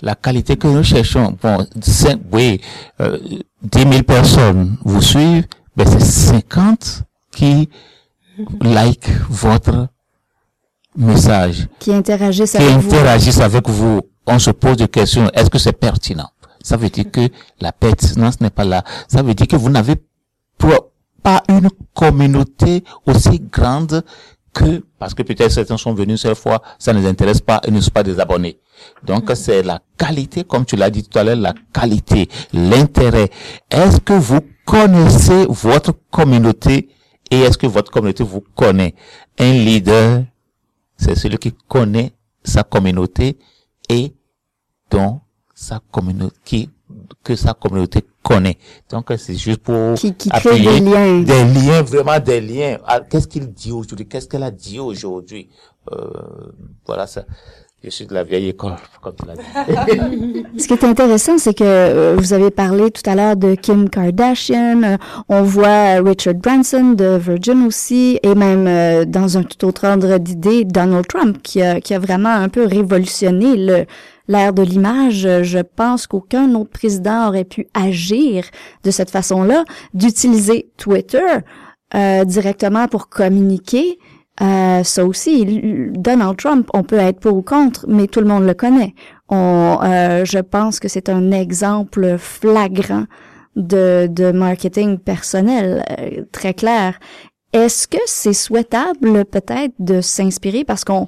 la 0.02 0.14
qualité 0.14 0.56
que 0.56 0.66
nous 0.68 0.82
cherchons. 0.82 1.36
Bon, 1.42 1.66
5, 1.80 2.20
oui, 2.32 2.60
euh, 3.00 3.18
10 3.62 3.78
000 3.80 4.02
personnes 4.02 4.76
vous 4.84 5.02
suivent, 5.02 5.46
mais 5.76 5.86
c'est 5.86 6.00
50 6.00 7.02
qui 7.30 7.68
like 8.60 9.08
votre 9.28 9.88
message. 10.96 11.68
Qui 11.78 11.92
interagissent 11.92 12.54
avec 12.54 12.68
vous. 12.68 12.80
Qui 12.80 12.96
interagissent 12.96 13.40
avec 13.40 13.68
vous. 13.68 14.00
On 14.26 14.38
se 14.38 14.50
pose 14.50 14.76
des 14.76 14.88
questions. 14.88 15.30
Est-ce 15.34 15.50
que 15.50 15.58
c'est 15.58 15.72
pertinent? 15.72 16.28
Ça 16.62 16.76
veut 16.76 16.90
dire 16.90 17.10
que 17.10 17.28
la 17.60 17.72
pertinence 17.72 18.40
n'est 18.40 18.50
pas 18.50 18.64
là. 18.64 18.84
Ça 19.08 19.22
veut 19.22 19.34
dire 19.34 19.46
que 19.46 19.56
vous 19.56 19.70
n'avez 19.70 19.96
pas 21.22 21.42
une 21.48 21.68
communauté 21.94 22.84
aussi 23.06 23.40
grande 23.40 24.02
que, 24.52 24.82
parce 24.98 25.14
que 25.14 25.22
peut-être 25.22 25.52
certains 25.52 25.76
sont 25.76 25.94
venus 25.94 26.22
cette 26.22 26.36
fois, 26.36 26.62
ça 26.78 26.92
ne 26.92 27.00
les 27.00 27.06
intéresse 27.06 27.40
pas 27.40 27.60
et 27.66 27.70
ne 27.70 27.80
sont 27.80 27.90
pas 27.90 28.02
des 28.02 28.18
abonnés. 28.18 28.58
Donc, 29.04 29.30
c'est 29.34 29.62
la 29.62 29.80
qualité, 29.96 30.44
comme 30.44 30.64
tu 30.64 30.76
l'as 30.76 30.90
dit 30.90 31.02
tout 31.02 31.18
à 31.18 31.24
l'heure, 31.24 31.36
la 31.36 31.54
qualité, 31.72 32.28
l'intérêt. 32.52 33.30
Est-ce 33.70 34.00
que 34.00 34.12
vous 34.12 34.40
connaissez 34.64 35.46
votre 35.48 35.92
communauté 36.10 36.88
et 37.30 37.40
est-ce 37.40 37.58
que 37.58 37.66
votre 37.66 37.90
communauté 37.90 38.24
vous 38.24 38.42
connaît? 38.54 38.94
Un 39.38 39.52
leader, 39.52 40.24
c'est 40.96 41.14
celui 41.14 41.38
qui 41.38 41.52
connaît 41.68 42.12
sa 42.42 42.62
communauté 42.62 43.38
et 43.88 44.14
dont 44.90 45.20
sa 45.54 45.80
communauté, 45.90 46.36
qui, 46.44 46.70
que 47.22 47.36
sa 47.36 47.54
communauté 47.54 48.04
connaît. 48.22 48.58
Donc, 48.90 49.12
c'est 49.18 49.36
juste 49.36 49.60
pour 49.62 49.94
qui, 49.94 50.14
qui 50.14 50.28
crée 50.28 50.58
des 50.58 50.80
liens. 50.80 51.20
Des 51.20 51.44
liens, 51.44 51.82
vraiment 51.82 52.18
des 52.18 52.40
liens. 52.40 52.78
Ah, 52.86 53.00
qu'est-ce 53.00 53.28
qu'il 53.28 53.50
dit 53.52 53.72
aujourd'hui? 53.72 54.06
Qu'est-ce 54.08 54.26
qu'elle 54.26 54.42
a 54.42 54.50
dit 54.50 54.78
aujourd'hui? 54.78 55.48
Euh, 55.92 56.52
voilà 56.86 57.06
ça. 57.06 57.24
Je 57.82 57.88
suis 57.88 58.06
de 58.06 58.12
la 58.12 58.24
vieille 58.24 58.50
école, 58.50 58.76
comme 59.00 59.14
tu 59.14 59.26
l'as 59.26 59.36
dit. 59.36 60.44
Ce 60.58 60.66
qui 60.66 60.74
est 60.74 60.84
intéressant, 60.84 61.38
c'est 61.38 61.54
que 61.54 61.64
euh, 61.64 62.14
vous 62.18 62.34
avez 62.34 62.50
parlé 62.50 62.90
tout 62.90 63.08
à 63.08 63.14
l'heure 63.14 63.36
de 63.36 63.54
Kim 63.54 63.88
Kardashian. 63.88 64.82
Euh, 64.82 64.96
on 65.30 65.42
voit 65.42 65.94
Richard 66.04 66.34
Branson 66.34 66.92
de 66.92 67.16
Virgin 67.16 67.66
aussi, 67.66 68.18
et 68.22 68.34
même 68.34 68.66
euh, 68.66 69.06
dans 69.06 69.38
un 69.38 69.44
tout 69.44 69.64
autre 69.66 69.86
ordre 69.86 70.18
d'idées, 70.18 70.64
Donald 70.64 71.06
Trump, 71.06 71.38
qui 71.42 71.62
a, 71.62 71.98
vraiment 71.98 72.28
un 72.28 72.50
peu 72.50 72.66
révolutionné 72.66 73.86
l'ère 74.28 74.52
de 74.52 74.62
l'image. 74.62 75.26
Je 75.42 75.60
pense 75.60 76.06
qu'aucun 76.06 76.54
autre 76.54 76.70
président 76.70 77.28
aurait 77.28 77.44
pu 77.44 77.66
agir 77.72 78.44
de 78.84 78.90
cette 78.90 79.10
façon-là, 79.10 79.64
d'utiliser 79.94 80.70
Twitter 80.76 81.18
directement 82.24 82.86
pour 82.86 83.08
communiquer 83.08 83.98
euh, 84.40 84.82
ça 84.84 85.04
aussi, 85.04 85.90
Donald 85.92 86.36
Trump, 86.38 86.68
on 86.72 86.82
peut 86.82 86.98
être 86.98 87.20
pour 87.20 87.36
ou 87.36 87.42
contre, 87.42 87.84
mais 87.88 88.06
tout 88.06 88.20
le 88.20 88.26
monde 88.26 88.44
le 88.44 88.54
connaît. 88.54 88.94
On, 89.28 89.78
euh, 89.82 90.24
je 90.24 90.38
pense 90.38 90.80
que 90.80 90.88
c'est 90.88 91.08
un 91.08 91.30
exemple 91.30 92.16
flagrant 92.18 93.04
de, 93.56 94.32
marketing 94.32 94.98
personnel, 94.98 95.84
euh, 95.98 96.22
très 96.32 96.54
clair. 96.54 96.98
Est-ce 97.52 97.86
que 97.86 97.98
c'est 98.06 98.32
souhaitable 98.32 99.24
peut-être 99.26 99.74
de 99.78 100.00
s'inspirer? 100.00 100.64
Parce 100.64 100.84
qu'on 100.84 101.06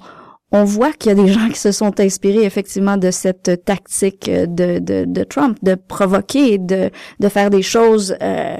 on 0.50 0.64
voit 0.64 0.92
qu'il 0.92 1.16
y 1.16 1.20
a 1.20 1.24
des 1.24 1.32
gens 1.32 1.48
qui 1.48 1.58
se 1.58 1.72
sont 1.72 1.98
inspirés 2.00 2.44
effectivement 2.44 2.98
de 2.98 3.10
cette 3.10 3.64
tactique 3.64 4.30
de, 4.30 5.24
Trump, 5.24 5.56
de 5.62 5.74
provoquer, 5.74 6.58
de, 6.58 6.90
de 7.18 7.28
faire 7.28 7.48
des 7.48 7.62
choses 7.62 8.14
euh, 8.20 8.56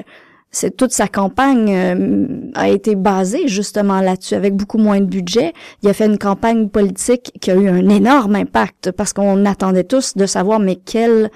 c'est 0.53 0.77
toute 0.77 0.91
sa 0.91 1.07
campagne 1.07 1.75
euh, 1.75 2.27
a 2.53 2.69
été 2.69 2.95
basée 2.95 3.47
justement 3.47 3.99
là-dessus 3.99 4.35
avec 4.35 4.55
beaucoup 4.55 4.77
moins 4.77 5.01
de 5.01 5.05
budget. 5.05 5.51
Il 5.81 5.89
a 5.89 5.93
fait 5.93 6.05
une 6.05 6.19
campagne 6.19 6.69
politique 6.69 7.33
qui 7.41 7.51
a 7.51 7.55
eu 7.55 7.67
un 7.67 7.89
énorme 7.89 8.35
impact 8.35 8.91
parce 8.91 9.13
qu'on 9.13 9.45
attendait 9.45 9.83
tous 9.83 10.15
de 10.15 10.25
savoir 10.27 10.59
mais 10.59 10.75
quel 10.75 11.31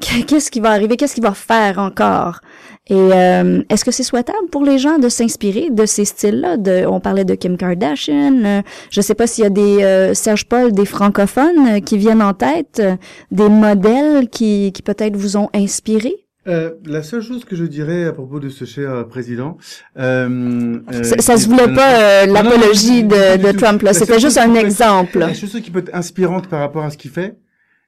qu'est-ce 0.00 0.50
qui 0.50 0.60
va 0.60 0.70
arriver, 0.70 0.96
qu'est-ce 0.96 1.14
qu'il 1.14 1.24
va 1.24 1.34
faire 1.34 1.78
encore? 1.78 2.40
Et 2.86 2.94
euh, 2.94 3.62
est-ce 3.68 3.84
que 3.84 3.90
c'est 3.90 4.04
souhaitable 4.04 4.48
pour 4.52 4.62
les 4.62 4.78
gens 4.78 4.98
de 4.98 5.08
s'inspirer 5.08 5.70
de 5.70 5.84
ces 5.84 6.04
styles-là? 6.04 6.56
On 6.88 7.00
parlait 7.00 7.24
de 7.24 7.34
Kim 7.34 7.56
Kardashian. 7.56 8.44
Euh, 8.44 8.62
je 8.90 9.00
sais 9.00 9.14
pas 9.16 9.26
s'il 9.26 9.42
y 9.42 9.46
a 9.46 9.50
des 9.50 10.14
Serge 10.14 10.44
Paul, 10.44 10.70
des 10.70 10.86
francophones 10.86 11.80
qui 11.80 11.98
viennent 11.98 12.22
en 12.22 12.34
tête, 12.34 12.80
des 13.32 13.48
modèles 13.48 14.28
qui, 14.28 14.70
qui 14.72 14.82
peut-être 14.82 15.16
vous 15.16 15.36
ont 15.36 15.48
inspiré? 15.52 16.25
Euh, 16.46 16.74
la 16.84 17.02
seule 17.02 17.22
chose 17.22 17.44
que 17.44 17.56
je 17.56 17.64
dirais 17.64 18.04
à 18.04 18.12
propos 18.12 18.38
de 18.38 18.48
ce 18.48 18.64
cher 18.64 19.06
président, 19.08 19.58
euh, 19.98 20.78
euh 20.92 21.02
ça, 21.02 21.18
ça 21.18 21.36
se 21.36 21.48
voulait 21.48 21.74
pas 21.74 22.00
euh, 22.00 22.26
l'apologie 22.26 23.02
de, 23.02 23.36
de 23.36 23.52
Trump 23.52 23.82
là, 23.82 23.92
c'était 23.92 24.20
juste 24.20 24.38
un 24.38 24.54
exemple. 24.54 25.18
la 25.18 25.34
chose 25.34 25.60
qui 25.60 25.70
peut 25.70 25.80
être 25.80 25.94
inspirante 25.94 26.48
par 26.48 26.60
rapport 26.60 26.84
à 26.84 26.90
ce 26.90 26.96
qu'il 26.96 27.10
fait, 27.10 27.36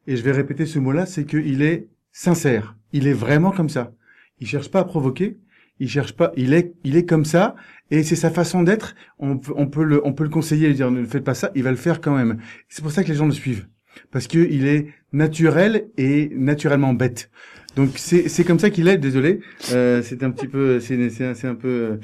et 0.09 0.17
je 0.17 0.23
vais 0.23 0.33
répéter 0.33 0.67
ce 0.67 0.79
mot-là, 0.81 1.07
c'est 1.07 1.25
qu'il 1.25 1.63
est 1.63 1.89
sincère. 2.11 2.75
Il 2.93 3.07
est 3.07 3.13
vraiment 3.13 3.53
comme 3.53 3.69
ça. 3.69 3.93
Il 4.41 4.47
cherche 4.47 4.71
pas 4.71 4.81
à 4.81 4.85
provoquer. 4.85 5.39
Il 5.81 5.89
cherche 5.89 6.15
pas. 6.15 6.33
Il 6.37 6.55
est, 6.55 6.73
il 6.83 6.97
est 6.97 7.05
comme 7.05 7.25
ça, 7.25 7.55
et 7.91 8.03
c'est 8.03 8.17
sa 8.17 8.31
façon 8.31 8.63
d'être. 8.65 8.97
On, 9.21 9.39
on 9.55 9.67
peut 9.67 9.85
le, 9.85 10.05
on 10.05 10.13
peut 10.13 10.25
le 10.25 10.31
conseiller, 10.31 10.71
et 10.71 10.75
dire 10.75 10.91
ne 10.91 11.05
faites 11.05 11.25
pas 11.25 11.35
ça. 11.35 11.53
Il 11.55 11.63
va 11.63 11.71
le 11.71 11.77
faire 11.77 12.01
quand 12.01 12.17
même. 12.17 12.39
C'est 12.69 12.83
pour 12.83 12.91
ça 12.91 13.05
que 13.05 13.09
les 13.09 13.15
gens 13.15 13.27
le 13.27 13.33
suivent, 13.33 13.69
parce 14.11 14.27
que 14.27 14.39
il 14.39 14.67
est 14.67 14.89
naturel 15.13 15.89
et 15.97 16.33
naturellement 16.35 16.95
bête. 16.95 17.31
Donc 17.79 17.91
c'est 17.95 18.29
c'est 18.29 18.43
comme 18.43 18.59
ça 18.59 18.71
qu'il 18.71 18.89
est. 18.89 18.99
Désolé, 18.99 19.39
euh, 19.73 20.03
c'est 20.03 20.25
un 20.25 20.33
petit 20.33 20.49
peu 20.49 20.81
c'est 20.81 21.11
c'est 21.11 21.47
un 21.47 21.55
peu 21.55 22.01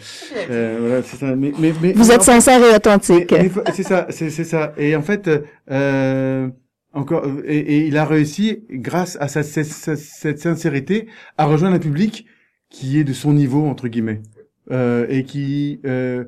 euh, 0.49 0.77
voilà 0.81 1.03
c'est 1.03 1.17
ça. 1.17 1.35
Mais, 1.35 1.53
mais, 1.59 1.73
mais 1.83 1.93
vous 1.93 2.13
êtes 2.13 2.23
sincère 2.23 2.63
et 2.63 2.77
authentique. 2.77 3.35
C'est 3.75 3.83
ça 3.83 4.07
c'est 4.09 4.31
c'est 4.31 4.45
ça. 4.45 4.73
Et 4.79 4.95
en 4.95 5.03
fait 5.03 5.29
euh, 5.73 6.49
encore 6.93 7.27
et, 7.45 7.59
et, 7.59 7.87
il 7.89 7.97
a 7.97 8.05
réussi 8.05 8.63
grâce 8.71 9.19
à 9.21 9.27
sa, 9.27 9.43
cette, 9.43 9.67
cette 9.67 10.39
sincérité 10.39 11.09
à 11.39 11.47
rejoindre 11.47 11.75
un 11.75 11.81
public 11.81 12.25
qui 12.71 13.01
est 13.01 13.05
de 13.05 13.13
son 13.13 13.33
niveau 13.33 13.67
entre 13.67 13.89
guillemets 13.89 14.23
euh, 14.71 15.07
et 15.09 15.25
qui 15.25 15.81
euh, 15.87 16.23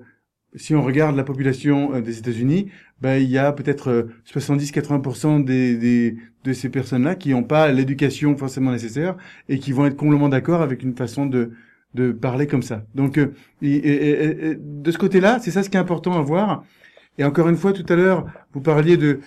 si 0.57 0.75
on 0.75 0.83
regarde 0.83 1.17
la 1.17 1.25
population 1.25 1.95
euh, 1.95 2.01
des 2.01 2.19
États-Unis, 2.19 2.71
ben, 3.01 3.17
il 3.17 3.29
y 3.29 3.39
a 3.39 3.53
peut-être 3.53 4.09
70-80% 4.27 5.45
des, 5.45 5.77
des, 5.77 6.17
de 6.45 6.53
ces 6.53 6.69
personnes-là 6.69 7.15
qui 7.15 7.31
n'ont 7.31 7.45
pas 7.45 7.71
l'éducation 7.71 8.37
forcément 8.37 8.73
nécessaire 8.73 9.17
et 9.49 9.59
qui 9.59 9.73
vont 9.73 9.87
être 9.87 9.97
complètement 9.97 10.31
d'accord 10.31 10.63
avec 10.63 10.83
une 10.83 10.97
façon 10.97 11.27
de, 11.27 11.53
de 11.97 12.13
parler 12.13 12.47
comme 12.47 12.63
ça. 12.63 12.85
Donc, 12.95 13.19
euh, 13.19 13.33
de 13.61 14.91
ce 14.91 14.99
côté-là, 14.99 15.39
c'est 15.41 15.51
ça 15.51 15.63
ce 15.63 15.71
qui 15.71 15.77
est 15.77 15.81
important 15.81 16.13
à 16.13 16.21
voir. 16.21 16.65
Et 17.19 17.25
encore 17.25 17.49
une 17.49 17.57
fois, 17.57 17.73
tout 17.73 17.87
à 17.89 17.97
l'heure, 17.97 18.27
vous 18.53 18.61
parliez 18.61 18.97
de 18.97 19.21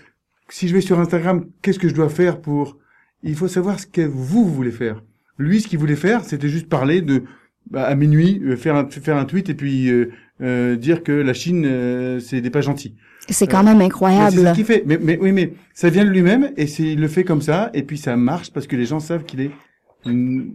si 0.48 0.68
je 0.68 0.74
vais 0.74 0.82
sur 0.82 1.00
Instagram, 1.00 1.46
qu'est-ce 1.62 1.80
que 1.80 1.90
je 1.90 1.96
dois 1.96 2.10
faire 2.10 2.40
pour 2.40 2.78
Il 3.24 3.36
faut 3.36 3.48
savoir 3.48 3.80
ce 3.80 3.88
que 3.88 4.02
vous, 4.02 4.46
voulez 4.46 4.72
faire. 4.72 5.04
Lui, 5.38 5.62
ce 5.62 5.68
qu'il 5.68 5.80
voulait 5.80 5.96
faire, 5.96 6.24
c'était 6.24 6.50
juste 6.50 6.70
parler 6.70 7.02
de 7.02 7.24
bah, 7.70 7.84
à 7.84 7.96
minuit, 7.96 8.42
euh, 8.44 8.56
faire 8.56 8.76
un, 8.76 8.90
faire 8.90 9.18
un 9.18 9.26
tweet 9.26 9.50
et 9.50 9.54
puis 9.54 9.90
euh, 9.90 10.12
dire 10.40 11.04
que 11.04 11.12
la 11.12 11.34
Chine, 11.34 12.20
c'est 12.20 12.50
pas 12.50 12.62
gentil. 12.62 12.96
C'est 13.30 13.48
quand 13.48 13.64
même 13.64 13.82
incroyable. 13.82 14.38
C'est 14.38 14.50
ce 14.50 14.54
qu'il 14.54 14.66
fait. 14.66 14.84
Mais, 14.86 14.98
mais, 15.02 15.18
oui, 15.22 15.32
mais 15.32 15.54
ça 15.74 15.90
vient 15.90 16.06
de 16.06 16.10
lui-même 16.10 16.52
et 16.58 16.68
c'est, 16.68 16.84
il 16.84 17.00
le 17.00 17.08
fait 17.08 17.24
comme 17.24 17.42
ça 17.42 17.70
et 17.74 17.84
puis 17.84 17.98
ça 17.98 18.16
marche 18.16 18.52
parce 18.52 18.68
que 18.68 18.76
les 18.76 18.86
gens 18.86 19.00
savent 19.00 19.24
qu'il 19.24 19.42
est 19.42 19.52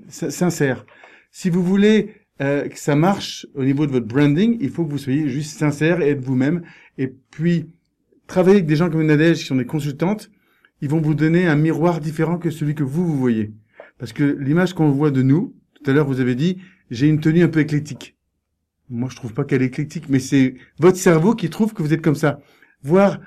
sincère. 0.09 0.85
Si 1.31 1.51
vous 1.51 1.63
voulez 1.63 2.15
euh, 2.41 2.69
que 2.69 2.79
ça 2.79 2.97
marche 2.97 3.47
au 3.55 3.65
niveau 3.65 3.87
de 3.87 3.93
votre 3.93 4.07
branding, 4.07 4.57
il 4.61 4.71
faut 4.71 4.85
que 4.85 4.91
vous 4.91 4.99
soyez 4.99 5.29
juste 5.29 5.57
sincère 5.59 6.01
et 6.01 6.11
être 6.11 6.25
vous-même. 6.25 6.63
Et 6.99 7.09
puis, 7.09 7.71
travailler 8.27 8.57
avec 8.57 8.67
des 8.67 8.77
gens 8.77 8.91
comme 8.91 9.05
Nadège 9.05 9.39
qui 9.39 9.45
sont 9.45 9.57
des 9.57 9.67
consultantes, 9.67 10.31
ils 10.81 10.89
vont 10.89 11.01
vous 11.01 11.15
donner 11.15 11.47
un 11.47 11.57
miroir 11.57 12.01
différent 12.01 12.39
que 12.39 12.51
celui 12.51 12.75
que 12.75 12.83
vous, 12.83 13.07
vous 13.07 13.19
voyez. 13.19 13.53
Parce 13.99 14.13
que 14.13 14.25
l'image 14.41 14.75
qu'on 14.75 14.91
voit 14.91 15.11
de 15.11 15.23
nous, 15.23 15.55
tout 15.75 15.91
à 15.91 15.95
l'heure 15.95 16.07
vous 16.07 16.21
avez 16.21 16.35
dit, 16.35 16.59
j'ai 16.91 17.07
une 17.07 17.21
tenue 17.21 17.43
un 17.43 17.49
peu 17.49 17.61
éclectique. 17.61 18.14
Moi, 18.91 19.09
je 19.11 19.17
trouve 19.17 19.33
pas 19.33 19.45
qu'elle 19.45 19.63
est 19.63 19.67
éclectique, 19.67 20.09
mais 20.09 20.19
c'est 20.19 20.55
votre 20.79 20.99
cerveau 20.99 21.35
qui 21.35 21.49
trouve 21.49 21.73
que 21.73 21.83
vous 21.83 21.93
êtes 21.93 22.03
comme 22.03 22.15
ça. 22.15 22.41
Voir 22.83 23.19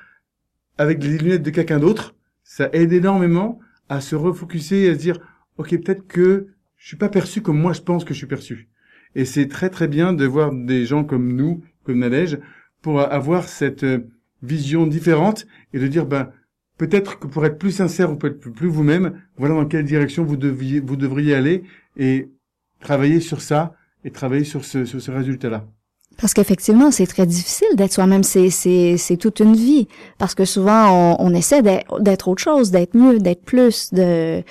avec 0.77 1.03
les 1.03 1.17
lunettes 1.17 1.43
de 1.43 1.49
quelqu'un 1.49 1.79
d'autre, 1.79 2.15
ça 2.43 2.69
aide 2.73 2.93
énormément 2.93 3.59
à 3.89 4.01
se 4.01 4.15
refocuser 4.15 4.85
et 4.85 4.89
à 4.89 4.93
se 4.93 4.99
dire, 4.99 5.19
ok, 5.57 5.69
peut-être 5.81 6.07
que 6.07 6.47
je 6.77 6.87
suis 6.87 6.97
pas 6.97 7.09
perçu 7.09 7.41
comme 7.41 7.59
moi 7.59 7.73
je 7.73 7.81
pense 7.81 8.05
que 8.05 8.13
je 8.13 8.19
suis 8.19 8.27
perçu. 8.27 8.69
Et 9.15 9.25
c'est 9.25 9.47
très 9.47 9.69
très 9.69 9.87
bien 9.87 10.13
de 10.13 10.25
voir 10.25 10.53
des 10.53 10.85
gens 10.85 11.03
comme 11.03 11.35
nous, 11.35 11.63
comme 11.83 11.99
Nadège, 11.99 12.39
pour 12.81 13.01
avoir 13.01 13.47
cette 13.47 13.83
euh, 13.83 14.07
vision 14.43 14.85
différente 14.85 15.47
et 15.73 15.79
de 15.79 15.87
dire, 15.87 16.05
ben, 16.05 16.31
peut-être 16.77 17.17
que 17.19 17.27
pour 17.27 17.45
être 17.45 17.57
plus 17.57 17.71
sincère 17.71 18.11
ou 18.11 18.15
peut-être 18.15 18.39
plus 18.51 18.67
vous-même, 18.67 19.19
voilà 19.37 19.55
dans 19.55 19.65
quelle 19.65 19.85
direction 19.85 20.23
vous 20.23 20.37
deviez, 20.37 20.79
vous 20.79 20.95
devriez 20.95 21.33
aller 21.33 21.63
et 21.97 22.29
travailler 22.79 23.19
sur 23.19 23.41
ça 23.41 23.73
et 24.03 24.11
travailler 24.11 24.43
sur 24.43 24.63
ce, 24.63 24.85
sur 24.85 25.01
ce 25.01 25.11
résultat-là. 25.11 25.65
Parce 26.19 26.33
qu'effectivement, 26.33 26.89
c'est 26.89 27.05
très 27.05 27.27
difficile 27.27 27.67
d'être 27.75 27.93
soi-même. 27.93 28.23
C'est, 28.23 28.49
c'est, 28.49 28.97
c'est 28.97 29.17
toute 29.17 29.39
une 29.39 29.55
vie. 29.55 29.87
Parce 30.17 30.33
que 30.33 30.45
souvent, 30.45 30.89
on, 30.89 31.15
on 31.19 31.33
essaie 31.33 31.61
d'être 31.61 32.27
autre 32.27 32.41
chose, 32.41 32.71
d'être 32.71 32.95
mieux, 32.95 33.19
d'être 33.19 33.43
plus, 33.43 33.93
de... 33.93 34.41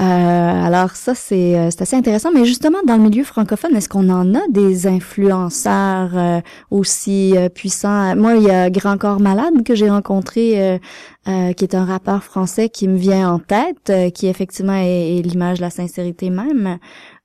alors 0.00 0.96
ça, 0.96 1.14
c'est, 1.14 1.56
euh, 1.56 1.70
c'est 1.70 1.82
assez 1.82 1.94
intéressant. 1.94 2.32
Mais 2.34 2.44
justement, 2.44 2.78
dans 2.84 2.96
le 2.96 3.02
milieu 3.04 3.22
francophone, 3.22 3.76
est-ce 3.76 3.88
qu'on 3.88 4.08
en 4.10 4.34
a 4.34 4.40
des 4.50 4.88
influenceurs 4.88 6.10
euh, 6.18 6.40
aussi 6.72 7.36
euh, 7.36 7.48
puissants? 7.48 8.16
Moi, 8.16 8.34
il 8.34 8.42
y 8.42 8.50
a 8.50 8.70
Grand 8.70 8.98
Corps 8.98 9.20
Malade 9.20 9.62
que 9.62 9.76
j'ai 9.76 9.88
rencontré, 9.88 10.80
qui 11.24 11.64
est 11.64 11.74
un 11.76 11.84
rappeur 11.84 12.24
français 12.24 12.68
qui 12.68 12.88
me 12.88 12.96
vient 12.96 13.32
en 13.32 13.38
tête, 13.38 14.12
qui 14.12 14.26
effectivement 14.26 14.74
est 14.74 15.22
l'image 15.24 15.58
de 15.58 15.62
la 15.62 15.70
sincérité 15.70 16.28
même. 16.28 16.78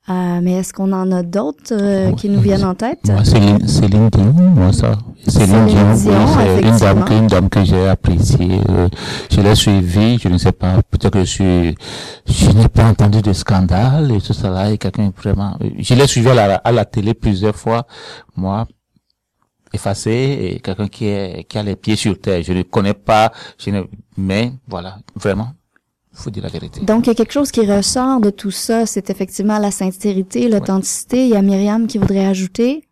Euh, 0.10 0.40
mais 0.42 0.54
est-ce 0.54 0.74
qu'on 0.74 0.92
en 0.92 1.12
a 1.12 1.22
d'autres 1.22 1.72
euh, 1.72 2.12
qui 2.14 2.30
nous 2.30 2.40
viennent 2.40 2.66
en 2.66 2.74
tête? 2.74 3.00
Moi, 3.06 3.24
Céline, 3.24 3.68
Céline 3.68 4.10
Dion, 4.10 4.34
moi, 4.34 4.74
ça. 4.74 4.94
Céline, 5.28 5.68
Dion, 5.68 5.96
c'est 5.96 6.62
une 6.62 6.78
dame, 6.78 7.06
une 7.12 7.28
dame 7.28 7.50
que 7.50 7.64
j'ai 7.64 7.88
appréciée. 7.88 8.60
Euh, 8.70 8.90
je 9.30 9.42
l'ai 9.42 9.54
suivie, 9.54 10.18
je 10.18 10.30
ne 10.30 10.40
sais 10.40 10.52
pas, 10.52 10.82
peut-être 10.90 11.14
que 11.14 11.20
je 11.20 11.26
suis, 11.26 11.76
je 12.26 12.50
n'ai 12.52 12.68
pas 12.70 12.86
entendu 12.86 13.22
de 13.22 13.34
scandale 13.34 14.12
et 14.12 14.20
tout 14.20 14.34
ça 14.34 14.50
là, 14.50 14.72
et 14.72 14.80
quelqu'un 14.80 15.12
vraiment, 15.16 15.56
je 15.78 15.94
l'ai 15.94 16.08
suivie 16.08 16.30
à 16.30 16.34
la, 16.34 16.56
à 16.56 16.72
la 16.72 16.86
télé 16.86 17.14
plusieurs 17.14 17.56
fois, 17.56 17.86
moi, 18.36 18.66
effacé, 19.72 20.12
et 20.56 20.60
quelqu'un 20.60 20.88
qui 20.88 21.06
est, 21.06 21.44
qui 21.48 21.58
a 21.60 21.62
les 21.64 21.76
pieds 21.76 21.96
sur 21.96 22.20
terre. 22.20 22.42
Je 22.42 22.54
ne 22.54 22.64
connais 22.64 22.96
pas, 22.96 23.32
je 23.60 23.70
ne, 23.70 23.84
mais 24.18 24.54
voilà, 24.68 24.98
vraiment, 25.16 25.50
faut 26.14 26.30
dire 26.30 26.44
la 26.44 26.50
vérité. 26.50 26.82
Donc, 26.82 27.06
il 27.06 27.10
y 27.10 27.12
a 27.12 27.16
quelque 27.16 27.32
chose 27.32 27.52
qui 27.52 27.66
ressort 27.66 28.20
de 28.20 28.30
tout 28.30 28.52
ça, 28.52 28.86
c'est 28.86 29.10
effectivement 29.10 29.60
la 29.60 29.72
sincérité, 29.72 30.50
l'authenticité. 30.50 31.26
Il 31.26 31.30
y 31.30 31.36
a 31.36 31.42
Myriam 31.42 31.88
qui 31.88 31.98
voudrait 31.98 32.26
ajouter. 32.26 32.88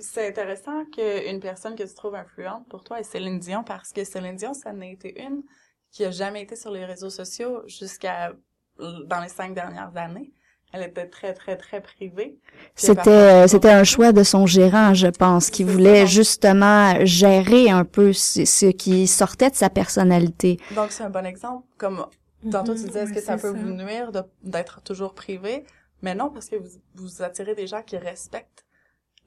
C'est 0.00 0.28
intéressant 0.28 0.84
qu'une 0.86 1.40
personne 1.40 1.74
que 1.74 1.82
tu 1.82 1.94
trouves 1.94 2.14
influente 2.14 2.66
pour 2.68 2.82
toi 2.82 2.98
est 3.00 3.04
Céline 3.04 3.38
Dion, 3.38 3.62
parce 3.62 3.92
que 3.92 4.04
Céline 4.04 4.36
Dion, 4.36 4.54
ça 4.54 4.72
n'a 4.72 4.86
été 4.86 5.22
une 5.22 5.42
qui 5.90 6.04
a 6.04 6.10
jamais 6.10 6.42
été 6.42 6.56
sur 6.56 6.70
les 6.70 6.84
réseaux 6.84 7.10
sociaux 7.10 7.62
jusqu'à 7.66 8.32
dans 8.78 9.20
les 9.20 9.28
cinq 9.28 9.54
dernières 9.54 9.94
années. 9.96 10.32
Elle 10.72 10.84
était 10.84 11.06
très, 11.06 11.34
très, 11.34 11.58
très 11.58 11.82
privée. 11.82 12.38
C'était, 12.74 13.10
euh, 13.10 13.46
c'était 13.46 13.70
un 13.70 13.84
choix 13.84 14.12
de 14.12 14.22
son 14.22 14.46
gérant, 14.46 14.94
je 14.94 15.08
pense, 15.08 15.50
qui 15.50 15.64
voulait 15.64 16.06
justement 16.06 16.94
gérer 17.04 17.68
un 17.68 17.84
peu 17.84 18.14
ce, 18.14 18.46
ce, 18.46 18.66
qui 18.66 19.06
sortait 19.06 19.50
de 19.50 19.54
sa 19.54 19.68
personnalité. 19.68 20.58
Donc, 20.74 20.90
c'est 20.90 21.02
un 21.02 21.10
bon 21.10 21.26
exemple. 21.26 21.66
Comme 21.76 22.06
Tantôt, 22.50 22.74
tu 22.74 22.80
mm-hmm. 22.80 22.86
disais, 22.86 23.00
est-ce 23.00 23.12
que 23.12 23.20
ça 23.20 23.36
peut 23.36 23.50
vous 23.50 23.70
nuire 23.70 24.10
d'être 24.42 24.80
toujours 24.82 25.14
privé? 25.14 25.64
Mais 26.02 26.14
non, 26.14 26.30
parce 26.30 26.48
que 26.48 26.56
vous, 26.56 26.68
vous 26.94 27.22
attirez 27.22 27.54
des 27.54 27.66
gens 27.66 27.82
qui 27.82 27.96
respectent 27.96 28.64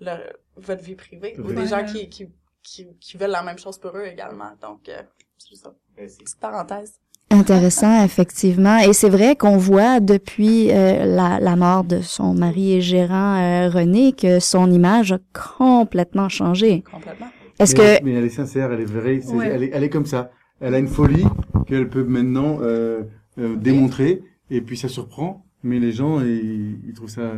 leur, 0.02 0.20
votre 0.58 0.84
vie 0.84 0.96
privée 0.96 1.36
ou 1.40 1.54
des 1.54 1.68
gens 1.68 1.86
qui, 1.86 2.10
qui, 2.10 2.28
qui, 2.62 2.88
qui, 3.00 3.18
veulent 3.18 3.32
la 3.32 3.44
même 3.44 3.58
chose 3.58 3.78
pour 3.78 3.96
eux 3.96 4.06
également. 4.06 4.52
Donc, 4.62 4.90
euh, 4.90 5.02
c'est 5.38 5.56
ça. 5.56 5.74
Petite 5.96 6.40
parenthèse. 6.40 7.00
Intéressant, 7.32 8.04
effectivement. 8.04 8.78
Et 8.80 8.94
c'est 8.94 9.10
vrai 9.10 9.36
qu'on 9.36 9.58
voit 9.58 10.00
depuis 10.00 10.72
euh, 10.72 11.06
la, 11.06 11.40
la, 11.40 11.56
mort 11.56 11.84
de 11.84 12.02
son 12.02 12.34
mari 12.36 12.74
et 12.74 12.82
gérant 12.82 13.36
euh, 13.38 13.70
René 13.70 14.14
que 14.14 14.40
son 14.40 14.72
image 14.72 15.12
a 15.14 15.20
complètement 15.34 16.30
changé. 16.30 16.84
Complètement. 16.92 17.28
Est-ce 17.58 17.74
que 17.74 18.04
mais 18.04 18.14
elle 18.14 18.26
est 18.26 18.30
sincère, 18.30 18.72
elle 18.74 18.82
est 18.82 18.86
vraie, 18.86 19.22
elle, 19.44 19.64
est, 19.64 19.72
elle 19.74 19.84
est 19.84 19.90
comme 19.90 20.06
ça. 20.06 20.30
Elle 20.60 20.76
a 20.76 20.78
une 20.78 20.88
folie 20.88 21.26
qu'elle 21.66 21.90
peut 21.90 22.04
maintenant 22.04 22.60
euh, 22.62 23.04
euh, 23.40 23.56
démontrer, 23.56 24.24
et 24.50 24.62
puis 24.62 24.78
ça 24.78 24.88
surprend, 24.88 25.46
mais 25.64 25.80
les 25.80 25.92
gens, 25.92 26.22
ils, 26.22 26.80
ils 26.88 26.94
trouvent 26.94 27.10
ça, 27.10 27.34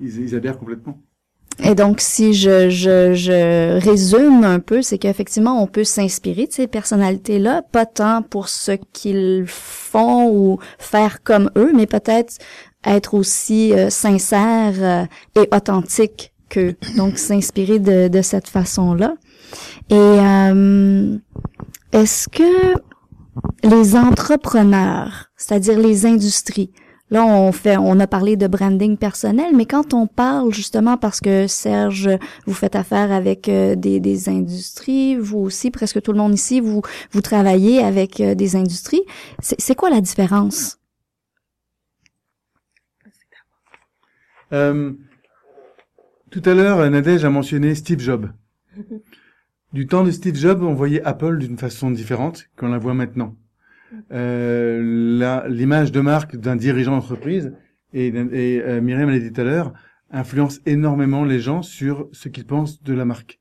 ils, 0.00 0.20
ils, 0.20 0.34
adhèrent 0.34 0.58
complètement. 0.58 0.98
Et 1.62 1.74
donc, 1.74 2.00
si 2.00 2.32
je, 2.32 2.70
je, 2.70 3.12
je 3.14 3.78
résume 3.78 4.44
un 4.44 4.58
peu, 4.58 4.82
c'est 4.82 4.98
qu'effectivement, 4.98 5.62
on 5.62 5.66
peut 5.66 5.84
s'inspirer 5.84 6.46
de 6.46 6.52
ces 6.52 6.66
personnalités-là, 6.66 7.62
pas 7.62 7.86
tant 7.86 8.22
pour 8.22 8.48
ce 8.48 8.72
qu'ils 8.92 9.44
font 9.46 10.30
ou 10.30 10.58
faire 10.78 11.22
comme 11.22 11.50
eux, 11.56 11.72
mais 11.74 11.86
peut-être 11.86 12.38
être 12.84 13.14
aussi 13.14 13.72
euh, 13.72 13.90
sincère 13.90 14.74
euh, 14.78 15.40
et 15.40 15.48
authentique 15.54 16.32
qu'eux. 16.48 16.74
Donc, 16.96 17.18
s'inspirer 17.18 17.78
de, 17.78 18.08
de 18.08 18.22
cette 18.22 18.48
façon-là. 18.48 19.14
Et 19.90 19.94
euh, 19.94 21.16
est-ce 21.92 22.28
que 22.28 22.74
les 23.62 23.96
entrepreneurs, 23.96 25.30
c'est-à-dire 25.36 25.78
les 25.78 26.06
industries. 26.06 26.72
Là, 27.10 27.26
on 27.26 27.52
fait, 27.52 27.76
on 27.76 28.00
a 28.00 28.06
parlé 28.06 28.36
de 28.36 28.46
branding 28.46 28.96
personnel, 28.96 29.54
mais 29.54 29.66
quand 29.66 29.92
on 29.92 30.06
parle 30.06 30.54
justement 30.54 30.96
parce 30.96 31.20
que 31.20 31.46
Serge, 31.46 32.08
vous 32.46 32.54
faites 32.54 32.74
affaire 32.74 33.12
avec 33.12 33.50
euh, 33.50 33.74
des, 33.74 34.00
des, 34.00 34.30
industries, 34.30 35.16
vous 35.16 35.40
aussi, 35.40 35.70
presque 35.70 36.00
tout 36.00 36.12
le 36.12 36.18
monde 36.18 36.32
ici, 36.32 36.60
vous 36.60 36.80
vous 37.10 37.20
travaillez 37.20 37.84
avec 37.84 38.18
euh, 38.20 38.34
des 38.34 38.56
industries. 38.56 39.02
C'est 39.40 39.74
quoi 39.74 39.90
la 39.90 40.00
différence? 40.00 40.78
Euh, 44.54 44.92
Tout 46.30 46.42
à 46.46 46.54
l'heure, 46.54 46.90
Nadège 46.90 47.26
a 47.26 47.30
mentionné 47.30 47.74
Steve 47.74 48.00
Jobs. 48.00 48.30
Du 49.72 49.86
temps 49.86 50.04
de 50.04 50.10
Steve 50.10 50.36
Jobs, 50.36 50.62
on 50.62 50.74
voyait 50.74 51.02
Apple 51.02 51.38
d'une 51.38 51.56
façon 51.56 51.90
différente 51.90 52.44
qu'on 52.58 52.68
la 52.68 52.76
voit 52.76 52.92
maintenant. 52.92 53.34
Euh, 54.12 55.48
L'image 55.48 55.92
de 55.92 56.00
marque 56.00 56.36
d'un 56.36 56.56
dirigeant 56.56 56.92
d'entreprise, 56.92 57.52
et, 57.92 58.08
et 58.08 58.62
euh, 58.62 58.80
Myriam 58.80 59.10
l'a 59.10 59.18
dit 59.18 59.32
tout 59.32 59.40
à 59.40 59.44
l'heure, 59.44 59.72
influence 60.10 60.60
énormément 60.66 61.24
les 61.24 61.40
gens 61.40 61.62
sur 61.62 62.08
ce 62.12 62.28
qu'ils 62.28 62.46
pensent 62.46 62.82
de 62.82 62.94
la 62.94 63.04
marque. 63.04 63.40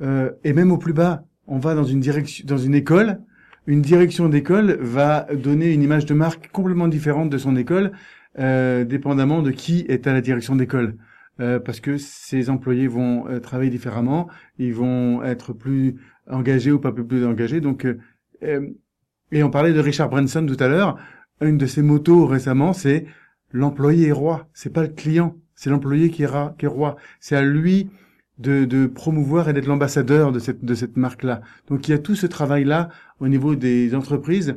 Euh, 0.00 0.30
et 0.44 0.52
même 0.52 0.70
au 0.70 0.78
plus 0.78 0.92
bas, 0.92 1.24
on 1.46 1.58
va 1.58 1.74
dans 1.74 1.84
une 1.84 2.00
direction, 2.00 2.44
dans 2.46 2.58
une 2.58 2.74
école, 2.74 3.20
une 3.66 3.82
direction 3.82 4.28
d'école 4.28 4.78
va 4.80 5.26
donner 5.34 5.72
une 5.72 5.82
image 5.82 6.06
de 6.06 6.14
marque 6.14 6.50
complètement 6.50 6.88
différente 6.88 7.28
de 7.28 7.38
son 7.38 7.54
école, 7.56 7.92
euh, 8.38 8.84
dépendamment 8.84 9.42
de 9.42 9.50
qui 9.50 9.84
est 9.88 10.06
à 10.06 10.12
la 10.12 10.20
direction 10.20 10.56
d'école. 10.56 10.96
Euh, 11.40 11.60
parce 11.60 11.78
que 11.78 11.98
ces 11.98 12.50
employés 12.50 12.88
vont 12.88 13.28
euh, 13.28 13.38
travailler 13.38 13.70
différemment, 13.70 14.28
ils 14.58 14.74
vont 14.74 15.22
être 15.22 15.52
plus 15.52 15.94
engagés 16.28 16.72
ou 16.72 16.80
pas 16.80 16.92
plus, 16.92 17.24
engagés. 17.24 17.60
Donc, 17.60 17.86
euh, 18.42 18.70
et 19.32 19.42
on 19.42 19.50
parlait 19.50 19.72
de 19.72 19.80
Richard 19.80 20.08
Branson 20.08 20.46
tout 20.46 20.62
à 20.62 20.68
l'heure. 20.68 20.96
Une 21.40 21.58
de 21.58 21.66
ses 21.66 21.82
motos 21.82 22.26
récemment, 22.26 22.72
c'est 22.72 23.06
l'employé 23.52 24.08
est 24.08 24.12
roi. 24.12 24.48
C'est 24.52 24.72
pas 24.72 24.82
le 24.82 24.88
client, 24.88 25.36
c'est 25.54 25.70
l'employé 25.70 26.10
qui 26.10 26.24
qui 26.58 26.64
est 26.64 26.68
roi. 26.68 26.96
C'est 27.20 27.36
à 27.36 27.42
lui 27.42 27.90
de, 28.38 28.86
promouvoir 28.86 29.48
et 29.48 29.52
d'être 29.52 29.66
l'ambassadeur 29.66 30.32
de 30.32 30.38
cette 30.74 30.96
marque-là. 30.96 31.40
Donc 31.68 31.88
il 31.88 31.90
y 31.92 31.94
a 31.94 31.98
tout 31.98 32.14
ce 32.14 32.26
travail-là 32.26 32.88
au 33.20 33.28
niveau 33.28 33.54
des 33.54 33.94
entreprises 33.94 34.56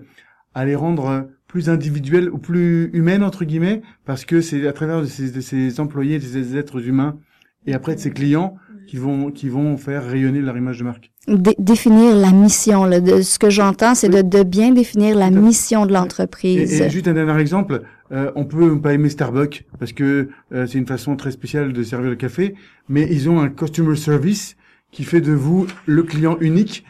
à 0.53 0.65
les 0.65 0.75
rendre 0.75 1.27
plus 1.47 1.69
individuelle 1.69 2.29
ou 2.29 2.37
plus 2.37 2.89
humaine 2.93 3.23
entre 3.23 3.45
guillemets 3.45 3.81
parce 4.05 4.25
que 4.25 4.41
c'est 4.41 4.67
à 4.67 4.73
travers 4.73 5.01
de 5.01 5.05
ces, 5.05 5.79
employés, 5.79 6.19
de 6.19 6.23
ces 6.23 6.57
êtres 6.57 6.87
humains 6.87 7.17
et 7.65 7.73
après 7.73 7.95
de 7.95 7.99
ces 7.99 8.11
clients 8.11 8.55
qui 8.91 8.97
vont 8.97 9.31
qui 9.31 9.47
vont 9.47 9.77
faire 9.77 10.05
rayonner 10.05 10.41
leur 10.41 10.57
image 10.57 10.79
de 10.79 10.83
marque. 10.83 11.11
définir 11.25 12.13
la 12.13 12.33
mission. 12.33 12.83
Là, 12.83 12.99
de, 12.99 13.21
ce 13.21 13.39
que 13.39 13.49
j'entends, 13.49 13.95
c'est 13.95 14.09
de, 14.09 14.21
de, 14.21 14.43
bien 14.43 14.73
définir 14.73 15.15
la 15.15 15.29
mission 15.29 15.85
de 15.85 15.93
l'entreprise. 15.93 16.81
Et, 16.81 16.83
et, 16.83 16.89
juste 16.89 17.07
un 17.07 17.13
dernier 17.13 17.39
exemple, 17.39 17.83
euh, 18.11 18.33
on 18.35 18.43
peut 18.43 18.77
pas 18.81 18.93
aimer 18.93 19.07
Starbucks 19.07 19.63
parce 19.79 19.93
que 19.93 20.27
euh, 20.51 20.67
c'est 20.67 20.77
une 20.77 20.87
façon 20.87 21.15
très 21.15 21.31
spéciale 21.31 21.71
de 21.71 21.83
servir 21.83 22.09
le 22.09 22.17
café, 22.17 22.53
mais 22.89 23.07
ils 23.09 23.29
ont 23.29 23.39
un 23.39 23.47
customer 23.47 23.95
service 23.95 24.57
qui 24.91 25.05
fait 25.05 25.21
de 25.21 25.31
vous 25.31 25.67
le 25.85 26.03
client 26.03 26.37
unique. 26.41 26.83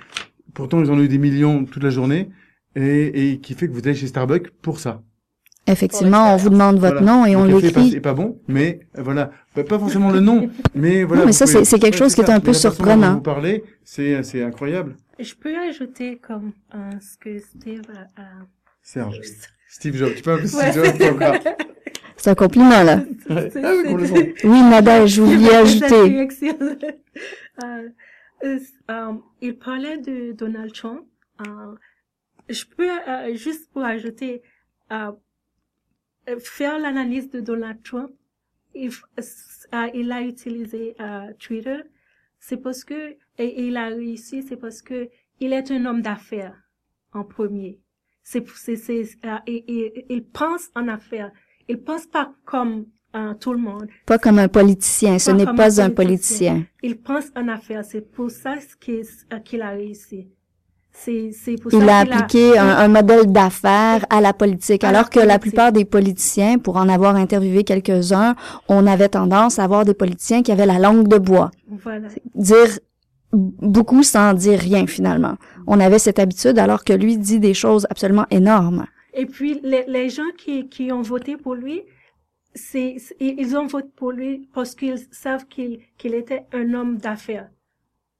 Pourtant, 0.55 0.81
ils 0.81 0.89
ont 0.89 0.99
eu 0.99 1.07
des 1.07 1.19
millions 1.19 1.65
toute 1.65 1.83
la 1.83 1.91
journée 1.91 2.29
et, 2.75 3.33
et 3.33 3.39
qui 3.41 3.53
fait 3.53 3.67
que 3.67 3.73
vous 3.73 3.81
allez 3.85 3.93
chez 3.93 4.07
Starbucks 4.07 4.49
pour 4.63 4.79
ça. 4.79 5.03
Effectivement, 5.67 6.33
on 6.33 6.37
vous 6.37 6.49
demande 6.49 6.79
votre 6.79 7.01
nom 7.01 7.25
et 7.25 7.35
on 7.35 7.45
l'écrit. 7.45 7.91
C'est 7.91 7.99
pas 7.99 8.13
bon, 8.13 8.39
mais 8.47 8.79
euh, 8.97 9.03
voilà, 9.03 9.31
pas 9.53 9.79
forcément 9.79 10.09
le 10.11 10.19
nom, 10.19 10.49
mais 10.75 11.03
voilà. 11.03 11.21
Non, 11.21 11.27
mais 11.27 11.33
ça 11.33 11.45
c'est 11.45 11.79
quelque 11.79 11.97
chose 11.97 12.15
qui 12.15 12.21
est 12.21 12.29
un 12.29 12.39
peu 12.39 12.53
surprenant. 12.53 13.15
Vous 13.15 13.21
parlez, 13.21 13.63
c'est 13.83 14.23
c'est 14.23 14.43
incroyable. 14.43 14.95
Je 15.19 15.35
peux 15.35 15.55
ajouter 15.55 16.17
comme 16.17 16.51
euh, 16.73 16.77
ce 16.99 17.17
que 17.17 17.39
Steve 17.39 17.83
a. 18.17 18.23
Serge. 18.81 19.19
Steve 19.71 19.95
Jobs, 19.95 20.15
tu 20.15 20.21
peux 20.21 20.33
appeler 20.33 20.47
Steve 20.47 20.73
Jobs 20.73 21.53
C'est 22.17 22.29
un 22.29 22.35
compliment, 22.35 22.83
là. 22.83 23.03
Ah 23.29 23.73
oui. 23.85 24.33
Oui, 24.43 24.61
Nadège, 24.63 25.11
je 25.15 25.21
voulais 25.21 25.55
ajouter. 25.55 26.27
Euh, 27.63 27.89
euh, 28.43 28.59
euh, 28.89 29.13
il 29.41 29.55
parlait 29.57 29.97
de 29.97 30.31
Donald 30.31 30.73
Trump. 30.73 31.01
Euh, 31.41 31.75
je 32.49 32.63
peux 32.65 32.89
euh, 32.89 33.35
juste 33.35 33.69
pour 33.71 33.83
ajouter, 33.83 34.41
euh, 34.91 34.95
euh, 34.95 35.11
faire 36.39 36.79
l'analyse 36.79 37.29
de 37.29 37.39
Donald 37.39 37.81
Trump. 37.83 38.11
Il, 38.73 38.89
euh, 38.89 39.87
il 39.93 40.11
a 40.11 40.21
utilisé 40.21 40.95
euh, 40.99 41.33
Twitter. 41.39 41.81
C'est 42.39 42.57
parce 42.57 42.83
que 42.83 43.17
et 43.37 43.67
il 43.67 43.77
a 43.77 43.87
réussi. 43.87 44.43
C'est 44.43 44.57
parce 44.57 44.81
que 44.81 45.09
il 45.39 45.53
est 45.53 45.71
un 45.71 45.85
homme 45.85 46.01
d'affaires 46.01 46.55
en 47.13 47.23
premier. 47.23 47.79
C'est 48.23 48.47
c'est 48.49 48.75
c'est 48.75 49.03
euh, 49.25 49.37
il 49.47 50.25
pense 50.31 50.69
en 50.75 50.87
affaires. 50.87 51.31
Il 51.67 51.81
pense 51.81 52.05
pas 52.05 52.33
comme 52.45 52.85
euh, 53.15 53.33
tout 53.33 53.51
le 53.51 53.59
monde. 53.59 53.89
Pas 54.05 54.19
comme 54.19 54.39
un 54.39 54.47
politicien, 54.47 55.19
ce 55.19 55.31
n'est 55.31 55.45
pas 55.45 55.81
un 55.81 55.85
un 55.85 55.89
politicien. 55.89 56.65
Il 56.81 56.97
pense 57.01 57.25
en 57.35 57.47
affaires. 57.47 57.83
C'est 57.83 58.09
pour 58.09 58.31
ça 58.31 58.57
qu'il 58.79 59.03
euh, 59.33 59.39
qu'il 59.39 59.61
a 59.61 59.71
réussi. 59.71 60.29
Pour 61.61 61.71
ça 61.71 61.77
Il 61.77 61.89
a 61.89 61.99
appliqué 61.99 62.57
un, 62.57 62.67
un 62.67 62.87
modèle 62.87 63.31
d'affaires 63.31 64.05
à 64.09 64.21
la 64.21 64.33
politique, 64.33 64.83
À 64.83 64.91
la 64.91 64.99
alors 64.99 65.09
que 65.09 65.19
la 65.19 65.39
plupart 65.39 65.71
des 65.71 65.85
politiciens, 65.85 66.57
pour 66.57 66.75
en 66.77 66.89
avoir 66.89 67.15
interviewé 67.15 67.63
quelques-uns, 67.63 68.35
on 68.67 68.85
avait 68.85 69.09
tendance 69.09 69.57
à 69.57 69.63
avoir 69.63 69.85
des 69.85 69.93
politiciens 69.93 70.43
qui 70.43 70.51
avaient 70.51 70.65
la 70.65 70.79
langue 70.79 71.07
de 71.07 71.17
bois. 71.17 71.51
Voilà. 71.69 72.09
Dire 72.35 72.79
beaucoup 73.33 74.03
sans 74.03 74.33
dire 74.33 74.59
rien, 74.59 74.85
finalement. 74.85 75.37
On 75.65 75.79
avait 75.79 75.99
cette 75.99 76.19
habitude, 76.19 76.59
alors 76.59 76.83
que 76.83 76.93
lui 76.93 77.17
dit 77.17 77.39
des 77.39 77.53
choses 77.53 77.87
absolument 77.89 78.25
énormes. 78.29 78.85
Et 79.13 79.25
puis 79.25 79.59
les, 79.63 79.85
les 79.87 80.09
gens 80.09 80.31
qui 80.37 80.67
qui 80.69 80.91
ont 80.91 81.01
voté 81.01 81.35
pour 81.37 81.55
lui, 81.55 81.81
c'est- 82.53 82.97
ils 83.19 83.55
ont 83.57 83.67
voté 83.67 83.89
pour 83.95 84.11
lui 84.11 84.49
parce 84.53 84.75
qu'ils 84.75 84.99
savent 85.11 85.45
qu'il 85.47 85.79
qu'il 85.97 86.13
était 86.13 86.43
un 86.53 86.73
homme 86.73 86.97
d'affaires. 86.97 87.49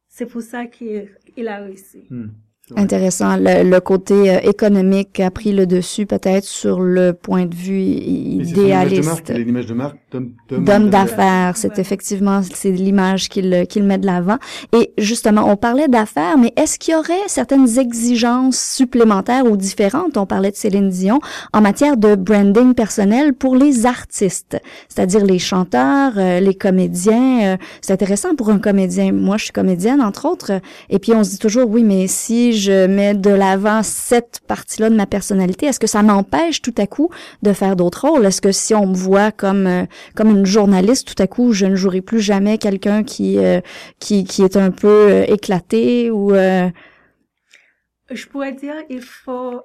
C'est 0.07 0.25
pour 0.25 0.41
ça 0.41 0.65
qu'il 0.65 1.09
il 1.37 1.47
a 1.47 1.57
réussi. 1.57 2.03
Hmm. 2.09 2.29
Intéressant. 2.77 3.35
Le, 3.37 3.63
le 3.69 3.79
côté 3.79 4.31
euh, 4.31 4.39
économique 4.43 5.19
a 5.19 5.31
pris 5.31 5.51
le 5.51 5.65
dessus 5.65 6.05
peut-être 6.05 6.45
sur 6.45 6.79
le 6.79 7.13
point 7.13 7.45
de 7.45 7.55
vue 7.55 7.79
Et 7.81 8.41
c'est 8.45 8.55
son 8.55 8.61
image 8.61 8.91
de 8.91 9.01
marque, 9.01 9.29
idéaliste. 9.29 9.65
d'homme 10.49 10.89
d'affaires. 10.89 11.57
C'est 11.57 11.79
effectivement 11.79 12.41
c'est 12.53 12.71
l'image 12.71 13.29
qu'il 13.29 13.65
qu'il 13.67 13.83
met 13.83 13.97
de 13.97 14.05
l'avant. 14.05 14.37
Et 14.73 14.91
justement, 14.97 15.49
on 15.49 15.57
parlait 15.57 15.87
d'affaires, 15.87 16.37
mais 16.37 16.53
est-ce 16.55 16.77
qu'il 16.77 16.93
y 16.93 16.97
aurait 16.97 17.27
certaines 17.27 17.79
exigences 17.79 18.59
supplémentaires 18.59 19.45
ou 19.45 19.57
différentes? 19.57 20.17
On 20.17 20.25
parlait 20.25 20.51
de 20.51 20.55
Céline 20.55 20.89
Dion 20.89 21.19
en 21.53 21.61
matière 21.61 21.97
de 21.97 22.15
branding 22.15 22.73
personnel 22.73 23.33
pour 23.33 23.55
les 23.55 23.85
artistes, 23.85 24.57
c'est-à-dire 24.87 25.25
les 25.25 25.39
chanteurs, 25.39 26.13
euh, 26.17 26.39
les 26.39 26.53
comédiens. 26.53 27.53
euh, 27.53 27.57
c'est 27.81 27.93
intéressant 27.93 28.35
pour 28.35 28.49
un 28.49 28.59
comédien. 28.59 29.11
Moi, 29.11 29.37
je 29.37 29.45
suis 29.45 29.53
comédienne 29.53 30.01
entre 30.01 30.25
autres, 30.27 30.51
euh, 30.51 30.59
et 30.89 30.99
puis 30.99 31.13
on 31.13 31.23
se 31.23 31.31
dit 31.31 31.39
toujours 31.39 31.67
oui, 31.69 31.83
mais 31.83 32.05
si 32.07 32.53
je 32.53 32.60
mets 32.69 33.15
de 33.15 33.29
l'avant 33.31 33.81
cette 33.81 34.41
partie-là 34.47 34.89
de 34.89 34.95
ma 34.95 35.05
personnalité, 35.07 35.65
est-ce 35.65 35.79
que 35.79 35.87
ça 35.87 36.03
m'empêche 36.03 36.61
tout 36.61 36.75
à 36.77 36.85
coup 36.85 37.09
de 37.41 37.53
faire 37.53 37.75
d'autres 37.75 38.07
rôles? 38.07 38.25
Est-ce 38.25 38.41
que 38.41 38.51
si 38.51 38.75
on 38.75 38.87
me 38.87 38.95
voit 38.95 39.31
comme 39.31 39.65
euh, 39.67 39.85
comme 40.15 40.29
une 40.29 40.45
journaliste, 40.45 41.15
tout 41.15 41.23
à 41.23 41.27
coup, 41.27 41.53
je 41.53 41.65
ne 41.65 41.75
jouerai 41.75 42.01
plus 42.01 42.19
jamais 42.19 42.57
quelqu'un 42.57 43.03
qui 43.03 43.37
euh, 43.39 43.61
qui 43.99 44.23
qui 44.23 44.43
est 44.43 44.57
un 44.57 44.71
peu 44.71 44.87
euh, 44.87 45.23
éclaté 45.27 46.11
ou 46.11 46.33
Je 46.33 48.27
pourrais 48.27 48.51
dire 48.53 48.75
il 48.89 49.01
faut 49.01 49.63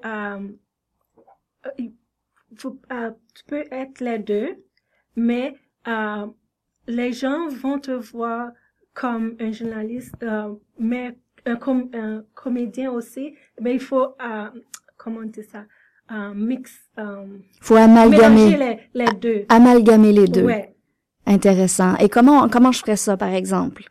il 1.78 1.92
faut 2.56 2.78
tu 3.34 3.44
peux 3.46 3.64
être 3.70 4.00
les 4.00 4.18
deux, 4.18 4.64
mais 5.16 5.54
les 6.86 7.12
gens 7.12 7.48
vont 7.48 7.78
te 7.78 7.90
voir 7.90 8.50
comme 8.94 9.36
un 9.40 9.52
journaliste, 9.52 10.24
mais 10.78 11.16
un, 11.46 11.56
com- 11.56 11.88
un 11.94 12.24
comédien 12.34 12.90
aussi. 12.90 13.34
Mais 13.60 13.74
il 13.74 13.80
faut 13.80 14.14
euh, 14.22 14.48
comment 14.96 15.22
dire 15.22 15.44
ça, 15.50 15.64
euh, 16.12 16.32
mix, 16.34 16.72
euh, 16.98 17.24
faut 17.60 17.76
amalgamer 17.76 18.56
les, 18.56 18.78
les 18.94 19.12
deux. 19.20 19.44
amalgamer 19.48 20.12
les 20.12 20.26
deux. 20.28 20.44
Ouais. 20.44 20.74
Intéressant. 21.26 21.96
Et 21.96 22.08
comment 22.08 22.48
comment 22.48 22.72
je 22.72 22.80
ferais 22.80 22.96
ça 22.96 23.16
par 23.16 23.30
exemple? 23.34 23.84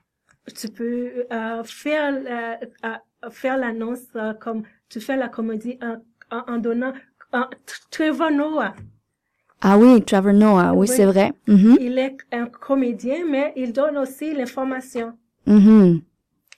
Tu 0.56 0.68
peux 0.70 1.26
euh, 1.32 1.64
faire 1.64 2.12
la, 2.12 2.60
euh, 2.86 3.30
faire 3.32 3.58
l'annonce 3.58 4.04
euh, 4.16 4.34
comme 4.36 4.64
tu 4.90 5.00
fais 5.02 5.18
la 5.18 5.28
comédie 5.28 5.78
en, 5.82 5.98
en, 6.38 6.54
en 6.54 6.58
donnant 6.58 6.94
euh, 7.34 7.40
Trevor 7.92 8.32
Noah. 8.32 8.74
Ah 9.62 9.78
oui, 9.80 10.04
Trevor 10.04 10.34
Noah, 10.34 10.74
oui, 10.74 10.80
Oui. 10.82 10.88
c'est 10.88 11.06
vrai. 11.06 11.34
Mhm, 11.48 11.78
Il 11.82 11.98
est 11.98 12.18
un 12.32 12.46
comédien, 12.46 13.26
mais 13.30 13.52
il 13.56 13.74
donne 13.74 13.98
aussi 13.98 14.34
l'information. 14.34 15.14
mhm. 15.48 16.02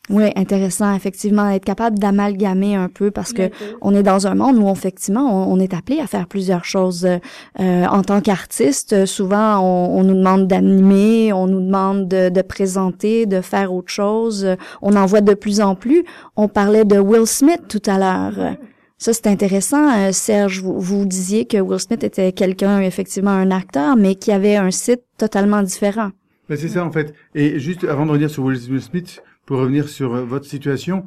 Oui, 0.10 0.32
intéressant, 0.38 0.96
effectivement, 0.96 1.50
être 1.50 1.66
capable 1.66 2.00
d'amalgamer 2.00 2.76
un 2.76 2.88
peu 2.88 3.12
parce 3.12 3.34
que 3.34 3.50
on 3.82 3.94
est 3.94 4.04
dans 4.04 4.26
un 4.26 4.36
monde 4.36 4.58
où 4.58 4.70
effectivement 4.70 5.50
on, 5.50 5.54
on 5.54 5.60
est 5.60 5.74
appelé 5.74 6.00
à 6.00 6.08
faire 6.08 6.28
plusieurs 6.28 6.64
choses 6.64 7.06
euh, 7.06 7.18
euh, 7.60 7.86
en 7.86 8.04
tant 8.04 8.22
qu'artiste. 8.22 9.06
Souvent, 9.06 9.60
on, 9.60 10.00
on 10.00 10.04
nous 10.06 10.16
demande 10.16 10.48
d'animer, 10.48 11.34
on 11.34 11.48
nous 11.48 11.60
demande 11.60 12.08
de, 12.08 12.30
de 12.30 12.42
présenter, 12.42 13.26
de 13.26 13.42
faire 13.42 13.74
autre 13.74 13.92
chose. 13.92 14.48
On 14.82 14.96
en 14.96 15.06
voit 15.06 15.20
de 15.20 15.34
plus 15.34 15.60
en 15.60 15.76
plus. 15.76 16.06
On 16.38 16.48
parlait 16.48 16.86
de 16.86 17.00
Will 17.00 17.28
Smith 17.28 17.64
tout 17.68 17.82
à 17.86 17.98
l'heure. 17.98 18.56
Ça, 18.98 19.12
c'est 19.14 19.28
intéressant, 19.28 19.92
euh, 19.94 20.12
Serge. 20.14 20.62
Vous, 20.62 20.80
vous 20.80 21.06
disiez 21.06 21.46
que 21.46 21.58
Will 21.58 21.80
Smith 21.80 22.04
était 22.04 22.32
quelqu'un, 22.32 22.80
effectivement, 22.80 23.32
un 23.32 23.52
acteur, 23.52 23.98
mais 23.98 24.16
qui 24.16 24.32
avait 24.32 24.56
un 24.56 24.72
site 24.72 25.02
totalement 25.18 25.62
différent. 25.62 26.12
Ben, 26.50 26.58
c'est 26.58 26.70
ça 26.70 26.86
en 26.86 26.92
fait. 26.92 27.14
Et 27.36 27.60
juste 27.60 27.84
avant 27.84 28.06
de 28.06 28.12
revenir 28.12 28.30
sur 28.30 28.44
Will 28.44 28.82
Smith, 28.82 29.22
pour 29.48 29.58
revenir 29.58 29.90
sur 29.90 30.14
euh, 30.14 30.24
votre 30.24 30.46
situation, 30.46 31.06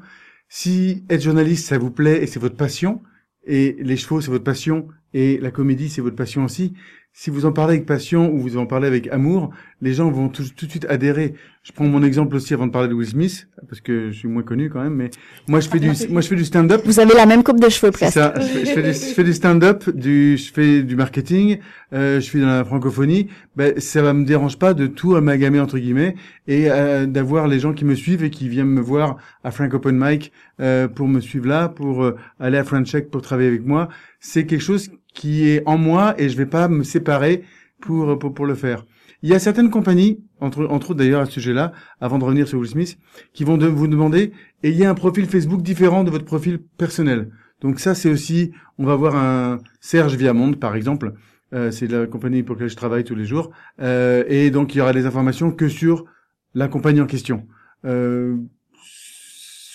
si 0.49 1.05
être 1.09 1.23
journaliste 1.23 1.69
ça 1.69 1.79
vous 1.79 1.93
plaît 1.93 2.25
et 2.25 2.27
c'est 2.27 2.41
votre 2.41 2.57
passion, 2.57 3.03
et 3.45 3.77
les 3.79 3.97
chevaux 3.97 4.21
c'est 4.21 4.33
votre 4.33 4.43
passion 4.45 4.89
et 5.15 5.39
la 5.39 5.53
comédie 5.53 5.89
c'est 5.89 6.01
votre 6.01 6.17
passion 6.17 6.45
aussi, 6.45 6.75
si 7.13 7.31
vous 7.31 7.45
en 7.45 7.53
parlez 7.53 7.75
avec 7.75 7.87
passion 7.87 8.33
ou 8.33 8.39
vous 8.39 8.57
en 8.57 8.67
parlez 8.67 8.87
avec 8.87 9.09
amour, 9.09 9.51
les 9.83 9.93
gens 9.95 10.11
vont 10.11 10.29
tout, 10.29 10.45
tout 10.57 10.67
de 10.67 10.71
suite 10.71 10.87
adhérer. 10.89 11.35
Je 11.63 11.73
prends 11.73 11.85
mon 11.85 12.03
exemple 12.03 12.37
aussi 12.37 12.55
avant 12.55 12.67
de 12.67 12.73
parler 12.73 12.89
de 12.89 12.95
Will 12.95 13.09
Smith 13.09 13.49
parce 13.69 13.81
que 13.81 14.11
je 14.11 14.17
suis 14.19 14.29
moins 14.29 14.43
connu 14.43 14.71
quand 14.71 14.83
même, 14.83 14.95
mais 14.95 15.11
moi 15.47 15.61
je 15.61 15.69
fais 15.69 15.79
du 15.79 15.91
moi 16.09 16.23
je 16.23 16.29
fais 16.29 16.37
du 16.37 16.45
stand-up. 16.45 16.81
Vous 16.85 17.01
avez 17.01 17.15
la 17.15 17.27
même 17.27 17.43
coupe 17.43 17.61
de 17.61 17.69
cheveux 17.69 17.93
C'est 17.95 18.11
presque. 18.11 18.15
ça. 18.15 18.33
Je 18.37 18.43
fais, 18.43 18.65
je 18.65 18.73
fais 18.73 18.83
du, 18.83 18.93
je 18.93 19.15
fais 19.15 19.25
du 19.25 19.33
stand-up, 19.35 19.91
du, 19.91 20.37
je 20.39 20.53
fais 20.53 20.83
du 20.83 20.97
marketing, 20.97 21.59
euh, 21.93 22.17
je 22.17 22.21
suis 22.21 22.41
dans 22.41 22.47
la 22.47 22.65
francophonie. 22.65 23.29
Ben, 23.57 23.79
ça 23.79 24.01
va 24.01 24.15
me 24.15 24.25
dérange 24.25 24.59
pas 24.59 24.73
de 24.73 24.87
tout 24.87 25.17
amalgamer 25.17 25.61
entre 25.61 25.79
guillemets 25.79 26.15
et 26.47 26.71
euh, 26.71 27.07
d'avoir 27.07 27.49
les 27.49 27.59
gens 27.59 27.75
qui 27.75 27.85
me 27.85 27.95
suivent 27.95 28.25
et 28.25 28.31
qui 28.31 28.49
viennent 28.49 28.67
me 28.71 28.81
voir 28.81 29.17
à 29.45 29.51
Frank 29.51 29.75
Open 29.75 29.99
Mic 29.99 30.33
euh, 30.61 30.89
pour 30.89 31.09
me 31.09 31.21
suivre 31.21 31.49
là, 31.49 31.69
pour 31.69 32.05
euh, 32.05 32.17
aller 32.39 32.57
à 32.59 32.65
French 32.65 32.89
Check 32.89 33.11
pour 33.11 33.21
travailler 33.23 33.49
avec 33.49 33.67
moi. 33.67 33.89
C'est 34.21 34.47
quelque 34.47 34.63
chose 34.63 34.91
qui 35.15 35.49
est 35.49 35.63
en 35.67 35.79
moi 35.79 36.15
et 36.19 36.29
je 36.29 36.37
vais 36.37 36.47
pas 36.47 36.69
me 36.69 36.83
séparer 36.83 37.43
pour 37.81 38.19
pour, 38.19 38.35
pour 38.35 38.47
le 38.47 38.55
faire. 38.55 38.85
Il 39.23 39.29
y 39.29 39.35
a 39.35 39.39
certaines 39.39 39.71
compagnies, 39.71 40.25
entre, 40.41 40.67
entre 40.67 40.91
autres 40.91 40.99
d'ailleurs 40.99 41.21
à 41.21 41.27
ce 41.27 41.33
sujet-là, 41.33 41.73
avant 42.01 42.19
de 42.19 42.25
revenir 42.25 42.49
sur 42.49 42.59
Will 42.59 42.69
Smith, 42.69 42.99
qui 43.35 43.45
vont 43.45 43.59
de, 43.59 43.67
vous 43.67 43.87
demander, 43.87 44.33
et 44.63 44.71
il 44.71 44.77
y 44.77 44.85
a 44.85 44.91
un 44.91 44.95
profil 44.95 45.27
Facebook 45.27 45.63
différent 45.63 46.05
de 46.05 46.11
votre 46.11 46.25
profil 46.25 46.59
personnel. 46.79 47.31
Donc 47.61 47.81
ça, 47.81 47.95
c'est 47.95 48.09
aussi, 48.09 48.53
on 48.79 48.87
va 48.87 48.97
voir 48.97 49.17
un 49.17 49.59
Serge 49.81 50.15
Viamonde, 50.17 50.59
par 50.59 50.75
exemple, 50.75 51.13
euh, 51.53 51.71
c'est 51.71 51.87
la 51.87 52.07
compagnie 52.07 52.43
pour 52.43 52.55
laquelle 52.55 52.71
je 52.71 52.77
travaille 52.77 53.05
tous 53.05 53.15
les 53.15 53.27
jours, 53.27 53.51
euh, 53.81 54.25
et 54.27 54.51
donc 54.51 54.75
il 54.75 54.79
y 54.79 54.81
aura 54.81 54.95
des 54.95 55.05
informations 55.05 55.51
que 55.51 55.69
sur 55.69 56.07
la 56.55 56.69
compagnie 56.69 57.03
en 57.03 57.07
question. 57.07 57.47
Euh, 57.85 58.37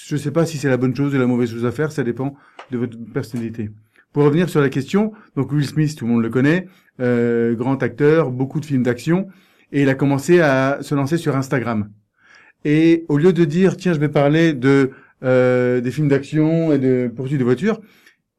je 0.08 0.16
sais 0.16 0.32
pas 0.32 0.46
si 0.46 0.58
c'est 0.58 0.70
la 0.70 0.78
bonne 0.78 0.96
chose 0.96 1.14
ou 1.14 1.20
la 1.20 1.28
mauvaise 1.28 1.52
chose 1.52 1.66
à 1.66 1.72
faire, 1.72 1.92
ça 1.92 2.04
dépend 2.04 2.36
de 2.72 2.78
votre 2.80 2.98
personnalité. 3.14 3.70
Pour 4.16 4.24
revenir 4.24 4.48
sur 4.48 4.62
la 4.62 4.70
question, 4.70 5.12
donc 5.36 5.52
Will 5.52 5.66
Smith, 5.66 5.94
tout 5.98 6.06
le 6.06 6.12
monde 6.14 6.24
le 6.24 6.30
connaît, 6.30 6.70
euh, 7.02 7.54
grand 7.54 7.84
acteur, 7.84 8.32
beaucoup 8.32 8.62
de 8.62 8.66
films 8.66 8.82
d'action, 8.82 9.28
et 9.74 9.82
il 9.82 9.90
a 9.90 9.94
commencé 9.94 10.40
à 10.40 10.78
se 10.80 10.96
lancer 10.96 11.18
sur 11.18 11.36
Instagram. 11.36 11.90
Et 12.64 13.04
au 13.10 13.18
lieu 13.18 13.34
de 13.34 13.44
dire 13.44 13.76
tiens 13.76 13.92
je 13.92 14.00
vais 14.00 14.08
parler 14.08 14.54
de 14.54 14.92
euh, 15.22 15.82
des 15.82 15.92
films 15.92 16.08
d'action 16.08 16.72
et 16.72 16.80
de 16.80 17.12
poursuites 17.14 17.40
de 17.40 17.44
voitures, 17.44 17.82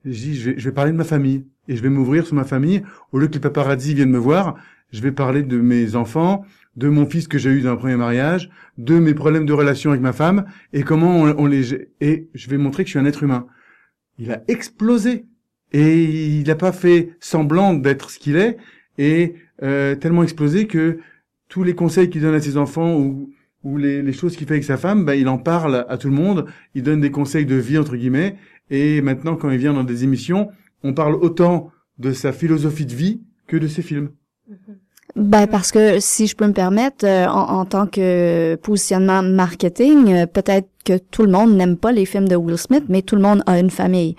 je 0.06 0.12
je 0.12 0.50
vais, 0.50 0.58
je 0.58 0.64
vais 0.66 0.72
parler 0.72 0.92
de 0.92 0.96
ma 0.96 1.04
famille 1.04 1.44
et 1.68 1.76
je 1.76 1.82
vais 1.82 1.90
m'ouvrir 1.90 2.26
sur 2.26 2.36
ma 2.36 2.44
famille 2.44 2.82
au 3.12 3.18
lieu 3.18 3.28
que 3.28 3.34
les 3.34 3.40
paparazzi 3.40 3.92
viennent 3.92 4.08
me 4.08 4.16
voir, 4.16 4.54
je 4.94 5.02
vais 5.02 5.12
parler 5.12 5.42
de 5.42 5.58
mes 5.58 5.94
enfants, 5.94 6.46
de 6.76 6.88
mon 6.88 7.04
fils 7.04 7.28
que 7.28 7.36
j'ai 7.36 7.50
eu 7.50 7.60
dans 7.60 7.72
un 7.72 7.76
premier 7.76 7.96
mariage, 7.96 8.48
de 8.78 8.98
mes 8.98 9.12
problèmes 9.12 9.44
de 9.44 9.52
relation 9.52 9.90
avec 9.90 10.00
ma 10.00 10.14
femme 10.14 10.46
et 10.72 10.84
comment 10.84 11.20
on 11.20 11.44
les 11.44 11.90
et 12.00 12.30
je 12.32 12.48
vais 12.48 12.56
montrer 12.56 12.84
que 12.84 12.88
je 12.88 12.92
suis 12.92 12.98
un 12.98 13.04
être 13.04 13.22
humain. 13.22 13.46
Il 14.18 14.32
a 14.32 14.42
explosé 14.48 15.26
et 15.72 16.04
il 16.04 16.46
n'a 16.46 16.54
pas 16.54 16.72
fait 16.72 17.10
semblant 17.20 17.74
d'être 17.74 18.10
ce 18.10 18.18
qu'il 18.18 18.36
est 18.36 18.56
et 18.98 19.34
euh, 19.62 19.94
tellement 19.94 20.22
explosé 20.22 20.66
que 20.66 20.98
tous 21.48 21.62
les 21.62 21.74
conseils 21.74 22.10
qu'il 22.10 22.22
donne 22.22 22.34
à 22.34 22.40
ses 22.40 22.56
enfants 22.56 22.96
ou 22.96 23.30
ou 23.66 23.78
les, 23.78 24.00
les 24.00 24.12
choses 24.12 24.36
qu'il 24.36 24.46
fait 24.46 24.54
avec 24.54 24.64
sa 24.64 24.76
femme, 24.76 25.04
ben, 25.04 25.14
il 25.14 25.28
en 25.28 25.38
parle 25.38 25.84
à 25.88 25.98
tout 25.98 26.08
le 26.08 26.14
monde, 26.14 26.46
il 26.76 26.84
donne 26.84 27.00
des 27.00 27.10
conseils 27.10 27.46
de 27.46 27.56
vie, 27.56 27.78
entre 27.78 27.96
guillemets, 27.96 28.36
et 28.70 29.00
maintenant, 29.00 29.34
quand 29.34 29.50
il 29.50 29.58
vient 29.58 29.72
dans 29.72 29.82
des 29.84 30.04
émissions, 30.04 30.50
on 30.84 30.94
parle 30.94 31.16
autant 31.16 31.72
de 31.98 32.12
sa 32.12 32.32
philosophie 32.32 32.86
de 32.86 32.94
vie 32.94 33.20
que 33.48 33.56
de 33.56 33.66
ses 33.66 33.82
films. 33.82 34.10
Ben 35.16 35.46
parce 35.46 35.72
que 35.72 35.98
si 35.98 36.26
je 36.26 36.36
peux 36.36 36.46
me 36.46 36.52
permettre, 36.52 37.06
euh, 37.06 37.26
en, 37.26 37.60
en 37.60 37.64
tant 37.64 37.86
que 37.86 38.54
positionnement 38.56 39.22
marketing, 39.22 40.12
euh, 40.12 40.26
peut-être 40.26 40.68
que 40.84 40.98
tout 40.98 41.22
le 41.22 41.30
monde 41.30 41.56
n'aime 41.56 41.76
pas 41.76 41.90
les 41.90 42.04
films 42.04 42.28
de 42.28 42.36
Will 42.36 42.58
Smith, 42.58 42.84
mais 42.88 43.02
tout 43.02 43.16
le 43.16 43.22
monde 43.22 43.42
a 43.46 43.58
une 43.58 43.70
famille. 43.70 44.14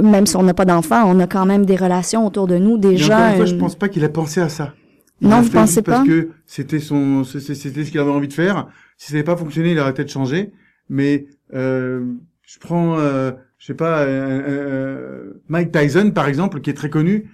Même 0.00 0.26
si 0.26 0.36
on 0.36 0.42
n'a 0.42 0.54
pas 0.54 0.64
d'enfants, 0.64 1.04
on 1.06 1.18
a 1.20 1.26
quand 1.26 1.46
même 1.46 1.66
des 1.66 1.76
relations 1.76 2.26
autour 2.26 2.46
de 2.46 2.56
nous, 2.56 2.78
des 2.78 2.96
gens. 2.96 3.30
une 3.30 3.36
fois, 3.36 3.44
je 3.46 3.54
pense 3.54 3.74
pas 3.76 3.88
qu'il 3.88 4.04
a 4.04 4.08
pensé 4.08 4.40
à 4.40 4.48
ça. 4.48 4.74
Il 5.20 5.28
Non, 5.28 5.40
vous 5.40 5.50
pensez 5.50 5.82
pas 5.82 5.96
Parce 5.96 6.08
que 6.08 6.30
c'était 6.46 6.80
son, 6.80 7.24
c'était 7.24 7.54
ce 7.54 7.90
qu'il 7.90 8.00
avait 8.00 8.10
envie 8.10 8.28
de 8.28 8.32
faire. 8.32 8.66
Si 8.96 9.08
ça 9.08 9.14
n'avait 9.14 9.24
pas 9.24 9.36
fonctionné, 9.36 9.72
il 9.72 9.78
aurait 9.78 9.94
peut-être 9.94 10.10
changé. 10.10 10.52
Mais 10.88 11.26
euh, 11.54 12.04
je 12.42 12.58
prends, 12.58 12.98
euh, 12.98 13.32
je 13.58 13.66
sais 13.66 13.74
pas, 13.74 14.00
euh, 14.00 14.42
euh, 14.48 15.42
Mike 15.48 15.72
Tyson 15.72 16.10
par 16.10 16.26
exemple, 16.26 16.60
qui 16.60 16.70
est 16.70 16.74
très 16.74 16.90
connu. 16.90 17.30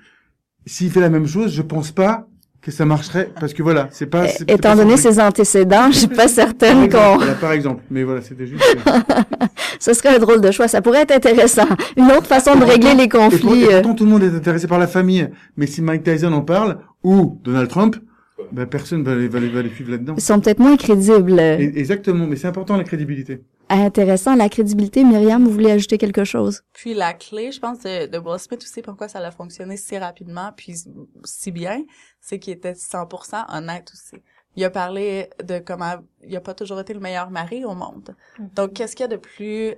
S'il 0.67 0.91
fait 0.91 1.01
la 1.01 1.09
même 1.11 1.27
chose, 1.27 1.53
je 1.53 1.63
pense 1.63 1.91
pas 1.91 2.29
que 2.61 2.71
ça 2.71 2.85
marcherait 2.85 3.31
parce 3.41 3.55
que 3.55 3.63
voilà, 3.63 3.89
c'est 3.91 4.07
pas. 4.07 4.27
Étant 4.47 4.57
pas 4.57 4.77
donné 4.77 4.97
ses 4.97 5.19
antécédents, 5.19 5.91
je 5.91 5.99
suis 5.99 6.09
pas 6.09 6.29
certaine 6.29 6.89
qu'on. 6.89 7.17
voilà, 7.17 7.35
par 7.35 7.53
exemple. 7.53 7.83
Mais 7.91 8.03
voilà, 8.05 8.21
c'était 8.21 8.47
juste. 8.47 8.63
Ce 9.79 9.93
serait 9.95 10.17
un 10.17 10.19
drôle 10.19 10.41
de 10.41 10.51
choix. 10.51 10.69
Ça 10.69 10.83
pourrait 10.83 11.03
être 11.03 11.13
intéressant. 11.13 11.67
Une 11.97 12.11
autre 12.13 12.27
façon 12.27 12.55
de 12.59 12.65
régler 12.65 12.95
les 12.95 13.05
Et, 13.05 13.09
conflits. 13.09 13.63
et 13.65 13.75
euh, 13.75 13.81
pourtant, 13.83 13.95
tout 13.95 14.05
le 14.05 14.11
monde 14.11 14.23
est 14.23 14.35
intéressé 14.37 14.67
par 14.67 14.79
la 14.79 14.87
famille. 14.87 15.29
Mais 15.57 15.67
si 15.67 15.83
Mike 15.83 16.03
Tyson 16.05 16.33
en 16.33 16.43
parle, 16.43 16.79
ou 17.03 17.41
Donald 17.45 17.69
Trump, 17.69 17.97
ben, 18.53 18.67
personne 18.67 19.03
va 19.03 19.15
les, 19.15 19.29
va 19.29 19.41
les, 19.41 19.49
va 19.49 19.63
les 19.63 19.71
suivre 19.71 19.91
là-dedans. 19.91 20.15
Ils 20.17 20.23
sont 20.23 20.41
peut-être 20.41 20.59
moins 20.61 20.77
crédibles. 20.77 21.39
Et- 21.41 21.73
Exactement, 21.77 22.27
mais 22.27 22.37
c'est 22.37 22.47
important 22.49 22.77
la 22.77 22.85
crédibilité. 22.85 23.43
Intéressant. 23.71 24.35
La 24.35 24.49
crédibilité, 24.49 25.05
Myriam, 25.05 25.45
vous 25.45 25.51
voulez 25.53 25.71
ajouter 25.71 25.99
quelque 25.99 26.25
chose? 26.25 26.63
Puis 26.73 26.95
la 26.95 27.13
clé, 27.13 27.53
je 27.53 27.61
pense, 27.61 27.81
de, 27.81 28.07
de 28.07 28.17
Will 28.19 28.39
Smith 28.39 28.63
aussi, 28.63 28.81
pourquoi 28.81 29.09
ça 29.09 29.19
a 29.19 29.31
fonctionné 29.31 29.77
si 29.77 29.99
rapidement, 29.99 30.51
puis 30.57 30.75
si 31.25 31.51
bien, 31.51 31.83
c'est 32.21 32.39
qu'il 32.39 32.55
était 32.55 32.73
100% 32.73 33.45
honnête 33.55 33.91
aussi. 33.93 34.23
Il 34.59 34.65
a 34.65 34.71
parlé 34.71 35.31
de 35.43 35.61
comment 35.61 35.95
il 36.25 36.37
a 36.37 36.41
pas 36.41 36.55
toujours 36.55 36.81
été 36.81 36.93
le 36.93 36.99
meilleur 36.99 37.31
mari 37.31 37.65
au 37.65 37.75
monde. 37.75 38.17
Donc, 38.39 38.73
qu'est-ce 38.73 38.97
qu'il 38.97 39.05
y 39.05 39.09
a 39.09 39.09
de 39.09 39.17
plus 39.17 39.77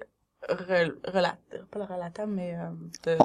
relatable, 0.48 1.66
pas 1.70 1.78
le 1.80 1.84
relatable, 1.84 2.32
mais 2.32 2.54
euh, 2.54 2.70
de, 3.04 3.18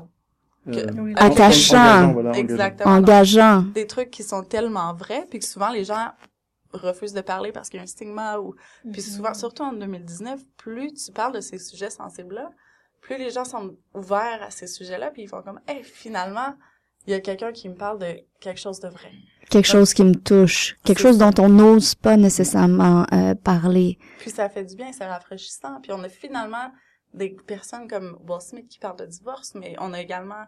Euh. 0.68 1.14
Attachant. 1.16 1.78
engageant, 1.78 2.14
voilà, 2.14 2.32
exactement. 2.38 2.92
Engageant. 2.92 3.62
Des 3.74 3.88
trucs 3.88 4.10
qui 4.10 4.24
sont 4.24 4.44
tellement 4.44 4.94
vrais, 4.94 5.26
puis 5.30 5.40
que 5.40 5.46
souvent 5.46 5.70
les 5.70 5.84
gens 5.84 6.10
refusent 6.74 7.14
de 7.14 7.22
parler 7.22 7.52
parce 7.52 7.70
qu'il 7.70 7.78
y 7.78 7.80
a 7.80 7.84
un 7.84 7.88
stigma 7.88 8.40
ou 8.40 8.54
puis 8.92 9.02
souvent 9.02 9.34
surtout 9.34 9.64
en 9.64 9.72
2019 9.72 10.42
plus 10.58 10.94
tu 10.94 11.12
parles 11.14 11.32
de 11.32 11.40
ces 11.40 11.58
sujets 11.58 11.90
sensibles 11.90 12.36
là 12.36 12.50
plus 13.00 13.18
les 13.18 13.30
gens 13.30 13.46
sont 13.46 13.78
ouverts 13.94 14.44
à 14.44 14.50
ces 14.50 14.68
sujets 14.68 14.98
là 14.98 15.10
puis 15.10 15.22
ils 15.22 15.30
font 15.30 15.42
comme 15.42 15.62
hey 15.70 15.86
finalement 15.86 16.54
il 17.08 17.12
y 17.12 17.14
a 17.14 17.20
quelqu'un 17.20 17.52
qui 17.52 17.70
me 17.70 17.76
parle 17.76 18.00
de 18.00 18.22
quelque 18.40 18.60
chose 18.60 18.80
de 18.80 18.88
vrai 18.90 19.12
Quelque 19.50 19.68
chose 19.68 19.94
qui 19.94 20.04
me 20.04 20.16
touche. 20.16 20.76
Quelque 20.84 21.00
chose 21.00 21.20
dont 21.20 21.32
on 21.38 21.50
n'ose 21.50 21.94
pas 21.94 22.18
nécessairement 22.18 23.06
euh, 23.14 23.36
parler. 23.36 23.98
puis 24.20 24.32
ça 24.32 24.50
fait 24.50 24.64
du 24.66 24.76
bien 24.76 24.92
c'est 24.92 25.06
rafraîchissant 25.08 25.80
puis 25.82 25.92
on 25.94 26.04
a 26.04 26.10
finalement 26.10 26.72
des 27.14 27.30
personnes 27.48 27.88
comme 27.88 28.18
Will 28.28 28.42
Smith 28.42 28.68
qui 28.68 28.80
parlent 28.80 28.98
de 28.98 29.06
divorce 29.06 29.54
mais 29.56 29.76
on 29.80 29.94
a 29.94 30.02
également 30.02 30.46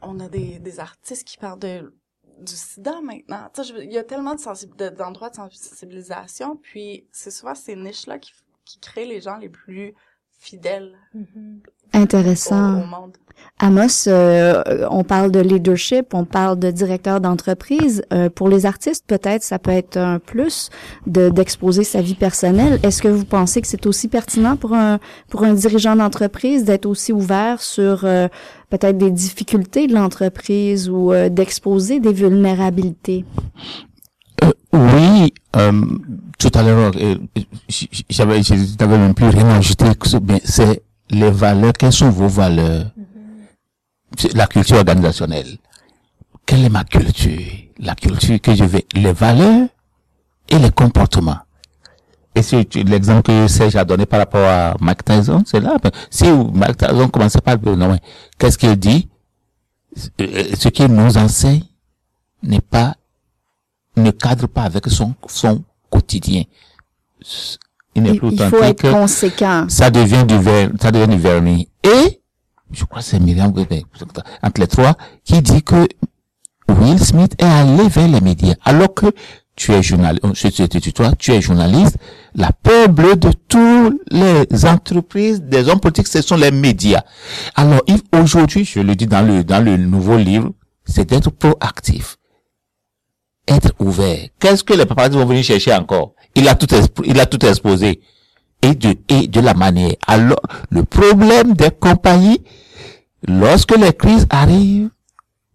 on 0.00 0.18
a 0.20 0.28
des, 0.28 0.58
des 0.58 0.80
artistes 0.80 1.26
qui 1.26 1.38
parlent 1.38 1.58
de 1.60 1.92
du 2.40 2.54
sida 2.56 3.00
maintenant. 3.02 3.48
Il 3.78 3.92
y 3.92 3.98
a 3.98 4.02
tellement 4.02 4.34
de 4.34 4.40
sensi- 4.40 4.66
de- 4.76 4.88
d'endroits 4.88 5.30
de 5.30 5.36
sensibilisation, 5.36 6.56
puis 6.56 7.06
c'est 7.12 7.30
souvent 7.30 7.54
ces 7.54 7.76
niches-là 7.76 8.18
qui, 8.18 8.32
qui 8.64 8.80
créent 8.80 9.04
les 9.04 9.20
gens 9.20 9.36
les 9.36 9.50
plus 9.50 9.94
fidèles 10.42 10.92
Mhm. 11.14 11.60
au, 11.94 11.98
Intéressant. 11.98 12.82
au 12.82 12.86
monde. 12.86 13.12
Amos, 13.58 14.08
euh, 14.08 14.62
on 14.90 15.04
parle 15.04 15.30
de 15.30 15.38
leadership, 15.40 16.14
on 16.14 16.24
parle 16.24 16.58
de 16.58 16.70
directeur 16.72 17.20
d'entreprise. 17.20 18.02
Euh, 18.12 18.28
pour 18.28 18.48
les 18.48 18.66
artistes, 18.66 19.04
peut-être, 19.06 19.42
ça 19.44 19.58
peut 19.60 19.70
être 19.70 19.96
un 19.98 20.18
plus 20.18 20.70
de 21.06 21.28
d'exposer 21.28 21.84
sa 21.84 22.00
vie 22.00 22.14
personnelle. 22.16 22.80
Est-ce 22.82 23.00
que 23.02 23.08
vous 23.08 23.24
pensez 23.24 23.60
que 23.60 23.68
c'est 23.68 23.86
aussi 23.86 24.08
pertinent 24.08 24.56
pour 24.56 24.72
un 24.74 24.98
pour 25.28 25.44
un 25.44 25.54
dirigeant 25.54 25.94
d'entreprise 25.94 26.64
d'être 26.64 26.86
aussi 26.86 27.12
ouvert 27.12 27.62
sur 27.62 28.04
euh, 28.04 28.26
peut-être 28.70 28.98
des 28.98 29.10
difficultés 29.12 29.86
de 29.86 29.94
l'entreprise 29.94 30.88
ou 30.88 31.12
euh, 31.12 31.28
d'exposer 31.28 32.00
des 32.00 32.12
vulnérabilités? 32.12 33.24
Euh, 34.42 34.50
oui, 34.72 35.32
euh, 35.56 35.72
tout 36.50 36.58
à 36.58 36.62
l'heure, 36.62 36.92
euh, 36.96 37.16
j'avais, 38.08 38.42
je 38.42 38.54
n'avais 38.78 38.98
même 38.98 39.14
plus 39.14 39.28
rien 39.28 39.48
ajouté. 39.50 39.84
mais 40.22 40.40
C'est 40.44 40.82
les 41.10 41.30
valeurs. 41.30 41.72
Quelles 41.72 41.92
sont 41.92 42.10
vos 42.10 42.28
valeurs? 42.28 42.86
C'est 44.18 44.34
La 44.34 44.46
culture 44.46 44.76
organisationnelle. 44.78 45.58
Quelle 46.44 46.64
est 46.64 46.68
ma 46.68 46.84
culture? 46.84 47.40
La 47.78 47.94
culture 47.94 48.40
que 48.40 48.54
je 48.54 48.64
vais, 48.64 48.84
les 48.94 49.12
valeurs 49.12 49.68
et 50.48 50.58
les 50.58 50.70
comportements. 50.70 51.38
Et 52.34 52.42
c'est 52.42 52.64
tu- 52.64 52.82
l'exemple 52.82 53.22
que 53.22 53.46
Serge 53.46 53.76
a 53.76 53.84
donné 53.84 54.06
par 54.06 54.18
rapport 54.20 54.46
à 54.46 54.74
Mike 54.80 55.04
Tyson, 55.04 55.42
c'est 55.46 55.60
là. 55.60 55.76
Si 56.10 56.24
Mike 56.30 56.78
Tyson 56.78 57.08
commençait 57.08 57.40
par 57.40 57.56
le 57.62 57.74
non, 57.76 57.90
mais 57.92 58.00
qu'est-ce 58.38 58.56
qu'il 58.58 58.74
dit? 58.76 59.08
Euh, 60.20 60.54
Ce 60.58 60.68
qu'il 60.68 60.86
nous 60.88 61.16
enseigne 61.18 61.62
n'est 62.42 62.60
pas 62.62 62.94
ne 63.96 64.10
cadre 64.10 64.46
pas 64.46 64.62
avec 64.62 64.86
son, 64.88 65.14
son 65.28 65.62
quotidien. 65.92 66.44
Il 67.94 68.02
n'est 68.02 68.14
plus 68.14 68.32
il 68.32 68.38
faut 68.38 68.62
être 68.62 68.90
conséquent. 68.90 69.66
Ça 69.68 69.90
devient 69.90 70.24
du 70.26 70.38
ver, 70.38 70.70
ça 70.80 70.90
devient 70.90 71.08
du 71.08 71.18
vernis. 71.18 71.68
Et, 71.84 72.20
je 72.72 72.84
crois 72.84 73.00
que 73.00 73.04
c'est 73.04 73.20
Myriam, 73.20 73.52
entre 74.42 74.60
les 74.60 74.66
trois, 74.66 74.94
qui 75.24 75.42
dit 75.42 75.62
que 75.62 75.86
Will 76.68 76.98
Smith 76.98 77.34
est 77.38 77.44
allé 77.44 77.88
vers 77.88 78.08
les 78.08 78.20
médias. 78.22 78.54
Alors 78.64 78.94
que 78.94 79.06
tu 79.54 79.72
es 79.72 79.82
journaliste, 79.82 80.80
tu, 80.80 80.92
toi, 80.94 81.12
tu 81.18 81.32
es 81.32 81.42
journaliste, 81.42 81.98
la 82.34 82.50
peur 82.52 82.88
bleue 82.88 83.16
de 83.16 83.30
toutes 83.48 84.00
les 84.10 84.64
entreprises, 84.64 85.42
des 85.42 85.68
hommes 85.68 85.80
politiques, 85.80 86.08
ce 86.08 86.22
sont 86.22 86.36
les 86.36 86.50
médias. 86.50 87.02
Alors, 87.54 87.82
aujourd'hui, 88.18 88.64
je 88.64 88.80
le 88.80 88.96
dis 88.96 89.06
dans 89.06 89.20
le, 89.20 89.44
dans 89.44 89.62
le 89.62 89.76
nouveau 89.76 90.16
livre, 90.16 90.52
c'est 90.86 91.04
d'être 91.10 91.30
proactif 91.30 92.16
être 93.48 93.72
ouvert. 93.78 94.28
Qu'est-ce 94.38 94.64
que 94.64 94.74
les 94.74 94.86
paparazzis 94.86 95.16
vont 95.16 95.26
venir 95.26 95.44
chercher 95.44 95.74
encore? 95.74 96.14
Il 96.34 96.48
a 96.48 96.54
tout, 96.54 96.66
il 97.04 97.18
a 97.20 97.26
tout 97.26 97.44
exposé. 97.44 98.00
Et 98.64 98.74
de, 98.76 98.96
et 99.08 99.26
de 99.26 99.40
la 99.40 99.54
manière. 99.54 99.96
Alors, 100.06 100.40
le 100.70 100.84
problème 100.84 101.54
des 101.54 101.70
compagnies, 101.70 102.42
lorsque 103.26 103.76
les 103.76 103.92
crises 103.92 104.26
arrivent, 104.30 104.90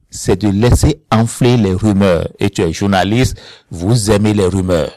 c'est 0.10 0.42
de 0.42 0.50
laisser 0.50 1.02
enfler 1.10 1.56
les 1.56 1.74
rumeurs. 1.74 2.28
Et 2.40 2.50
tu 2.50 2.62
es 2.62 2.74
journaliste, 2.74 3.38
vous 3.72 4.12
aimez 4.12 4.34
les 4.34 4.46
rumeurs. 4.46 4.92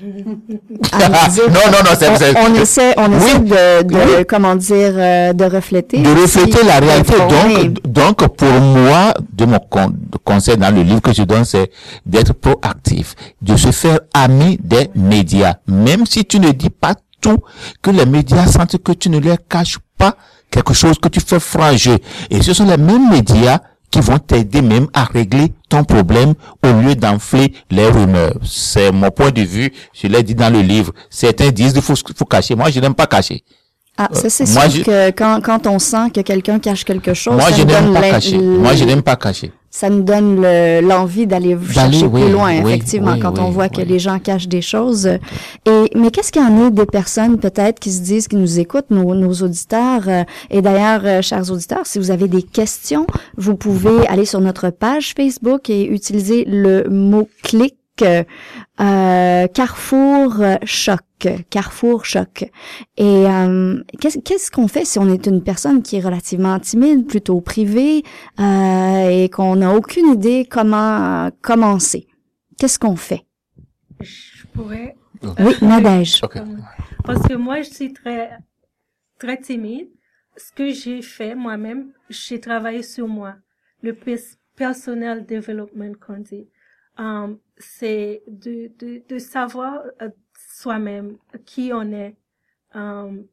Dire- 0.00 1.48
non, 1.48 1.72
non, 1.72 1.78
non, 1.84 1.96
c'est, 1.98 2.08
on, 2.38 2.50
on 2.50 2.54
essaie, 2.54 2.94
on 2.96 3.10
Oui. 3.10 3.16
essaie 3.16 3.38
de, 3.40 3.82
de 3.88 3.94
Oui. 3.94 4.24
comment 4.28 4.54
dire, 4.56 4.92
euh, 4.96 5.32
de 5.32 5.44
refléter. 5.44 5.98
de 5.98 6.08
refléter 6.10 6.64
la 6.64 6.78
réalité. 6.80 7.14
Donc, 7.18 7.82
donc, 7.86 8.36
pour 8.36 8.60
moi, 8.60 9.14
de 9.32 9.44
mon 9.44 9.58
con- 9.58 9.90
de 9.90 10.18
conseil 10.24 10.56
dans 10.56 10.74
le 10.74 10.82
livre 10.82 11.00
que 11.00 11.12
je 11.12 11.22
donne, 11.22 11.44
c'est 11.44 11.70
d'être 12.06 12.32
proactif, 12.34 13.14
de 13.42 13.56
se 13.56 13.70
faire 13.72 14.00
ami 14.14 14.58
des 14.62 14.88
médias. 14.94 15.54
Même 15.66 16.06
si 16.06 16.24
tu 16.24 16.38
ne 16.40 16.50
dis 16.52 16.70
pas 16.70 16.94
tout, 17.20 17.38
que 17.82 17.90
les 17.90 18.06
médias 18.06 18.46
sentent 18.46 18.78
que 18.78 18.92
tu 18.92 19.10
ne 19.10 19.18
leur 19.18 19.38
caches 19.48 19.78
pas 19.96 20.14
quelque 20.50 20.72
chose 20.72 20.96
que 21.02 21.08
tu 21.08 21.20
fais 21.20 21.40
franc-jeu. 21.40 21.98
Et 22.30 22.40
ce 22.42 22.54
sont 22.54 22.64
les 22.66 22.76
mêmes 22.76 23.10
médias 23.10 23.58
qui 23.90 24.00
vont 24.00 24.18
t'aider 24.18 24.62
même 24.62 24.86
à 24.94 25.04
régler 25.04 25.52
ton 25.68 25.84
problème 25.84 26.34
au 26.64 26.72
lieu 26.80 26.94
d'enfler 26.94 27.52
les 27.70 27.86
rumeurs. 27.86 28.34
C'est 28.44 28.90
mon 28.92 29.10
point 29.10 29.30
de 29.30 29.42
vue. 29.42 29.70
Je 29.92 30.06
l'ai 30.06 30.22
dit 30.22 30.34
dans 30.34 30.52
le 30.52 30.60
livre. 30.60 30.92
Certains 31.10 31.50
disent 31.50 31.72
qu'il 31.74 31.82
faut, 31.82 31.94
faut 32.16 32.24
cacher. 32.24 32.54
Moi, 32.54 32.70
je 32.70 32.80
n'aime 32.80 32.94
pas 32.94 33.06
cacher. 33.06 33.44
Ah, 34.00 34.08
ça 34.12 34.30
c'est 34.30 34.48
Euh, 34.48 34.52
moi, 34.54 34.68
sûr 34.70 34.80
je- 34.80 34.84
que 34.84 35.10
quand, 35.10 35.40
quand 35.42 35.66
on 35.66 35.78
sent 35.80 36.10
que 36.14 36.20
quelqu'un 36.20 36.58
cache 36.60 36.84
quelque 36.84 37.14
chose, 37.14 37.34
Moi, 37.34 37.50
ça, 37.50 37.56
je 37.56 37.62
donne 37.64 37.92
pas 37.92 38.00
cacher. 38.02 38.38
Moi, 38.38 38.74
je 38.76 38.84
n'aime 38.84 39.02
pas 39.02 39.16
cacher. 39.16 39.50
Ça 39.70 39.90
nous 39.90 40.02
donne 40.02 40.40
le- 40.40 40.80
l'envie 40.80 41.26
d'aller 41.26 41.56
chercher 41.70 42.06
oui, 42.06 42.22
plus 42.22 42.32
loin, 42.32 42.52
oui, 42.62 42.70
effectivement, 42.70 43.12
oui, 43.12 43.20
quand 43.20 43.38
on 43.38 43.50
voit 43.50 43.68
que 43.68 43.80
les 43.82 43.98
gens 43.98 44.18
cachent 44.18 44.48
des 44.48 44.62
choses. 44.62 45.06
Et 45.66 45.90
mais 45.94 46.10
qu'est-ce 46.10 46.32
qu'il 46.32 46.42
y 46.42 46.44
en 46.44 46.66
a 46.66 46.70
des 46.70 46.86
personnes 46.86 47.38
peut-être 47.38 47.78
qui 47.78 47.90
se 47.92 48.00
disent, 48.02 48.28
qui 48.28 48.36
nous 48.36 48.58
écoutent, 48.58 48.90
nos, 48.90 49.14
nos 49.14 49.32
auditeurs? 49.34 50.02
euh, 50.08 50.24
et 50.50 50.62
d'ailleurs, 50.62 51.02
euh, 51.04 51.22
chers 51.22 51.50
auditeurs, 51.52 51.84
si 51.86 51.98
vous 51.98 52.10
avez 52.10 52.28
des 52.28 52.42
questions, 52.42 53.06
vous 53.36 53.56
pouvez 53.56 54.06
aller 54.08 54.24
sur 54.24 54.40
notre 54.40 54.70
page 54.70 55.12
Facebook 55.16 55.68
et 55.70 55.84
utiliser 55.84 56.44
le 56.46 56.84
mot 56.88 57.28
clic. 57.42 57.74
Euh, 58.02 58.24
euh, 58.80 59.46
Carrefour 59.48 60.40
euh, 60.40 60.56
choc, 60.64 61.00
Carrefour 61.50 62.04
choc. 62.04 62.50
Et 62.96 63.26
euh, 63.26 63.82
qu'est-ce 64.00 64.50
qu'on 64.50 64.68
fait 64.68 64.84
si 64.84 64.98
on 64.98 65.12
est 65.12 65.26
une 65.26 65.42
personne 65.42 65.82
qui 65.82 65.96
est 65.96 66.00
relativement 66.00 66.58
timide, 66.58 67.06
plutôt 67.06 67.40
privée, 67.40 68.02
euh, 68.40 69.08
et 69.08 69.28
qu'on 69.28 69.56
n'a 69.56 69.74
aucune 69.74 70.12
idée 70.14 70.46
comment 70.50 71.26
euh, 71.26 71.30
commencer? 71.42 72.06
Qu'est-ce 72.58 72.78
qu'on 72.78 72.96
fait? 72.96 73.24
Je 74.00 74.46
pourrais. 74.52 74.96
Oui, 75.40 75.54
Nadège. 75.62 76.20
Ok. 76.22 76.38
Parce 77.04 77.26
que 77.26 77.34
moi, 77.34 77.62
je 77.62 77.70
suis 77.70 77.92
très, 77.92 78.30
très 79.18 79.36
timide. 79.38 79.88
Ce 80.36 80.52
que 80.52 80.70
j'ai 80.70 81.02
fait 81.02 81.34
moi-même, 81.34 81.92
j'ai 82.08 82.38
travaillé 82.38 82.82
sur 82.82 83.08
moi. 83.08 83.34
Le 83.82 83.96
personnel 84.56 85.26
development 85.26 85.94
qu'on 86.04 86.18
dit. 86.18 86.48
Um, 86.98 87.38
c'est 87.58 88.22
de, 88.26 88.72
de, 88.76 89.02
de 89.08 89.18
savoir 89.18 89.84
euh, 90.02 90.10
soi-même 90.36 91.16
qui 91.46 91.70
on 91.72 91.92
est, 91.92 92.16
um, 92.74 93.26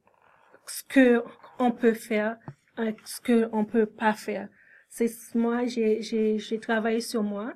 ce 0.67 0.83
que 0.83 1.23
on 1.57 1.71
peut 1.71 1.93
faire, 1.95 2.37
euh, 2.79 2.91
ce 3.05 3.19
que 3.21 3.49
on 3.51 3.65
peut 3.65 3.87
pas 3.87 4.13
faire. 4.13 4.49
C'est 4.89 5.09
moi, 5.33 5.65
j'ai 5.65 6.01
j'ai 6.01 6.37
j'ai 6.37 6.59
travaillé 6.59 7.01
sur 7.01 7.23
moi. 7.23 7.53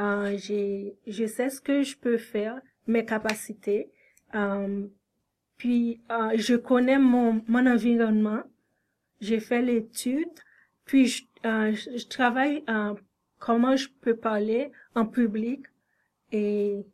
Euh, 0.00 0.36
j'ai 0.36 0.96
je 1.06 1.26
sais 1.26 1.48
ce 1.48 1.60
que 1.60 1.82
je 1.82 1.96
peux 1.96 2.18
faire, 2.18 2.60
mes 2.86 3.04
capacités. 3.04 3.92
Um, 4.34 4.90
puis 5.56 6.02
je 6.34 6.56
connais 6.56 6.98
mon 6.98 7.42
mon 7.46 7.66
environnement. 7.66 8.42
J'ai 9.20 9.38
fait 9.38 9.62
l'étude. 9.62 10.28
Puis 10.84 11.06
je, 11.06 11.24
euh, 11.46 11.72
je 11.72 12.06
travaille 12.08 12.64
comment 13.38 13.76
je 13.76 13.88
peux 14.00 14.16
parler 14.16 14.72
en 14.94 15.06
public 15.06 15.66
et, 16.32 16.84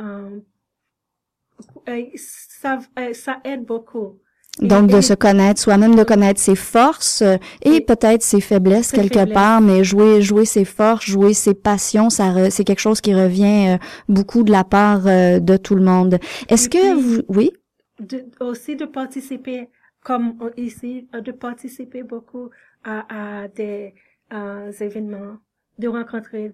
euh, 0.00 0.40
ça, 2.16 2.78
euh, 2.98 3.12
ça 3.12 3.40
aide 3.44 3.64
beaucoup. 3.64 4.18
Donc, 4.60 4.90
Et- 4.90 4.92
de 4.94 4.98
et- 4.98 5.02
se 5.02 5.14
connaître 5.14 5.60
soi-même, 5.60 5.94
de 5.94 6.02
connaître 6.02 6.40
ses 6.40 6.56
forces 6.56 7.22
euh, 7.22 7.36
et 7.62 7.80
peut-être 7.80 8.22
ses 8.22 8.40
faiblesses 8.40 8.88
Ses 8.88 8.96
quelque 8.96 9.18
faiblesses. 9.18 9.34
part, 9.34 9.60
mais 9.60 9.84
jouer 9.84 10.20
jouer 10.20 10.44
ses 10.44 10.64
forces, 10.64 11.04
jouer 11.06 11.32
ses 11.32 11.54
passions, 11.54 12.10
ça 12.10 12.50
c'est 12.50 12.64
quelque 12.64 12.80
chose 12.80 13.00
qui 13.00 13.14
revient 13.14 13.68
euh, 13.74 13.78
beaucoup 14.08 14.42
de 14.42 14.50
la 14.50 14.64
part 14.64 15.06
euh, 15.06 15.38
de 15.38 15.56
tout 15.56 15.76
le 15.76 15.84
monde. 15.84 16.18
Est-ce 16.48 16.68
que 16.68 16.94
vous 16.94 17.22
oui? 17.28 17.52
de, 18.00 18.24
aussi 18.40 18.76
de 18.76 18.84
participer 18.86 19.68
comme 20.02 20.38
ici 20.56 21.08
de 21.12 21.32
participer 21.32 22.02
beaucoup 22.02 22.50
à, 22.84 23.42
à 23.44 23.48
des 23.48 23.94
euh, 24.32 24.72
événements 24.80 25.38
de 25.78 25.88
rencontrer 25.88 26.52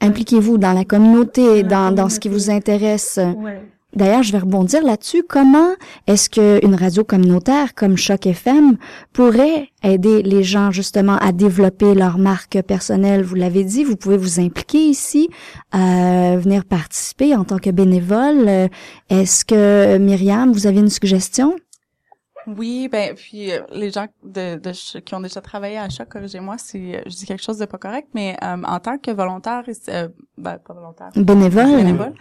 impliquez-vous 0.00 0.58
dans 0.58 0.72
la 0.72 0.84
communauté, 0.84 1.62
Dans 1.62 1.92
dans 1.92 2.08
ce 2.08 2.20
qui 2.20 2.28
vous 2.28 2.50
intéresse. 2.50 3.18
ouais 3.42 3.62
D'ailleurs, 3.94 4.22
je 4.22 4.30
vais 4.30 4.38
rebondir 4.38 4.84
là-dessus. 4.84 5.22
Comment 5.26 5.70
est-ce 6.06 6.28
que 6.28 6.62
une 6.62 6.74
radio 6.74 7.02
communautaire 7.02 7.74
comme 7.74 7.96
Choc 7.96 8.26
FM 8.26 8.76
pourrait 9.14 9.70
aider 9.82 10.22
les 10.22 10.42
gens 10.44 10.70
justement 10.70 11.16
à 11.16 11.32
développer 11.32 11.94
leur 11.94 12.18
marque 12.18 12.60
personnelle? 12.60 13.22
Vous 13.22 13.36
l'avez 13.36 13.64
dit, 13.64 13.84
vous 13.84 13.96
pouvez 13.96 14.18
vous 14.18 14.38
impliquer 14.38 14.84
ici, 14.86 15.30
euh, 15.74 16.36
venir 16.38 16.66
participer 16.66 17.34
en 17.34 17.44
tant 17.44 17.56
que 17.56 17.70
bénévole. 17.70 18.44
Euh, 18.48 18.68
Est-ce 19.08 19.46
que 19.46 19.96
Myriam, 19.96 20.52
vous 20.52 20.66
avez 20.66 20.80
une 20.80 20.90
suggestion? 20.90 21.56
Oui, 22.46 22.88
ben 22.88 23.14
puis 23.14 23.52
euh, 23.52 23.62
les 23.72 23.90
gens 23.90 24.06
de, 24.22 24.56
de 24.56 25.00
qui 25.00 25.14
ont 25.14 25.20
déjà 25.20 25.40
travaillé 25.40 25.78
à 25.78 25.88
Choc, 25.88 26.08
corrigez-moi 26.08 26.58
si 26.58 26.94
euh, 26.94 27.02
je 27.06 27.16
dis 27.16 27.26
quelque 27.26 27.42
chose 27.42 27.58
de 27.58 27.64
pas 27.64 27.78
correct, 27.78 28.08
mais 28.14 28.36
euh, 28.42 28.62
en 28.62 28.78
tant 28.78 28.98
que 28.98 29.10
volontaire, 29.10 29.64
euh, 29.88 30.08
ben 30.38 30.58
pas 30.58 30.74
volontaire, 30.74 31.10
Bénévole 31.16 31.76
bénévole, 31.76 32.14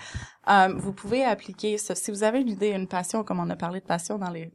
euh, 0.50 0.74
vous 0.76 0.94
pouvez 0.94 1.24
appliquer 1.24 1.78
ça. 1.78 1.94
Si 1.94 2.10
vous 2.10 2.24
avez 2.24 2.42
une 2.42 2.50
idée, 2.50 2.70
une 2.70 2.88
passion, 2.88 3.24
comme 3.24 3.40
on 3.40 3.50
a 3.50 3.56
parlé 3.56 3.82
de 3.82 3.86
passion 3.86 4.18
dans 4.18 4.32
les 4.32 4.52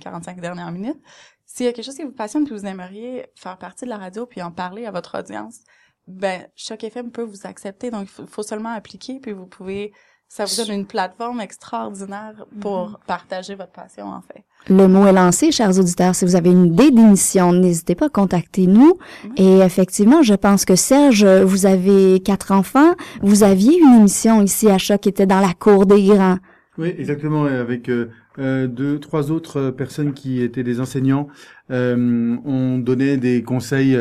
45 0.00 0.40
dernières 0.40 0.72
minutes, 0.72 1.00
s'il 1.44 1.66
y 1.66 1.68
a 1.68 1.72
quelque 1.72 1.84
chose 1.84 1.96
qui 1.96 2.04
vous 2.04 2.12
passionne 2.12 2.44
puis 2.44 2.54
vous 2.54 2.66
aimeriez 2.66 3.26
faire 3.36 3.58
partie 3.58 3.84
de 3.84 3.90
la 3.90 3.98
radio 3.98 4.26
puis 4.26 4.42
en 4.42 4.50
parler 4.50 4.86
à 4.86 4.90
votre 4.90 5.18
audience, 5.18 5.60
ben 6.08 6.48
Choc 6.56 6.82
FM 6.82 7.12
peut 7.12 7.22
vous 7.22 7.46
accepter. 7.46 7.90
Donc 7.90 8.08
il 8.18 8.26
faut 8.26 8.42
seulement 8.42 8.72
appliquer 8.72 9.20
puis 9.20 9.32
vous 9.32 9.46
pouvez 9.46 9.92
ça 10.28 10.44
vous 10.44 10.56
donne 10.56 10.74
une 10.80 10.86
plateforme 10.86 11.40
extraordinaire 11.40 12.46
pour 12.60 12.98
partager 13.06 13.54
votre 13.54 13.72
passion 13.72 14.06
en 14.06 14.20
fait. 14.22 14.44
Le 14.68 14.88
mot 14.88 15.06
est 15.06 15.12
lancé, 15.12 15.52
chers 15.52 15.78
auditeurs. 15.78 16.14
Si 16.14 16.24
vous 16.24 16.34
avez 16.34 16.50
une 16.50 16.66
idée 16.66 16.90
d'émission, 16.90 17.52
n'hésitez 17.52 17.94
pas 17.94 18.06
à 18.06 18.08
contacter 18.08 18.66
nous. 18.66 18.98
Et 19.36 19.58
effectivement, 19.58 20.22
je 20.22 20.34
pense 20.34 20.64
que 20.64 20.74
Serge, 20.74 21.24
vous 21.24 21.66
avez 21.66 22.20
quatre 22.20 22.50
enfants. 22.50 22.94
Vous 23.22 23.44
aviez 23.44 23.78
une 23.78 24.00
émission 24.00 24.42
ici 24.42 24.68
à 24.68 24.78
Choc 24.78 25.02
qui 25.02 25.08
était 25.08 25.26
dans 25.26 25.40
la 25.40 25.54
cour 25.54 25.86
des 25.86 26.02
grands. 26.04 26.38
Oui, 26.78 26.92
exactement. 26.98 27.48
et 27.48 27.54
Avec 27.54 27.88
euh, 27.88 28.10
euh, 28.38 28.66
deux, 28.66 28.98
trois 28.98 29.30
autres 29.30 29.70
personnes 29.70 30.12
qui 30.12 30.42
étaient 30.42 30.64
des 30.64 30.80
enseignants, 30.80 31.28
euh, 31.70 32.36
on 32.44 32.78
donnait 32.78 33.16
des 33.16 33.42
conseils 33.42 33.96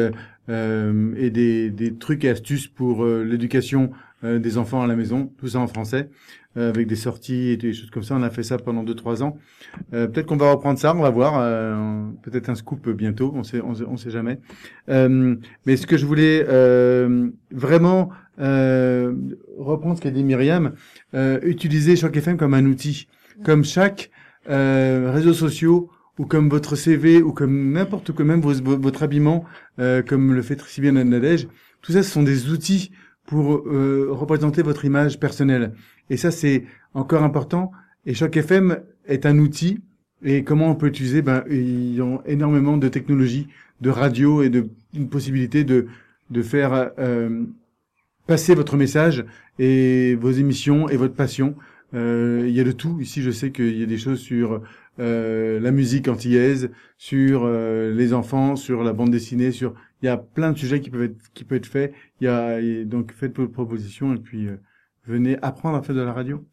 euh, 0.49 1.13
et 1.17 1.29
des, 1.29 1.69
des 1.71 1.95
trucs 1.95 2.23
et 2.23 2.29
astuces 2.29 2.67
pour 2.67 3.03
euh, 3.03 3.23
l'éducation 3.23 3.91
euh, 4.25 4.39
des 4.39 4.57
enfants 4.57 4.81
à 4.81 4.87
la 4.87 4.95
maison, 4.95 5.31
tout 5.37 5.47
ça 5.47 5.59
en 5.59 5.67
français, 5.67 6.09
euh, 6.57 6.69
avec 6.69 6.87
des 6.87 6.95
sorties 6.95 7.49
et 7.49 7.57
des 7.57 7.73
choses 7.73 7.89
comme 7.91 8.03
ça. 8.03 8.15
On 8.15 8.23
a 8.23 8.29
fait 8.29 8.43
ça 8.43 8.57
pendant 8.57 8.83
deux, 8.83 8.95
trois 8.95 9.23
ans. 9.23 9.37
Euh, 9.93 10.07
peut-être 10.07 10.25
qu'on 10.25 10.37
va 10.37 10.51
reprendre 10.51 10.79
ça, 10.79 10.95
on 10.95 11.01
va 11.01 11.09
voir. 11.09 11.35
euh, 11.39 12.05
peut-être 12.23 12.49
un 12.49 12.55
scoop 12.55 12.89
bientôt, 12.89 13.31
on 13.35 13.43
sait, 13.43 13.61
on 13.61 13.75
sait, 13.75 13.85
on 13.87 13.97
sait 13.97 14.09
jamais. 14.11 14.39
Euh, 14.89 15.35
mais 15.65 15.77
ce 15.77 15.87
que 15.87 15.97
je 15.97 16.05
voulais 16.05 16.45
euh, 16.49 17.29
vraiment 17.51 18.09
reprendre 18.37 19.95
ce 19.95 20.01
qu'a 20.01 20.11
dit 20.11 20.23
Myriam, 20.23 20.73
utiliser 21.43 21.95
Choc 21.95 22.17
FM 22.17 22.35
comme 22.35 22.53
un 22.53 22.65
outil, 22.65 23.07
comme 23.45 23.63
chaque 23.63 24.11
réseau 24.45 25.33
social 25.33 25.79
ou 26.17 26.25
comme 26.25 26.49
votre 26.49 26.75
CV 26.75 27.21
ou 27.21 27.31
comme 27.33 27.71
n'importe 27.73 28.11
quoi, 28.11 28.25
même 28.25 28.41
votre 28.41 29.03
habillement, 29.03 29.45
euh, 29.79 30.01
comme 30.01 30.33
le 30.33 30.41
fait 30.41 30.61
si 30.67 30.81
bien 30.81 30.93
Nadège. 30.93 31.47
Tout 31.81 31.91
ça, 31.91 32.03
ce 32.03 32.09
sont 32.09 32.23
des 32.23 32.49
outils 32.49 32.91
pour 33.25 33.67
euh, 33.67 34.07
représenter 34.11 34.61
votre 34.61 34.85
image 34.85 35.19
personnelle. 35.19 35.73
Et 36.09 36.17
ça, 36.17 36.31
c'est 36.31 36.65
encore 36.93 37.23
important. 37.23 37.71
Et 38.05 38.13
Choc 38.13 38.37
FM 38.37 38.79
est 39.07 39.25
un 39.25 39.39
outil. 39.39 39.81
Et 40.23 40.43
comment 40.43 40.69
on 40.69 40.75
peut 40.75 40.87
l'utiliser 40.87 41.21
Ben, 41.21 41.43
ils 41.49 42.01
ont 42.01 42.21
énormément 42.25 42.77
de 42.77 42.87
technologies, 42.87 43.47
de 43.81 43.89
radio 43.89 44.41
et 44.41 44.49
de 44.49 44.69
une 44.93 45.09
possibilité 45.09 45.63
de 45.63 45.87
de 46.31 46.41
faire 46.41 46.91
euh, 46.97 47.45
passer 48.27 48.55
votre 48.55 48.77
message 48.77 49.25
et 49.59 50.15
vos 50.15 50.31
émissions 50.31 50.89
et 50.89 50.97
votre 50.97 51.13
passion. 51.13 51.55
Euh, 51.93 52.45
il 52.47 52.53
y 52.53 52.59
a 52.59 52.63
de 52.63 52.71
tout. 52.71 52.99
Ici, 52.99 53.21
je 53.21 53.31
sais 53.31 53.51
qu'il 53.51 53.77
y 53.77 53.83
a 53.83 53.85
des 53.85 53.97
choses 53.97 54.19
sur 54.19 54.61
euh, 54.99 55.59
la 55.59 55.71
musique 55.71 56.07
antillaise, 56.07 56.69
sur 56.97 57.43
euh, 57.45 57.93
les 57.93 58.13
enfants, 58.13 58.55
sur 58.55 58.83
la 58.83 58.93
bande 58.93 59.11
dessinée, 59.11 59.51
sur. 59.51 59.73
Il 60.01 60.05
y 60.05 60.09
a 60.09 60.17
plein 60.17 60.51
de 60.51 60.57
sujets 60.57 60.81
qui 60.81 60.89
peuvent 60.89 61.03
être 61.03 61.33
qui 61.33 61.43
peuvent 61.43 61.57
être 61.57 61.65
faits. 61.65 61.93
Il 62.21 62.25
y 62.25 62.27
a 62.27 62.85
donc 62.85 63.13
faites 63.13 63.37
vos 63.37 63.47
propositions 63.47 64.13
et 64.13 64.19
puis 64.19 64.47
euh, 64.47 64.57
venez 65.05 65.37
apprendre 65.41 65.77
à 65.77 65.83
faire 65.83 65.95
de 65.95 66.01
la 66.01 66.13
radio. 66.13 66.45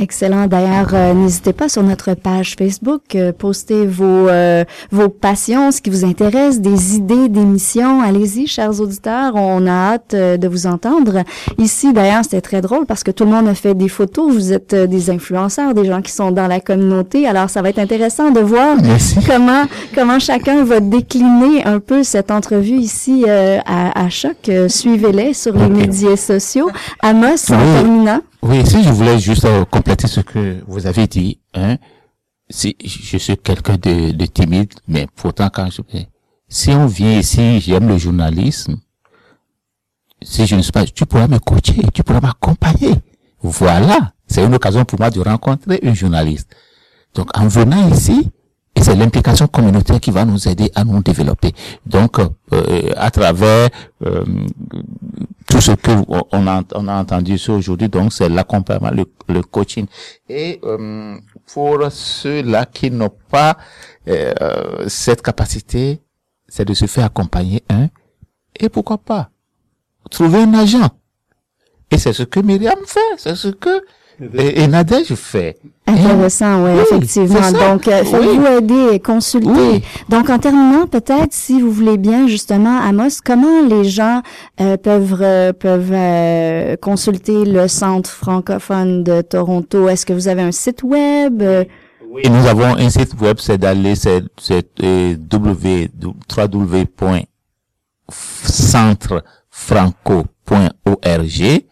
Excellent. 0.00 0.46
D'ailleurs, 0.46 0.90
euh, 0.92 1.12
n'hésitez 1.12 1.52
pas 1.52 1.68
sur 1.68 1.82
notre 1.82 2.14
page 2.14 2.54
Facebook, 2.56 3.02
euh, 3.16 3.32
postez 3.32 3.84
vos 3.84 4.04
euh, 4.28 4.64
vos 4.92 5.08
passions, 5.08 5.72
ce 5.72 5.80
qui 5.80 5.90
vous 5.90 6.04
intéresse, 6.04 6.60
des 6.60 6.94
idées 6.94 7.28
d'émissions. 7.28 8.00
Allez-y, 8.00 8.46
chers 8.46 8.80
auditeurs, 8.80 9.32
on 9.34 9.66
a 9.66 9.70
hâte 9.94 10.14
euh, 10.14 10.36
de 10.36 10.46
vous 10.46 10.68
entendre. 10.68 11.24
Ici, 11.58 11.92
d'ailleurs, 11.92 12.22
c'était 12.22 12.40
très 12.40 12.60
drôle 12.60 12.86
parce 12.86 13.02
que 13.02 13.10
tout 13.10 13.24
le 13.24 13.30
monde 13.30 13.48
a 13.48 13.54
fait 13.54 13.74
des 13.74 13.88
photos. 13.88 14.32
Vous 14.32 14.52
êtes 14.52 14.72
des 14.74 15.10
influenceurs, 15.10 15.74
des 15.74 15.84
gens 15.84 16.00
qui 16.00 16.12
sont 16.12 16.30
dans 16.30 16.46
la 16.46 16.60
communauté. 16.60 17.26
Alors, 17.26 17.50
ça 17.50 17.60
va 17.60 17.70
être 17.70 17.80
intéressant 17.80 18.30
de 18.30 18.40
voir 18.40 18.76
Merci. 18.80 19.16
comment 19.26 19.64
comment 19.96 20.20
chacun 20.20 20.62
va 20.62 20.78
décliner 20.78 21.64
un 21.64 21.80
peu 21.80 22.04
cette 22.04 22.30
entrevue 22.30 22.76
ici 22.76 23.24
euh, 23.26 23.58
à, 23.66 24.04
à 24.04 24.08
Choc. 24.10 24.48
Suivez-les 24.68 25.34
sur 25.34 25.54
les 25.56 25.68
médias 25.68 26.16
sociaux. 26.16 26.70
Amos, 27.02 27.50
en 27.50 27.54
Oui. 27.56 27.74
terminant. 27.74 28.20
Oui, 28.48 28.64
si 28.64 28.82
je 28.82 28.88
voulais 28.88 29.18
juste 29.18 29.44
euh, 29.44 29.66
compléter 29.66 30.06
ce 30.06 30.20
que 30.20 30.64
vous 30.66 30.86
avez 30.86 31.06
dit, 31.06 31.38
hein, 31.52 31.76
si 32.48 32.74
je 32.82 33.18
suis 33.18 33.36
quelqu'un 33.36 33.76
de, 33.76 34.12
de 34.12 34.24
timide, 34.24 34.72
mais 34.88 35.06
pourtant 35.16 35.50
quand 35.52 35.68
je 35.70 35.82
si 36.48 36.70
on 36.70 36.86
vient 36.86 37.18
ici, 37.18 37.60
j'aime 37.60 37.88
le 37.88 37.98
journalisme. 37.98 38.78
Si 40.22 40.46
je 40.46 40.56
ne 40.56 40.62
sais 40.62 40.72
pas, 40.72 40.86
tu 40.86 41.04
pourras 41.04 41.28
me 41.28 41.38
coacher, 41.38 41.82
tu 41.92 42.02
pourras 42.02 42.22
m'accompagner. 42.22 42.94
Voilà, 43.42 44.14
c'est 44.26 44.42
une 44.42 44.54
occasion 44.54 44.86
pour 44.86 44.98
moi 44.98 45.10
de 45.10 45.20
rencontrer 45.20 45.80
un 45.82 45.92
journaliste. 45.92 46.48
Donc 47.14 47.28
en 47.38 47.48
venant 47.48 47.86
ici, 47.90 48.30
et 48.74 48.82
c'est 48.82 48.94
l'implication 48.94 49.46
communautaire 49.46 50.00
qui 50.00 50.10
va 50.10 50.24
nous 50.24 50.48
aider 50.48 50.70
à 50.74 50.84
nous 50.84 51.02
développer. 51.02 51.52
Donc, 51.84 52.18
euh, 52.20 52.92
à 52.96 53.10
travers 53.10 53.68
euh, 54.06 54.24
tout 55.48 55.60
ce 55.60 55.72
que 55.72 55.90
on 56.32 56.46
a, 56.46 56.62
on 56.74 56.88
a 56.88 56.94
entendu 57.00 57.34
ici 57.34 57.50
aujourd'hui, 57.50 57.88
donc 57.88 58.12
c'est 58.12 58.28
l'accompagnement, 58.28 58.90
le, 59.28 59.42
coaching. 59.42 59.86
Et 60.28 60.60
euh, 60.62 61.16
pour 61.52 61.78
ceux-là 61.90 62.66
qui 62.66 62.90
n'ont 62.90 63.14
pas 63.30 63.56
euh, 64.08 64.88
cette 64.88 65.22
capacité, 65.22 66.00
c'est 66.46 66.66
de 66.66 66.74
se 66.74 66.86
faire 66.86 67.06
accompagner 67.06 67.62
un. 67.70 67.88
Et 68.60 68.68
pourquoi 68.68 68.98
pas? 68.98 69.30
Trouver 70.10 70.42
un 70.42 70.54
agent. 70.54 70.90
Et 71.90 71.98
c'est 71.98 72.12
ce 72.12 72.22
que 72.24 72.40
Myriam 72.40 72.78
fait, 72.86 73.00
c'est 73.16 73.34
ce 73.34 73.48
que 73.48 73.82
et, 74.34 74.62
et 74.62 74.66
Nadège 74.66 75.14
fait. 75.14 75.58
Intéressant, 75.86 76.64
oui, 76.64 76.70
Oui, 76.74 76.80
effectivement. 76.82 77.52
Donc, 77.52 77.88
euh, 77.88 78.02
Oui. 78.02 78.08
faites-vous 78.10 78.46
aider 78.58 78.94
et 78.94 79.00
consulter. 79.00 79.48
Oui. 79.50 79.82
Donc, 80.08 80.28
en 80.28 80.38
terminant, 80.38 80.86
peut-être, 80.86 81.32
si 81.32 81.60
vous 81.60 81.70
voulez 81.70 81.96
bien, 81.96 82.26
justement, 82.26 82.78
Amos, 82.80 83.20
comment 83.24 83.62
les 83.62 83.84
gens 83.84 84.22
euh, 84.60 84.76
peuvent 84.76 85.18
euh, 85.20 85.52
peuvent 85.52 85.92
euh, 85.92 86.76
consulter 86.76 87.44
le 87.44 87.68
Centre 87.68 88.10
francophone 88.10 89.04
de 89.04 89.22
Toronto? 89.22 89.88
Est-ce 89.88 90.04
que 90.04 90.12
vous 90.12 90.28
avez 90.28 90.42
un 90.42 90.52
site 90.52 90.82
web? 90.82 91.42
Et 91.42 92.28
nous 92.28 92.46
avons 92.46 92.76
un 92.76 92.90
site 92.90 93.14
web, 93.20 93.36
c'est 93.38 93.58
d'aller, 93.58 93.94
c'est, 93.94 94.22
c'est 94.38 94.66
euh, 94.82 95.14
franco.org 99.50 101.64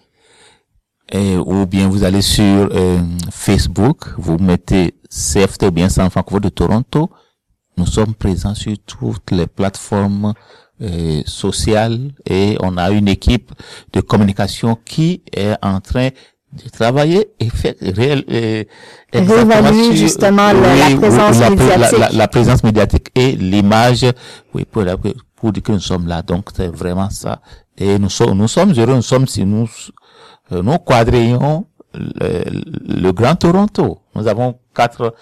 et, 1.13 1.37
ou 1.37 1.67
bien 1.67 1.89
vous 1.89 2.05
allez 2.05 2.23
sur 2.23 2.69
euh, 2.73 2.99
Facebook, 3.31 4.07
vous 4.19 4.39
mettez 4.39 4.95
CFT 5.11 5.65
ou 5.65 5.71
bien 5.71 5.89
Centre 5.89 6.11
francophone 6.13 6.41
de 6.43 6.49
Toronto. 6.49 7.11
Nous 7.77 7.87
sommes 7.87 8.15
présents 8.15 8.55
sur 8.55 8.75
toutes 8.87 9.31
les 9.31 9.47
plateformes 9.47 10.33
euh, 10.83 11.23
sociales 11.27 12.13
et 12.29 12.57
on 12.61 12.77
a 12.77 12.91
une 12.91 13.09
équipe 13.09 13.53
de 13.93 14.01
communication 14.01 14.77
qui 14.85 15.23
est 15.33 15.55
en 15.63 15.81
train 15.81 16.09
de 16.53 16.69
travailler 16.71 17.29
et 17.39 17.51
faire 17.51 17.75
réel, 17.81 18.25
euh, 18.31 18.65
Réévaluer 19.13 19.95
justement 19.97 20.53
la- 20.53 20.55
oui, 20.55 20.79
la 20.79 20.87
oui, 20.89 20.95
présence 20.97 21.39
la, 21.39 21.51
médiatique. 21.51 21.99
la- 21.99 22.09
la 22.11 22.29
présence 22.29 22.63
médiatique 22.65 23.09
et 23.15 23.33
l'image, 23.33 24.07
oui, 24.55 24.65
pour, 24.65 24.85
pour 25.37 25.53
dire 25.53 25.63
que 25.63 25.73
nous 25.73 25.81
sommes 25.81 26.07
là. 26.07 26.23
Donc 26.23 26.49
c'est 26.55 26.69
vraiment 26.69 27.11
ça. 27.11 27.41
Et 27.79 27.99
nous 27.99 28.09
sommes, 28.11 28.39
nous 28.39 28.49
sommes 28.49 28.73
heureux, 28.77 28.95
nous 28.97 29.03
sommes 29.03 29.27
si 29.27 29.45
nous, 29.45 29.69
nous 30.51 30.79
quadrillons 30.79 31.67
le, 31.95 33.11
Grand 33.13 33.37
Toronto. 33.37 33.99
Nous 34.15 34.29
avons 34.29 34.57
quatre 34.75 35.15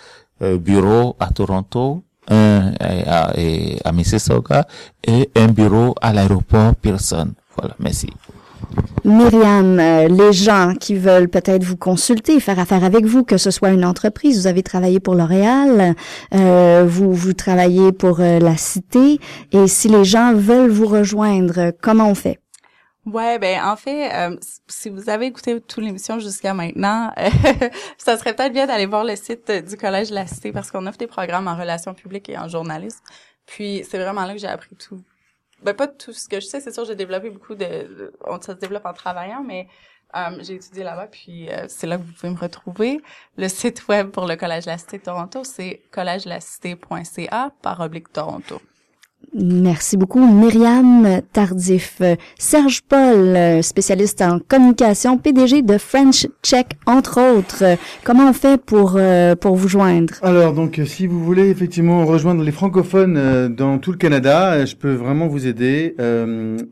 euh, 0.42 0.58
bureaux 0.58 1.16
à 1.20 1.28
Toronto, 1.28 2.02
un 2.28 2.72
à, 2.80 3.92
Mississauga 3.92 4.66
et 5.06 5.30
un 5.36 5.48
bureau 5.48 5.94
à 6.00 6.12
l'aéroport 6.12 6.74
Pearson. 6.76 7.30
Voilà, 7.56 7.74
merci. 7.78 8.10
Myriam, 9.04 9.78
euh, 9.78 10.08
les 10.08 10.32
gens 10.32 10.72
qui 10.78 10.94
veulent 10.94 11.28
peut-être 11.28 11.62
vous 11.62 11.76
consulter, 11.76 12.40
faire 12.40 12.58
affaire 12.58 12.82
avec 12.82 13.04
vous, 13.04 13.22
que 13.22 13.36
ce 13.36 13.50
soit 13.50 13.70
une 13.70 13.84
entreprise, 13.84 14.40
vous 14.40 14.46
avez 14.46 14.62
travaillé 14.62 15.00
pour 15.00 15.14
L'Oréal, 15.14 15.94
euh, 16.34 16.84
vous 16.88 17.12
vous 17.12 17.34
travaillez 17.34 17.92
pour 17.92 18.20
euh, 18.20 18.38
la 18.38 18.56
Cité, 18.56 19.20
et 19.52 19.68
si 19.68 19.88
les 19.88 20.04
gens 20.04 20.32
veulent 20.34 20.70
vous 20.70 20.86
rejoindre, 20.86 21.58
euh, 21.58 21.70
comment 21.80 22.08
on 22.08 22.14
fait? 22.14 22.38
Ouais, 23.06 23.38
ben 23.38 23.62
en 23.62 23.76
fait, 23.76 24.10
euh, 24.14 24.36
si 24.66 24.88
vous 24.88 25.10
avez 25.10 25.26
écouté 25.26 25.60
toute 25.60 25.84
l'émission 25.84 26.18
jusqu'à 26.18 26.54
maintenant, 26.54 27.12
ça 27.98 28.16
serait 28.16 28.34
peut-être 28.34 28.52
bien 28.52 28.66
d'aller 28.66 28.86
voir 28.86 29.04
le 29.04 29.14
site 29.14 29.50
euh, 29.50 29.60
du 29.60 29.76
Collège 29.76 30.08
de 30.08 30.14
la 30.14 30.26
Cité 30.26 30.52
parce 30.52 30.70
qu'on 30.70 30.86
offre 30.86 30.96
des 30.96 31.06
programmes 31.06 31.46
en 31.46 31.54
relations 31.54 31.92
publiques 31.92 32.30
et 32.30 32.38
en 32.38 32.48
journalisme. 32.48 33.02
Puis 33.44 33.84
c'est 33.86 33.98
vraiment 33.98 34.24
là 34.24 34.32
que 34.32 34.38
j'ai 34.38 34.46
appris 34.46 34.74
tout. 34.76 35.02
Ben 35.62 35.74
pas 35.74 35.86
tout 35.86 36.14
ce 36.14 36.28
que 36.28 36.40
je 36.40 36.46
sais, 36.46 36.60
c'est 36.60 36.72
sûr 36.72 36.86
j'ai 36.86 36.96
développé 36.96 37.28
beaucoup 37.28 37.54
de, 37.54 38.10
on 38.26 38.40
se 38.40 38.52
développe 38.52 38.86
en 38.86 38.94
travaillant, 38.94 39.44
mais 39.44 39.68
euh, 40.16 40.38
j'ai 40.40 40.54
étudié 40.54 40.82
là-bas 40.82 41.08
puis 41.08 41.48
c'est 41.68 41.86
là 41.86 41.98
que 41.98 42.02
vous 42.02 42.12
pouvez 42.12 42.32
me 42.32 42.38
retrouver. 42.38 43.02
Le 43.36 43.48
site 43.48 43.86
web 43.88 44.12
pour 44.12 44.26
le 44.26 44.36
Collège 44.36 44.64
de 44.64 44.70
la 44.70 44.78
Cité 44.78 44.96
de 44.96 45.02
Toronto, 45.02 45.44
c'est 45.44 45.82
collègelacité.ca 45.90 47.52
par 47.60 47.80
oblique 47.80 48.10
Toronto. 48.14 48.62
Merci 49.36 49.96
beaucoup, 49.96 50.24
Myriam 50.24 51.20
Tardif. 51.32 52.00
Serge 52.38 52.82
Paul, 52.88 53.36
spécialiste 53.64 54.22
en 54.22 54.38
communication, 54.38 55.18
PDG 55.18 55.62
de 55.62 55.76
French 55.76 56.28
Check, 56.44 56.76
entre 56.86 57.20
autres. 57.20 57.64
Comment 58.04 58.28
on 58.28 58.32
fait 58.32 58.62
pour, 58.62 58.94
euh, 58.96 59.34
pour 59.34 59.56
vous 59.56 59.66
joindre? 59.66 60.14
Alors 60.22 60.52
donc 60.52 60.80
si 60.86 61.08
vous 61.08 61.24
voulez 61.24 61.50
effectivement 61.50 62.06
rejoindre 62.06 62.44
les 62.44 62.52
francophones 62.52 63.16
euh, 63.16 63.48
dans 63.48 63.78
tout 63.78 63.90
le 63.90 63.98
Canada, 63.98 64.52
euh, 64.52 64.66
je 64.66 64.76
peux 64.76 64.92
vraiment 64.92 65.26
vous 65.26 65.48
aider 65.48 65.96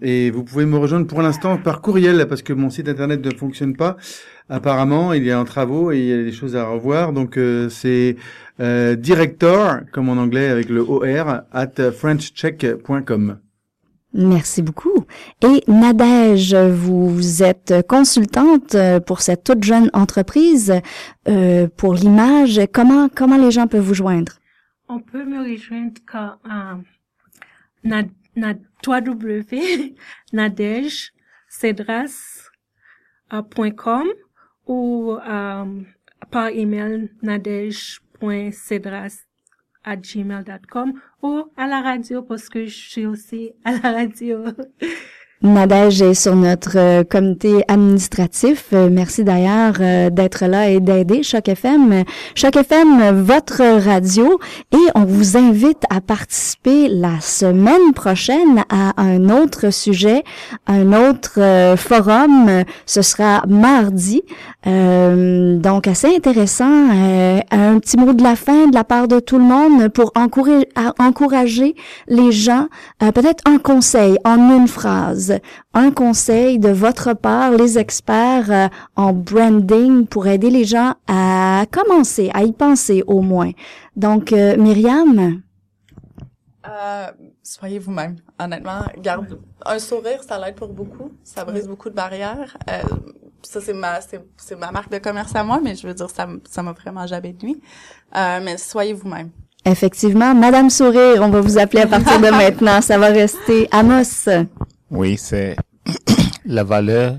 et 0.01 0.31
vous 0.31 0.45
pouvez 0.45 0.65
me 0.65 0.77
rejoindre 0.77 1.09
pour 1.09 1.21
l'instant 1.21 1.57
par 1.57 1.81
courriel 1.81 2.27
parce 2.29 2.43
que 2.43 2.53
mon 2.53 2.71
site 2.71 2.89
internet 2.89 3.25
ne 3.25 3.37
fonctionne 3.37 3.75
pas. 3.75 3.97
Apparemment, 4.49 5.13
il 5.15 5.27
est 5.27 5.35
en 5.35 5.45
travaux 5.45 5.91
et 5.91 5.99
il 5.99 6.05
y 6.05 6.13
a 6.13 6.23
des 6.23 6.33
choses 6.33 6.55
à 6.55 6.65
revoir. 6.65 7.13
Donc 7.13 7.39
c'est 7.71 8.17
euh, 8.63 8.97
director 8.97 9.81
comme 9.93 10.09
en 10.09 10.13
anglais 10.13 10.49
avec 10.49 10.69
le 10.69 10.81
OR 10.81 11.43
at 11.53 11.91
frenchcheck.com. 11.93 13.39
Merci 14.15 14.61
beaucoup. 14.61 15.07
Et 15.43 15.63
Nadège, 15.69 16.55
vous 16.55 17.43
êtes 17.43 17.75
consultante 17.89 18.75
euh, 18.75 19.01
pour 19.01 19.23
cette 19.23 19.43
toute 19.45 19.65
jeune 19.65 19.89
entreprise 19.95 20.75
euh, 21.29 21.67
pour 21.77 21.95
l'image. 21.95 22.61
Comment 22.73 23.09
comment 23.09 23.39
les 23.39 23.51
gens 23.51 23.67
peuvent 23.67 23.83
vous 23.83 23.95
joindre? 23.95 24.33
On 24.89 25.01
peut 25.01 25.25
me 25.25 25.39
rejoindre 25.51 25.99
quand, 26.07 26.35
euh, 26.47 26.75
na, 27.85 28.03
ou 34.67 35.13
euh, 35.13 35.65
par 36.31 36.49
email 36.49 37.11
à 37.27 37.39
gmail.com 39.97 41.01
ou 41.23 41.45
à 41.57 41.67
la 41.67 41.83
radio 41.83 42.23
parce 42.23 42.49
que 42.49 42.67
je 42.67 42.77
suis 42.77 43.07
aussi 43.07 43.53
à 43.65 43.73
la 43.73 43.93
radio. 43.93 44.45
Nadège 45.43 46.03
est 46.03 46.15
sur 46.15 46.37
notre 46.37 46.79
euh, 46.79 47.03
comité 47.03 47.65
administratif. 47.67 48.67
Euh, 48.73 48.89
merci 48.93 49.25
d'ailleurs 49.25 49.75
euh, 49.81 50.09
d'être 50.09 50.47
là 50.47 50.71
et 50.71 50.79
d'aider 50.79 51.25
Choc 51.25 51.49
FM. 51.49 52.05
Choc 52.37 52.55
FM, 52.55 53.23
votre 53.23 53.61
radio, 53.85 54.39
et 54.73 54.91
on 54.95 55.05
vous 55.05 55.37
invite 55.37 55.83
à 55.91 56.01
participer 56.01 56.89
la 56.89 57.21
semaine 57.21 57.93
prochaine 57.93 58.63
à 58.69 58.93
un 59.03 59.31
autre 59.31 59.71
sujet, 59.71 60.23
un 60.69 60.93
autre 60.93 61.75
forum. 61.77 62.63
Ce 62.87 63.03
sera 63.03 63.43
mardi, 63.49 64.23
donc 64.65 65.87
assez 65.89 66.15
intéressant. 66.15 66.89
Un 67.51 67.79
petit 67.79 67.97
mot 67.97 68.13
de 68.13 68.23
la 68.23 68.37
fin 68.37 68.69
de 68.69 68.75
la 68.75 68.85
part 68.85 69.09
de 69.09 69.21
tout 69.21 69.39
le 69.39 69.45
monde 69.45 69.89
pour 69.89 70.13
encourager, 70.99 71.75
les 72.09 72.33
gens. 72.33 72.69
Peut-être 72.99 73.43
un 73.47 73.59
conseil 73.59 74.17
en 74.25 74.37
une 74.57 74.69
phrase 74.69 75.32
un 75.75 75.91
conseil 75.91 76.59
de 76.59 76.69
votre 76.71 77.13
part, 77.15 77.53
les 77.53 77.79
experts 77.79 78.51
euh, 78.51 78.69
en 78.97 79.13
branding, 79.13 80.07
pour 80.07 80.27
aider 80.27 80.51
les 80.51 80.65
gens 80.65 80.95
à 81.09 81.65
commencer, 81.71 82.31
à 82.35 82.43
y 82.45 82.53
penser 82.53 83.03
au 83.07 83.21
moins. 83.21 83.51
Donc, 83.97 84.33
euh, 84.33 84.57
Myriam, 84.57 85.41
Euh, 86.69 87.07
soyez 87.43 87.79
vous-même. 87.81 88.17
Honnêtement, 88.39 88.83
garde 88.99 89.39
un 89.67 89.79
sourire, 89.81 90.23
ça 90.23 90.39
l'aide 90.39 90.55
pour 90.55 90.69
beaucoup. 90.69 91.11
Ça 91.25 91.45
brise 91.45 91.67
beaucoup 91.67 91.91
de 91.91 91.95
barrières. 91.95 92.57
Euh, 92.71 92.83
ça 93.43 93.61
c'est 93.61 93.73
ma 93.73 94.01
c'est 94.01 94.21
c'est 94.37 94.57
ma 94.57 94.71
marque 94.71 94.91
de 94.93 94.99
commerce 94.99 95.35
à 95.35 95.43
moi, 95.43 95.59
mais 95.63 95.75
je 95.75 95.85
veux 95.89 95.95
dire 95.95 96.09
ça 96.09 96.63
m'a 96.63 96.73
vraiment 96.73 97.07
jamais 97.07 97.33
de 97.33 97.45
nuit. 97.45 97.61
Euh, 98.17 98.41
mais 98.45 98.57
soyez 98.59 98.93
vous-même. 98.93 99.31
effectivement, 99.65 100.35
Madame 100.35 100.71
Sourire, 100.71 101.21
on 101.23 101.29
va 101.31 101.41
vous 101.41 101.59
appeler 101.59 101.83
à 101.83 101.87
partir 101.89 102.21
de 102.21 102.31
maintenant. 102.43 102.81
Ça 102.81 102.97
va 102.99 103.07
rester 103.09 103.69
Amos. 103.73 104.29
Oui, 104.93 105.17
c'est 105.19 105.57
la 106.45 106.65
valeur 106.65 107.19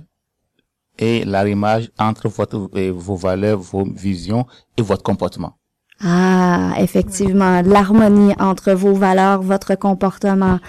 et 1.00 1.26
l'arrimage 1.26 1.90
entre 1.98 2.30
votre, 2.30 2.70
vos 2.92 3.16
valeurs, 3.16 3.60
vos 3.60 3.84
visions 3.84 4.46
et 4.78 4.82
votre 4.82 5.04
comportement. 5.04 5.58
Ah, 6.02 6.74
effectivement, 6.80 7.62
l'harmonie 7.62 8.34
entre 8.40 8.74
vos 8.74 8.94
valeurs, 8.94 9.42
votre 9.42 9.76
comportement. 9.76 10.60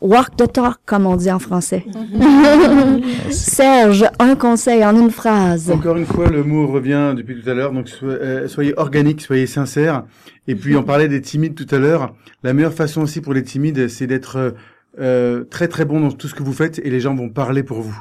Walk 0.00 0.36
the 0.36 0.50
talk, 0.52 0.76
comme 0.86 1.06
on 1.06 1.16
dit 1.16 1.30
en 1.30 1.38
français. 1.38 1.84
Serge, 3.30 4.04
un 4.18 4.34
conseil 4.34 4.84
en 4.84 4.94
une 4.98 5.10
phrase. 5.10 5.70
Encore 5.70 5.96
une 5.96 6.06
fois, 6.06 6.28
le 6.28 6.42
mot 6.44 6.66
revient 6.66 7.14
depuis 7.16 7.40
tout 7.40 7.48
à 7.48 7.54
l'heure, 7.54 7.72
donc 7.72 7.88
so- 7.88 8.06
euh, 8.06 8.48
soyez 8.48 8.74
organique, 8.78 9.20
soyez 9.22 9.46
sincère. 9.46 10.04
Et 10.46 10.54
puis 10.54 10.76
on 10.76 10.82
parlait 10.82 11.08
des 11.08 11.20
timides 11.22 11.54
tout 11.54 11.72
à 11.74 11.78
l'heure. 11.78 12.14
La 12.42 12.52
meilleure 12.52 12.72
façon 12.74 13.02
aussi 13.02 13.20
pour 13.20 13.32
les 13.34 13.42
timides, 13.42 13.88
c'est 13.88 14.06
d'être 14.06 14.54
euh, 14.98 15.44
très 15.44 15.68
très 15.68 15.84
bon 15.84 16.00
dans 16.00 16.12
tout 16.12 16.28
ce 16.28 16.34
que 16.34 16.42
vous 16.42 16.52
faites 16.52 16.78
et 16.78 16.90
les 16.90 17.00
gens 17.00 17.14
vont 17.14 17.30
parler 17.30 17.62
pour 17.62 17.80
vous. 17.80 17.96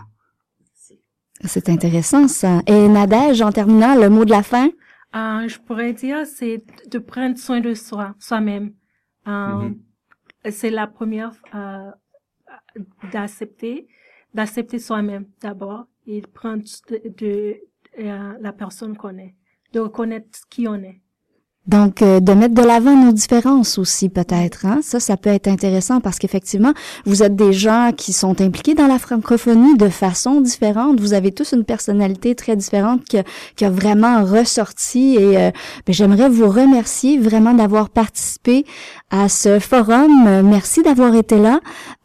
C'est 1.46 1.68
intéressant, 1.70 2.28
ça. 2.28 2.62
Et 2.68 2.88
Nadège, 2.88 3.42
en 3.42 3.52
terminant, 3.52 3.96
le 3.96 4.10
mot 4.10 4.24
de 4.24 4.32
la 4.32 4.44
fin? 4.44 4.70
Euh, 5.16 5.48
je 5.48 5.60
pourrais 5.60 5.94
dire, 5.94 6.26
c'est 6.26 6.64
de 6.90 7.00
prendre 7.00 7.38
soin 7.38 7.60
de 7.60 7.74
soi, 7.74 8.16
soi-même. 8.18 8.74
Euh, 9.28 9.70
C'est 10.50 10.72
la 10.72 10.88
première 10.88 11.34
euh, 11.54 11.92
d'accepter, 13.12 13.88
d'accepter 14.34 14.80
soi-même 14.80 15.26
d'abord 15.42 15.86
et 16.08 16.22
de 16.22 16.28
prendre 16.28 16.64
de, 16.90 17.02
de, 17.18 17.58
euh, 18.00 18.34
la 18.40 18.54
personne 18.54 18.98
qu'on 18.98 19.18
est, 19.18 19.36
de 19.74 19.80
reconnaître 19.82 20.40
qui 20.50 20.68
on 20.68 20.76
est. 20.76 21.03
Donc, 21.66 22.02
euh, 22.02 22.20
de 22.20 22.34
mettre 22.34 22.54
de 22.54 22.62
l'avant 22.62 22.96
nos 22.96 23.14
différences 23.14 23.78
aussi, 23.78 24.10
peut-être. 24.10 24.66
Hein? 24.66 24.82
Ça, 24.84 25.00
ça 25.00 25.16
peut 25.16 25.30
être 25.30 25.48
intéressant 25.48 26.02
parce 26.02 26.20
qu'effectivement, 26.20 26.74
vous 27.06 27.24
êtes 27.24 27.38
des 27.38 27.54
gens 27.54 27.92
qui 27.96 28.12
sont 28.12 28.42
impliqués 28.42 28.74
dans 28.74 28.88
la 28.88 29.00
francophonie 29.00 29.78
de 29.78 29.88
façon 29.88 30.42
différente. 30.42 31.00
Vous 31.00 31.14
avez 31.14 31.32
tous 31.32 31.54
une 31.54 31.64
personnalité 31.64 32.36
très 32.36 32.58
différente 32.58 33.06
qui 33.06 33.18
qui 33.56 33.64
a 33.64 33.70
vraiment 33.70 34.26
ressorti. 34.26 35.16
Et 35.16 35.38
euh, 35.38 35.52
ben, 35.86 35.94
j'aimerais 35.94 36.28
vous 36.28 36.50
remercier 36.50 37.18
vraiment 37.18 37.54
d'avoir 37.54 37.90
participé 37.90 38.66
à 39.14 39.30
ce 39.30 39.60
forum. 39.60 40.26
Euh, 40.28 40.42
Merci 40.44 40.82
d'avoir 40.82 41.16
été 41.16 41.38
là. 41.38 41.60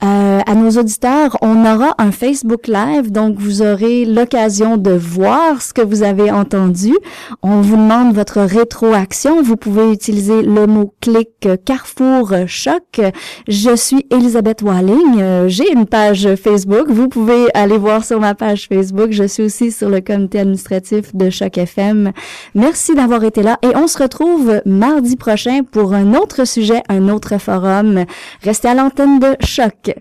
Euh, 0.04 0.40
à 0.46 0.54
nos 0.54 0.70
auditeurs, 0.78 1.36
on 1.40 1.64
aura 1.64 1.94
un 1.98 2.12
Facebook 2.12 2.68
Live, 2.68 3.10
donc 3.10 3.36
vous 3.38 3.62
aurez 3.62 4.04
l'occasion 4.04 4.76
de 4.76 4.90
voir 4.92 5.62
ce 5.62 5.72
que 5.72 5.80
vous 5.80 6.02
avez 6.02 6.30
entendu. 6.30 6.94
On 7.42 7.62
vous 7.62 7.76
demande 7.76 8.14
votre 8.14 8.40
rétroaction, 8.42 9.42
vous 9.42 9.56
pouvez 9.56 9.90
utiliser 9.90 10.42
le 10.42 10.66
mot-clic 10.66 11.48
Carrefour 11.64 12.34
Choc. 12.46 13.00
Je 13.48 13.74
suis 13.74 14.06
Elisabeth 14.10 14.62
Walling. 14.62 15.46
J'ai 15.48 15.72
une 15.72 15.86
page 15.86 16.28
Facebook. 16.36 16.90
Vous 16.90 17.08
pouvez 17.08 17.46
aller 17.54 17.78
voir 17.78 18.04
sur 18.04 18.20
ma 18.20 18.34
page 18.34 18.68
Facebook. 18.68 19.08
Je 19.10 19.24
suis 19.24 19.42
aussi 19.42 19.72
sur 19.72 19.88
le 19.88 20.00
comité 20.00 20.40
administratif 20.40 21.14
de 21.16 21.30
Choc 21.30 21.56
FM. 21.56 22.12
Merci 22.54 22.94
d'avoir 22.94 23.24
été 23.24 23.42
là 23.42 23.58
et 23.62 23.74
on 23.74 23.86
se 23.86 23.98
retrouve 23.98 24.60
mardi 24.66 25.16
prochain 25.16 25.60
pour 25.70 25.94
un 25.94 26.14
autre 26.14 26.46
sujet, 26.46 26.82
un 26.98 27.08
autre 27.08 27.38
forum. 27.38 28.04
Restez 28.42 28.68
à 28.68 28.74
l'antenne 28.74 29.18
de 29.18 29.36
Choc. 29.40 29.94